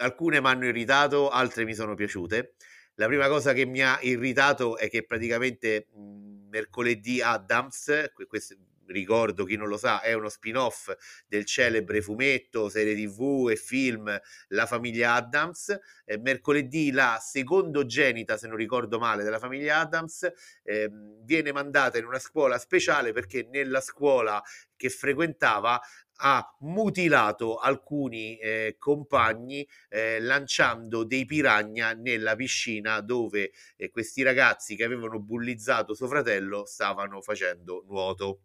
alcune 0.00 0.40
mi 0.40 0.46
hanno 0.48 0.66
irritato, 0.66 1.28
altre 1.30 1.64
mi 1.64 1.74
sono 1.74 1.94
piaciute. 1.94 2.54
La 2.94 3.06
prima 3.06 3.28
cosa 3.28 3.52
che 3.52 3.66
mi 3.66 3.82
ha 3.82 3.98
irritato 4.02 4.76
è 4.76 4.90
che 4.90 5.06
praticamente 5.06 5.86
mh, 5.92 6.48
mercoledì 6.50 7.22
Adams, 7.22 8.10
questo, 8.26 8.56
ricordo 8.90 9.44
chi 9.44 9.56
non 9.56 9.68
lo 9.68 9.76
sa, 9.76 10.00
è 10.00 10.12
uno 10.12 10.28
spin-off 10.28 10.92
del 11.26 11.44
celebre 11.44 12.02
fumetto, 12.02 12.68
serie 12.68 12.94
tv 12.94 13.48
e 13.50 13.56
film 13.56 14.20
La 14.48 14.66
famiglia 14.66 15.14
Adams. 15.14 15.78
Eh, 16.04 16.18
mercoledì 16.18 16.90
la 16.90 17.18
secondogenita, 17.20 18.36
se 18.36 18.48
non 18.48 18.56
ricordo 18.56 18.98
male, 18.98 19.22
della 19.22 19.38
famiglia 19.38 19.78
Adams 19.78 20.30
eh, 20.62 20.90
viene 21.22 21.52
mandata 21.52 21.98
in 21.98 22.04
una 22.04 22.18
scuola 22.18 22.58
speciale 22.58 23.12
perché 23.12 23.48
nella 23.50 23.80
scuola 23.80 24.42
che 24.76 24.88
frequentava 24.88 25.80
ha 26.22 26.56
mutilato 26.60 27.56
alcuni 27.56 28.36
eh, 28.38 28.76
compagni 28.78 29.66
eh, 29.88 30.20
lanciando 30.20 31.04
dei 31.04 31.24
piragna 31.24 31.92
nella 31.92 32.36
piscina 32.36 33.00
dove 33.00 33.52
eh, 33.76 33.90
questi 33.90 34.22
ragazzi 34.22 34.76
che 34.76 34.84
avevano 34.84 35.20
bullizzato 35.20 35.94
suo 35.94 36.08
fratello 36.08 36.66
stavano 36.66 37.22
facendo 37.22 37.84
nuoto 37.86 38.40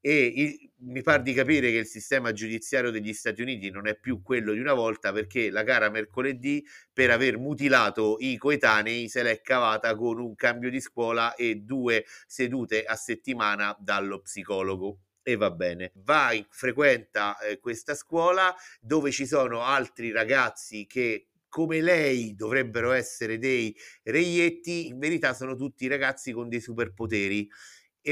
e 0.00 0.32
il, 0.34 0.70
mi 0.80 1.02
pare 1.02 1.22
di 1.22 1.32
capire 1.32 1.70
che 1.70 1.78
il 1.78 1.86
sistema 1.86 2.32
giudiziario 2.32 2.90
degli 2.90 3.12
Stati 3.12 3.42
Uniti 3.42 3.70
non 3.70 3.86
è 3.86 3.98
più 3.98 4.22
quello 4.22 4.52
di 4.52 4.60
una 4.60 4.74
volta 4.74 5.12
perché 5.12 5.50
la 5.50 5.62
gara 5.62 5.90
mercoledì 5.90 6.64
per 6.92 7.10
aver 7.10 7.38
mutilato 7.38 8.16
i 8.20 8.36
coetanei 8.36 9.08
se 9.08 9.22
l'è 9.22 9.40
cavata 9.40 9.94
con 9.96 10.20
un 10.20 10.34
cambio 10.34 10.70
di 10.70 10.80
scuola 10.80 11.34
e 11.34 11.56
due 11.56 12.04
sedute 12.26 12.84
a 12.84 12.94
settimana 12.94 13.76
dallo 13.78 14.20
psicologo. 14.20 15.00
E 15.22 15.36
va 15.36 15.50
bene. 15.50 15.92
Va, 15.96 16.30
frequenta 16.48 17.38
eh, 17.38 17.58
questa 17.58 17.94
scuola 17.94 18.54
dove 18.80 19.10
ci 19.10 19.26
sono 19.26 19.62
altri 19.62 20.10
ragazzi 20.10 20.86
che 20.86 21.28
come 21.48 21.80
lei 21.80 22.34
dovrebbero 22.34 22.92
essere 22.92 23.38
dei 23.38 23.74
reietti, 24.04 24.86
in 24.86 24.98
verità 24.98 25.34
sono 25.34 25.56
tutti 25.56 25.86
ragazzi 25.86 26.32
con 26.32 26.48
dei 26.48 26.60
superpoteri 26.60 27.48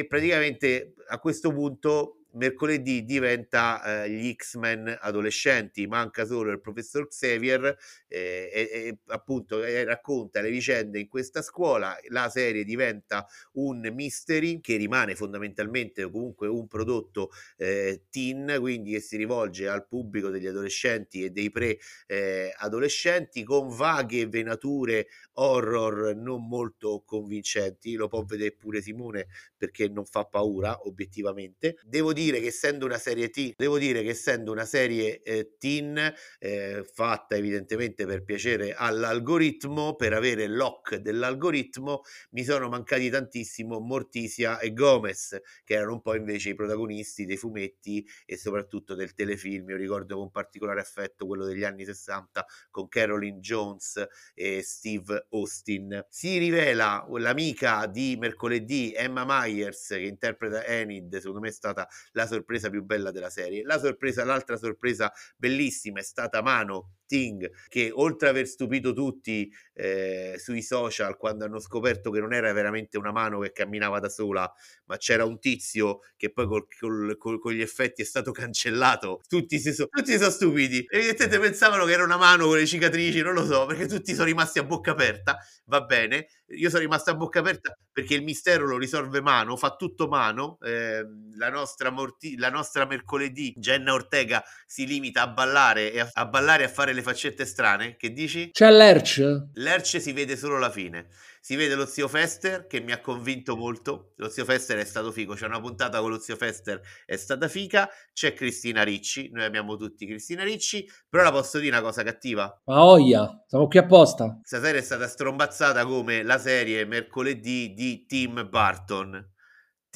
praticamente 0.04 0.94
a 1.08 1.18
questo 1.18 1.52
punto 1.52 2.25
mercoledì 2.36 3.04
diventa 3.04 4.04
eh, 4.04 4.10
gli 4.10 4.34
X-Men 4.34 4.98
adolescenti, 5.00 5.86
manca 5.86 6.24
solo 6.24 6.50
il 6.50 6.60
professor 6.60 7.08
Xavier 7.08 7.76
eh, 8.08 8.50
e, 8.52 8.70
e, 8.72 8.98
appunto 9.06 9.62
eh, 9.62 9.84
racconta 9.84 10.40
le 10.40 10.50
vicende 10.50 11.00
in 11.00 11.08
questa 11.08 11.42
scuola, 11.42 11.96
la 12.08 12.28
serie 12.28 12.64
diventa 12.64 13.26
un 13.52 13.90
mystery 13.92 14.60
che 14.60 14.76
rimane 14.76 15.14
fondamentalmente 15.14 16.10
comunque 16.10 16.48
un 16.48 16.66
prodotto 16.66 17.30
eh, 17.56 18.04
teen, 18.10 18.56
quindi 18.60 18.92
che 18.92 19.00
si 19.00 19.16
rivolge 19.16 19.68
al 19.68 19.86
pubblico 19.86 20.28
degli 20.28 20.46
adolescenti 20.46 21.24
e 21.24 21.30
dei 21.30 21.50
pre-adolescenti 21.50 23.42
con 23.44 23.68
vaghe 23.68 24.26
venature 24.26 25.08
horror 25.34 26.14
non 26.14 26.46
molto 26.46 27.02
convincenti, 27.04 27.94
lo 27.94 28.08
può 28.08 28.24
vedere 28.24 28.52
pure 28.52 28.80
Simone 28.80 29.26
perché 29.56 29.88
non 29.88 30.04
fa 30.04 30.24
paura 30.24 30.86
obiettivamente. 30.86 31.76
Devo 31.84 32.12
dire 32.12 32.25
dire 32.26 32.40
che 32.40 32.48
essendo 32.48 32.84
una 32.84 32.98
serie 32.98 33.30
teen, 33.30 33.52
devo 33.56 33.78
dire 33.78 34.02
che 34.02 34.10
essendo 34.10 34.52
una 34.52 34.64
serie 34.64 35.22
eh, 35.22 35.56
teen 35.58 35.96
eh, 36.38 36.84
fatta 36.92 37.36
evidentemente 37.36 38.06
per 38.06 38.24
piacere 38.24 38.74
all'algoritmo, 38.74 39.94
per 39.94 40.12
avere 40.12 40.46
l'oc 40.48 40.96
dell'algoritmo, 40.96 42.02
mi 42.30 42.44
sono 42.44 42.68
mancati 42.68 43.08
tantissimo 43.08 43.78
Morticia 43.80 44.58
e 44.58 44.72
Gomez, 44.72 45.40
che 45.64 45.74
erano 45.74 45.92
un 45.92 46.02
po' 46.02 46.14
invece 46.14 46.50
i 46.50 46.54
protagonisti 46.54 47.24
dei 47.24 47.36
fumetti 47.36 48.06
e 48.24 48.36
soprattutto 48.36 48.94
del 48.94 49.14
telefilm. 49.14 49.70
Io 49.70 49.76
ricordo 49.76 50.16
con 50.16 50.30
particolare 50.30 50.80
affetto 50.80 51.26
quello 51.26 51.44
degli 51.46 51.64
anni 51.64 51.84
60 51.84 52.44
con 52.70 52.88
Caroline 52.88 53.38
Jones 53.38 54.04
e 54.34 54.62
Steve 54.62 55.26
Austin. 55.30 56.04
Si 56.08 56.38
rivela 56.38 57.06
l'amica 57.08 57.86
di 57.86 58.16
mercoledì 58.18 58.92
Emma 58.94 59.24
Myers 59.26 59.88
che 59.88 60.00
interpreta 60.00 60.64
Enid, 60.64 61.16
secondo 61.16 61.40
me 61.40 61.48
è 61.48 61.52
stata 61.52 61.88
la 62.16 62.26
sorpresa 62.26 62.70
più 62.70 62.82
bella 62.82 63.10
della 63.10 63.30
serie. 63.30 63.62
La 63.62 63.78
sorpresa, 63.78 64.24
l'altra 64.24 64.56
sorpresa 64.56 65.12
bellissima 65.36 66.00
è 66.00 66.02
stata 66.02 66.42
Mano 66.42 66.94
Ting 67.06 67.50
che 67.68 67.90
oltre 67.92 68.28
ad 68.28 68.34
aver 68.34 68.46
stupito 68.46 68.92
tutti 68.92 69.50
eh, 69.74 70.34
sui 70.38 70.62
social 70.62 71.16
quando 71.16 71.44
hanno 71.44 71.60
scoperto 71.60 72.10
che 72.10 72.20
non 72.20 72.32
era 72.32 72.52
veramente 72.52 72.98
una 72.98 73.12
mano 73.12 73.40
che 73.40 73.52
camminava 73.52 74.00
da 74.00 74.08
sola 74.08 74.50
ma 74.86 74.96
c'era 74.96 75.24
un 75.24 75.38
tizio 75.38 76.00
che 76.16 76.32
poi 76.32 76.46
col, 76.46 76.66
col, 76.78 77.16
col, 77.16 77.38
con 77.40 77.52
gli 77.52 77.60
effetti 77.60 78.02
è 78.02 78.04
stato 78.04 78.32
cancellato 78.32 79.20
tutti 79.28 79.58
si, 79.58 79.72
so, 79.72 79.86
tutti 79.88 80.16
sono 80.16 80.30
stupidi 80.30 80.84
evidentemente 80.88 81.38
pensavano 81.38 81.84
che 81.84 81.92
era 81.92 82.04
una 82.04 82.16
mano 82.16 82.46
con 82.46 82.56
le 82.56 82.66
cicatrici 82.66 83.20
non 83.22 83.34
lo 83.34 83.44
so 83.44 83.66
perché 83.66 83.86
tutti 83.86 84.12
sono 84.12 84.26
rimasti 84.26 84.58
a 84.58 84.64
bocca 84.64 84.92
aperta 84.92 85.38
va 85.66 85.80
bene. 85.82 86.28
Io 86.50 86.68
sono 86.68 86.82
rimasto 86.82 87.10
a 87.10 87.14
bocca 87.14 87.40
aperta 87.40 87.76
perché 87.92 88.14
il 88.14 88.22
mistero 88.22 88.66
lo 88.66 88.78
risolve 88.78 89.20
mano 89.20 89.56
fa 89.56 89.74
tutto 89.74 90.06
mano 90.06 90.58
eh, 90.60 91.04
la, 91.36 91.50
nostra 91.50 91.90
morti- 91.90 92.36
la 92.36 92.50
nostra 92.50 92.84
mercoledì 92.84 93.52
Jenna 93.56 93.92
Ortega 93.92 94.44
si 94.64 94.86
limita 94.86 95.22
a 95.22 95.28
ballare 95.28 95.92
e 95.92 96.00
a, 96.00 96.10
a 96.12 96.26
ballare 96.26 96.64
a 96.64 96.68
fare 96.68 96.92
le 96.96 97.02
faccette 97.02 97.44
strane, 97.44 97.94
che 97.96 98.12
dici? 98.12 98.50
C'è 98.50 98.70
l'Erce? 98.70 99.50
L'Erce 99.54 100.00
si 100.00 100.12
vede 100.12 100.36
solo 100.36 100.56
alla 100.56 100.70
fine. 100.70 101.08
Si 101.40 101.54
vede 101.54 101.76
lo 101.76 101.86
zio 101.86 102.08
Fester 102.08 102.66
che 102.66 102.80
mi 102.80 102.90
ha 102.90 103.00
convinto 103.00 103.56
molto. 103.56 104.14
Lo 104.16 104.28
zio 104.28 104.44
Fester 104.44 104.78
è 104.78 104.84
stato 104.84 105.12
figo. 105.12 105.34
C'è 105.34 105.46
una 105.46 105.60
puntata 105.60 106.00
con 106.00 106.10
lo 106.10 106.18
zio 106.18 106.34
Fester, 106.34 106.80
è 107.04 107.14
stata 107.16 107.46
figa. 107.46 107.88
C'è 108.12 108.34
Cristina 108.34 108.82
Ricci. 108.82 109.30
Noi 109.30 109.44
abbiamo 109.44 109.76
tutti 109.76 110.06
Cristina 110.06 110.42
Ricci. 110.42 110.90
Però 111.08 111.22
la 111.22 111.30
posso 111.30 111.60
dire 111.60 111.76
una 111.76 111.84
cosa 111.86 112.02
cattiva. 112.02 112.60
Ma 112.64 112.84
oia, 112.84 113.44
siamo 113.46 113.68
qui 113.68 113.78
apposta. 113.78 114.38
Questa 114.40 114.60
serie 114.60 114.80
è 114.80 114.82
stata 114.82 115.06
strombazzata 115.06 115.84
come 115.84 116.24
la 116.24 116.38
serie 116.38 116.84
mercoledì 116.84 117.72
di 117.74 118.06
Tim 118.06 118.48
Burton 118.50 119.34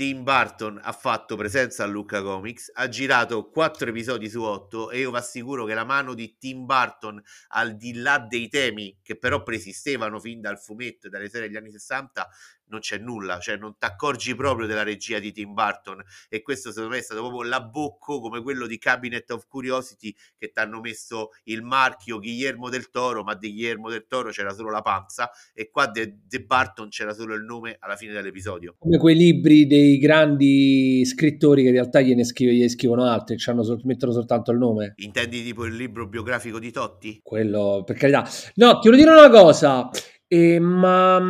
Tim 0.00 0.22
Burton 0.22 0.80
ha 0.82 0.92
fatto 0.92 1.36
presenza 1.36 1.84
a 1.84 1.86
Lucca 1.86 2.22
Comics, 2.22 2.70
ha 2.72 2.88
girato 2.88 3.50
4 3.50 3.90
episodi 3.90 4.30
su 4.30 4.40
8 4.40 4.92
e 4.92 5.00
io 5.00 5.10
vi 5.10 5.16
assicuro 5.18 5.66
che 5.66 5.74
la 5.74 5.84
mano 5.84 6.14
di 6.14 6.38
Tim 6.38 6.64
Burton, 6.64 7.22
al 7.48 7.76
di 7.76 7.92
là 7.92 8.18
dei 8.18 8.48
temi 8.48 8.98
che 9.02 9.18
però 9.18 9.42
preesistevano 9.42 10.18
fin 10.18 10.40
dal 10.40 10.58
fumetto 10.58 11.06
e 11.06 11.10
dalle 11.10 11.28
serie 11.28 11.48
degli 11.48 11.58
anni 11.58 11.70
60, 11.70 12.26
non 12.70 12.80
c'è 12.80 12.98
nulla, 12.98 13.38
cioè 13.38 13.56
non 13.56 13.76
ti 13.78 13.84
accorgi 13.84 14.34
proprio 14.34 14.66
della 14.66 14.82
regia 14.82 15.18
di 15.18 15.32
Tim 15.32 15.52
Burton 15.52 16.02
e 16.28 16.42
questo 16.42 16.70
secondo 16.70 16.94
me 16.94 16.98
è 16.98 17.02
stato 17.02 17.20
proprio 17.20 17.42
l'abbocco 17.42 18.20
come 18.20 18.42
quello 18.42 18.66
di 18.66 18.78
Cabinet 18.78 19.30
of 19.30 19.46
Curiosity 19.48 20.14
che 20.38 20.50
ti 20.52 20.58
hanno 20.60 20.80
messo 20.80 21.30
il 21.44 21.62
marchio 21.62 22.18
Guillermo 22.18 22.68
del 22.68 22.90
Toro, 22.90 23.22
ma 23.22 23.34
di 23.34 23.52
Guillermo 23.52 23.90
del 23.90 24.06
Toro 24.08 24.30
c'era 24.30 24.52
solo 24.54 24.70
la 24.70 24.82
panza 24.82 25.30
e 25.52 25.70
qua 25.70 25.90
di 25.90 26.44
Burton 26.44 26.88
c'era 26.88 27.12
solo 27.12 27.34
il 27.34 27.44
nome 27.44 27.76
alla 27.80 27.96
fine 27.96 28.12
dell'episodio. 28.12 28.76
Come 28.78 28.98
quei 28.98 29.16
libri 29.16 29.66
dei 29.66 29.98
grandi 29.98 31.04
scrittori 31.04 31.62
che 31.62 31.68
in 31.68 31.74
realtà 31.74 32.00
gliene, 32.00 32.24
scrive, 32.24 32.54
gliene 32.54 32.68
scrivono 32.68 33.04
altri, 33.04 33.36
ci 33.36 33.50
hanno, 33.50 33.62
mettono 33.84 34.12
soltanto 34.12 34.52
il 34.52 34.58
nome. 34.58 34.94
Intendi 34.96 35.42
tipo 35.42 35.64
il 35.64 35.74
libro 35.74 36.06
biografico 36.06 36.58
di 36.58 36.70
Totti? 36.70 37.20
Quello, 37.22 37.82
per 37.84 37.96
carità. 37.96 38.28
No, 38.54 38.78
ti 38.78 38.88
voglio 38.88 39.02
dire 39.02 39.10
una 39.10 39.30
cosa, 39.30 39.88
eh, 40.26 40.60
ma 40.60 41.20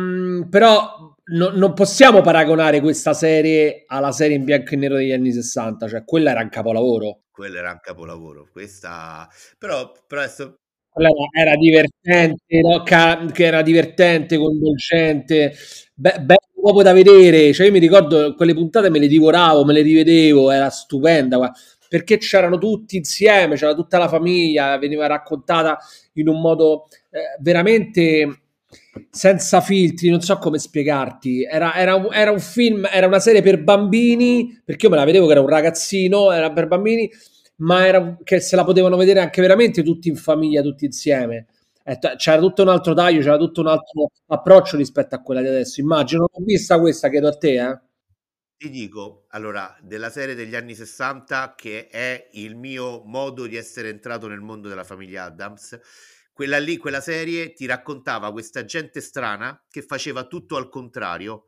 però 0.49 1.10
no, 1.33 1.49
non 1.49 1.73
possiamo 1.73 2.21
paragonare 2.21 2.81
questa 2.81 3.13
serie 3.13 3.83
alla 3.87 4.11
serie 4.11 4.35
in 4.35 4.43
bianco 4.43 4.73
e 4.73 4.77
nero 4.77 4.95
degli 4.95 5.11
anni 5.11 5.31
60, 5.31 5.87
cioè 5.87 6.03
quella 6.03 6.31
era 6.31 6.41
un 6.41 6.49
capolavoro. 6.49 7.21
Quella 7.31 7.59
era 7.59 7.71
un 7.71 7.79
capolavoro, 7.81 8.49
questa 8.51 9.27
però, 9.57 9.91
però 10.07 10.21
adesso... 10.21 10.55
Era 11.33 11.55
divertente, 11.55 12.59
no? 12.59 12.83
che 12.83 13.45
era 13.45 13.61
divertente, 13.61 14.37
coinvolgente, 14.37 15.53
be- 15.93 16.19
bello 16.19 16.51
proprio 16.61 16.83
da 16.83 16.91
vedere. 16.91 17.53
Cioè, 17.53 17.67
io 17.67 17.71
mi 17.71 17.79
ricordo 17.79 18.35
quelle 18.35 18.53
puntate 18.53 18.89
me 18.89 18.99
le 18.99 19.07
divoravo, 19.07 19.63
me 19.63 19.71
le 19.71 19.83
rivedevo, 19.83 20.51
era 20.51 20.69
stupenda 20.69 21.37
perché 21.91 22.19
c'erano 22.19 22.57
tutti 22.57 22.95
insieme, 22.95 23.55
c'era 23.55 23.73
tutta 23.73 23.97
la 23.97 24.07
famiglia, 24.07 24.77
veniva 24.77 25.07
raccontata 25.07 25.77
in 26.13 26.29
un 26.29 26.39
modo 26.39 26.87
eh, 27.09 27.35
veramente 27.41 28.40
senza 29.09 29.61
filtri, 29.61 30.09
non 30.09 30.21
so 30.21 30.37
come 30.37 30.59
spiegarti. 30.59 31.43
Era, 31.43 31.75
era, 31.75 32.09
era, 32.11 32.31
un 32.31 32.39
film, 32.39 32.87
era 32.91 33.07
una 33.07 33.19
serie 33.19 33.41
per 33.41 33.63
bambini, 33.63 34.61
perché 34.63 34.85
io 34.85 34.91
me 34.91 34.97
la 34.97 35.05
vedevo 35.05 35.25
che 35.25 35.31
era 35.31 35.41
un 35.41 35.47
ragazzino, 35.47 36.31
era 36.31 36.51
per 36.51 36.67
bambini, 36.67 37.09
ma 37.57 37.85
era 37.85 38.17
che 38.23 38.39
se 38.39 38.55
la 38.55 38.63
potevano 38.63 38.97
vedere 38.97 39.19
anche 39.19 39.41
veramente 39.41 39.83
tutti 39.83 40.09
in 40.09 40.15
famiglia, 40.15 40.61
tutti 40.61 40.85
insieme. 40.85 41.47
C'era 42.17 42.39
tutto 42.39 42.61
un 42.61 42.69
altro 42.69 42.93
taglio, 42.93 43.21
c'era 43.21 43.37
tutto 43.37 43.61
un 43.61 43.67
altro 43.67 44.11
approccio 44.27 44.77
rispetto 44.77 45.15
a 45.15 45.21
quella 45.21 45.41
di 45.41 45.47
adesso. 45.47 45.81
Immagino, 45.81 46.27
non 46.31 46.43
ho 46.43 46.45
vista 46.45 46.79
questa, 46.79 47.09
chiedo 47.09 47.27
a 47.27 47.37
te, 47.37 47.61
eh. 47.61 47.79
Ti 48.57 48.69
dico, 48.69 49.25
allora, 49.29 49.75
della 49.81 50.11
serie 50.11 50.35
degli 50.35 50.53
anni 50.53 50.75
60, 50.75 51.55
che 51.57 51.87
è 51.87 52.29
il 52.33 52.55
mio 52.55 53.01
modo 53.05 53.47
di 53.47 53.55
essere 53.55 53.89
entrato 53.89 54.27
nel 54.27 54.41
mondo 54.41 54.67
della 54.69 54.83
famiglia 54.83 55.23
Adams, 55.23 55.79
quella 56.41 56.57
lì, 56.57 56.77
quella 56.77 57.01
serie 57.01 57.53
ti 57.53 57.67
raccontava 57.67 58.31
questa 58.31 58.65
gente 58.65 58.99
strana 58.99 59.63
che 59.69 59.83
faceva 59.83 60.25
tutto 60.25 60.55
al 60.55 60.69
contrario 60.69 61.45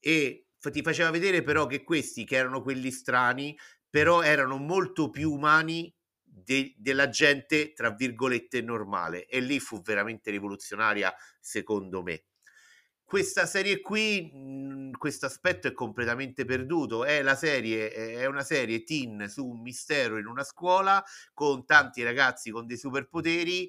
e 0.00 0.48
ti 0.58 0.82
faceva 0.82 1.10
vedere 1.12 1.44
però 1.44 1.66
che 1.66 1.84
questi 1.84 2.24
che 2.24 2.34
erano 2.34 2.60
quelli 2.60 2.90
strani 2.90 3.56
però 3.88 4.20
erano 4.20 4.56
molto 4.56 5.10
più 5.10 5.30
umani 5.30 5.94
de- 6.24 6.74
della 6.76 7.08
gente 7.08 7.72
tra 7.72 7.90
virgolette 7.90 8.62
normale 8.62 9.26
e 9.26 9.38
lì 9.38 9.60
fu 9.60 9.80
veramente 9.80 10.32
rivoluzionaria 10.32 11.14
secondo 11.38 12.02
me 12.02 12.24
questa 13.12 13.44
serie 13.44 13.82
qui, 13.82 14.30
mhmm, 14.32 14.92
questo 14.92 15.26
aspetto 15.26 15.68
è 15.68 15.72
completamente 15.72 16.46
perduto. 16.46 17.04
È 17.04 17.22
serie, 17.36 17.90
è 17.92 18.24
una 18.24 18.42
serie 18.42 18.84
teen 18.84 19.28
su 19.28 19.46
un 19.46 19.60
mistero 19.60 20.16
in 20.16 20.24
una 20.24 20.42
scuola 20.42 21.04
con 21.34 21.66
tanti 21.66 22.02
ragazzi 22.02 22.50
con 22.50 22.64
dei 22.66 22.78
superpoteri 22.78 23.68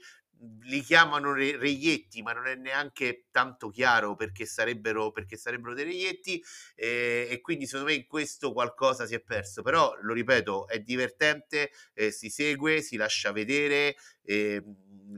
li 0.64 0.82
chiamano 0.82 1.34
re- 1.34 1.58
reietti, 1.58 2.22
ma 2.22 2.34
non 2.34 2.48
è 2.48 2.56
neanche 2.56 3.26
tanto 3.32 3.70
chiaro 3.70 4.16
perché 4.16 4.46
sarebbero, 4.46 5.12
perché 5.12 5.38
sarebbero 5.38 5.74
dei 5.74 5.86
reietti 5.86 6.44
eh, 6.76 7.28
e 7.30 7.42
quindi 7.42 7.66
secondo 7.66 7.92
me 7.92 7.96
in 7.96 8.08
questo 8.08 8.52
qualcosa 8.52 9.06
si 9.06 9.16
è 9.16 9.22
perso, 9.22 9.62
però 9.62 9.94
lo 10.02 10.14
ripeto, 10.14 10.68
è 10.68 10.80
divertente, 10.80 11.72
eh, 11.94 12.12
si 12.12 12.30
segue, 12.30 12.82
si 12.82 12.98
lascia 12.98 13.32
vedere. 13.32 13.96
Eh, 14.26 14.64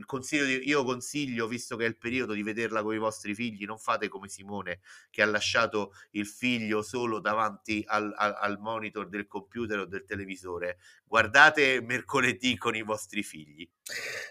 consiglio 0.05 0.45
di, 0.45 0.67
io 0.67 0.83
consiglio, 0.83 1.47
visto 1.47 1.75
che 1.75 1.85
è 1.85 1.87
il 1.87 1.97
periodo, 1.97 2.33
di 2.33 2.43
vederla 2.43 2.81
con 2.81 2.93
i 2.93 2.97
vostri 2.97 3.33
figli. 3.33 3.65
Non 3.65 3.77
fate 3.77 4.07
come 4.07 4.27
Simone 4.27 4.79
che 5.09 5.21
ha 5.21 5.25
lasciato 5.25 5.93
il 6.11 6.27
figlio 6.27 6.81
solo 6.81 7.19
davanti 7.19 7.83
al, 7.87 8.13
al, 8.15 8.35
al 8.37 8.59
monitor 8.59 9.07
del 9.07 9.27
computer 9.27 9.79
o 9.79 9.85
del 9.85 10.05
televisore. 10.05 10.77
Guardate 11.05 11.81
mercoledì 11.81 12.57
con 12.57 12.75
i 12.75 12.81
vostri 12.81 13.23
figli. 13.23 13.67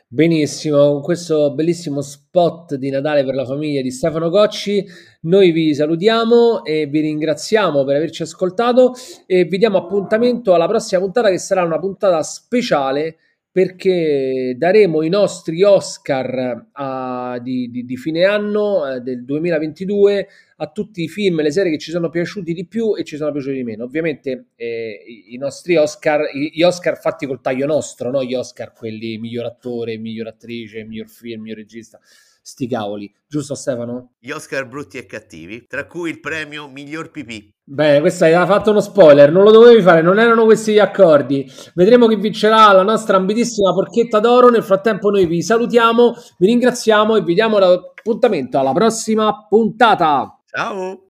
Benissimo, 0.08 0.83
con 0.92 1.02
questo 1.02 1.52
bellissimo 1.52 2.00
spot 2.00 2.74
di 2.76 2.90
Natale 2.90 3.24
per 3.24 3.34
la 3.34 3.44
famiglia 3.44 3.82
di 3.82 3.90
Stefano 3.90 4.30
Gocci, 4.30 4.84
noi 5.22 5.50
vi 5.50 5.74
salutiamo 5.74 6.64
e 6.64 6.86
vi 6.86 7.00
ringraziamo 7.00 7.84
per 7.84 7.96
averci 7.96 8.22
ascoltato 8.22 8.92
e 9.26 9.44
vi 9.44 9.58
diamo 9.58 9.78
appuntamento 9.78 10.54
alla 10.54 10.66
prossima 10.66 11.00
puntata 11.00 11.30
che 11.30 11.38
sarà 11.38 11.62
una 11.62 11.78
puntata 11.78 12.22
speciale 12.22 13.16
perché 13.54 14.56
daremo 14.58 15.02
i 15.02 15.08
nostri 15.08 15.62
Oscar 15.62 16.70
a, 16.72 17.38
di, 17.40 17.70
di, 17.70 17.84
di, 17.84 17.96
fine 17.96 18.24
anno 18.24 18.84
eh, 18.84 18.98
del 18.98 19.24
2022 19.24 20.26
a 20.56 20.66
tutti 20.72 21.04
i 21.04 21.08
film 21.08 21.38
e 21.38 21.44
le 21.44 21.52
serie 21.52 21.70
che 21.70 21.78
ci 21.78 21.92
sono 21.92 22.10
piaciuti 22.10 22.52
di 22.52 22.66
più 22.66 22.96
e 22.96 23.04
ci 23.04 23.14
sono 23.14 23.30
piaciuti 23.30 23.54
di 23.54 23.62
meno. 23.62 23.84
Ovviamente 23.84 24.46
eh, 24.56 25.04
i, 25.28 25.36
nostri 25.36 25.76
Oscar, 25.76 26.22
gli 26.34 26.64
Oscar 26.64 26.98
fatti 26.98 27.26
col 27.26 27.40
taglio 27.40 27.66
nostro, 27.66 28.10
no? 28.10 28.24
gli 28.24 28.34
Oscar 28.34 28.72
quelli 28.72 29.18
miglior 29.18 29.44
attore, 29.44 29.98
miglior 29.98 30.26
attrice, 30.26 30.82
miglior 30.82 31.06
film, 31.08 31.42
miglior 31.42 31.58
regista 31.58 32.00
sti 32.46 32.66
cavoli, 32.66 33.10
giusto 33.26 33.54
Stefano? 33.54 34.16
Gli 34.18 34.30
Oscar 34.30 34.66
brutti 34.66 34.98
e 34.98 35.06
cattivi, 35.06 35.64
tra 35.66 35.86
cui 35.86 36.10
il 36.10 36.18
premio 36.18 36.68
miglior 36.68 37.12
pipì. 37.12 37.53
Bene, 37.66 38.00
questo 38.00 38.24
hai 38.24 38.32
fatto 38.32 38.72
uno 38.72 38.80
spoiler, 38.80 39.32
non 39.32 39.42
lo 39.42 39.50
dovevi 39.50 39.80
fare, 39.80 40.02
non 40.02 40.18
erano 40.18 40.44
questi 40.44 40.74
gli 40.74 40.78
accordi. 40.78 41.50
Vedremo 41.72 42.06
chi 42.06 42.16
vincerà 42.16 42.70
la 42.72 42.82
nostra 42.82 43.16
ambitissima 43.16 43.72
porchetta 43.72 44.20
d'oro. 44.20 44.50
Nel 44.50 44.62
frattempo 44.62 45.08
noi 45.08 45.24
vi 45.24 45.40
salutiamo, 45.40 46.14
vi 46.36 46.46
ringraziamo 46.46 47.16
e 47.16 47.22
vi 47.22 47.32
diamo 47.32 47.58
l'appuntamento 47.58 48.58
alla 48.58 48.72
prossima 48.72 49.46
puntata. 49.48 50.40
Ciao! 50.44 51.00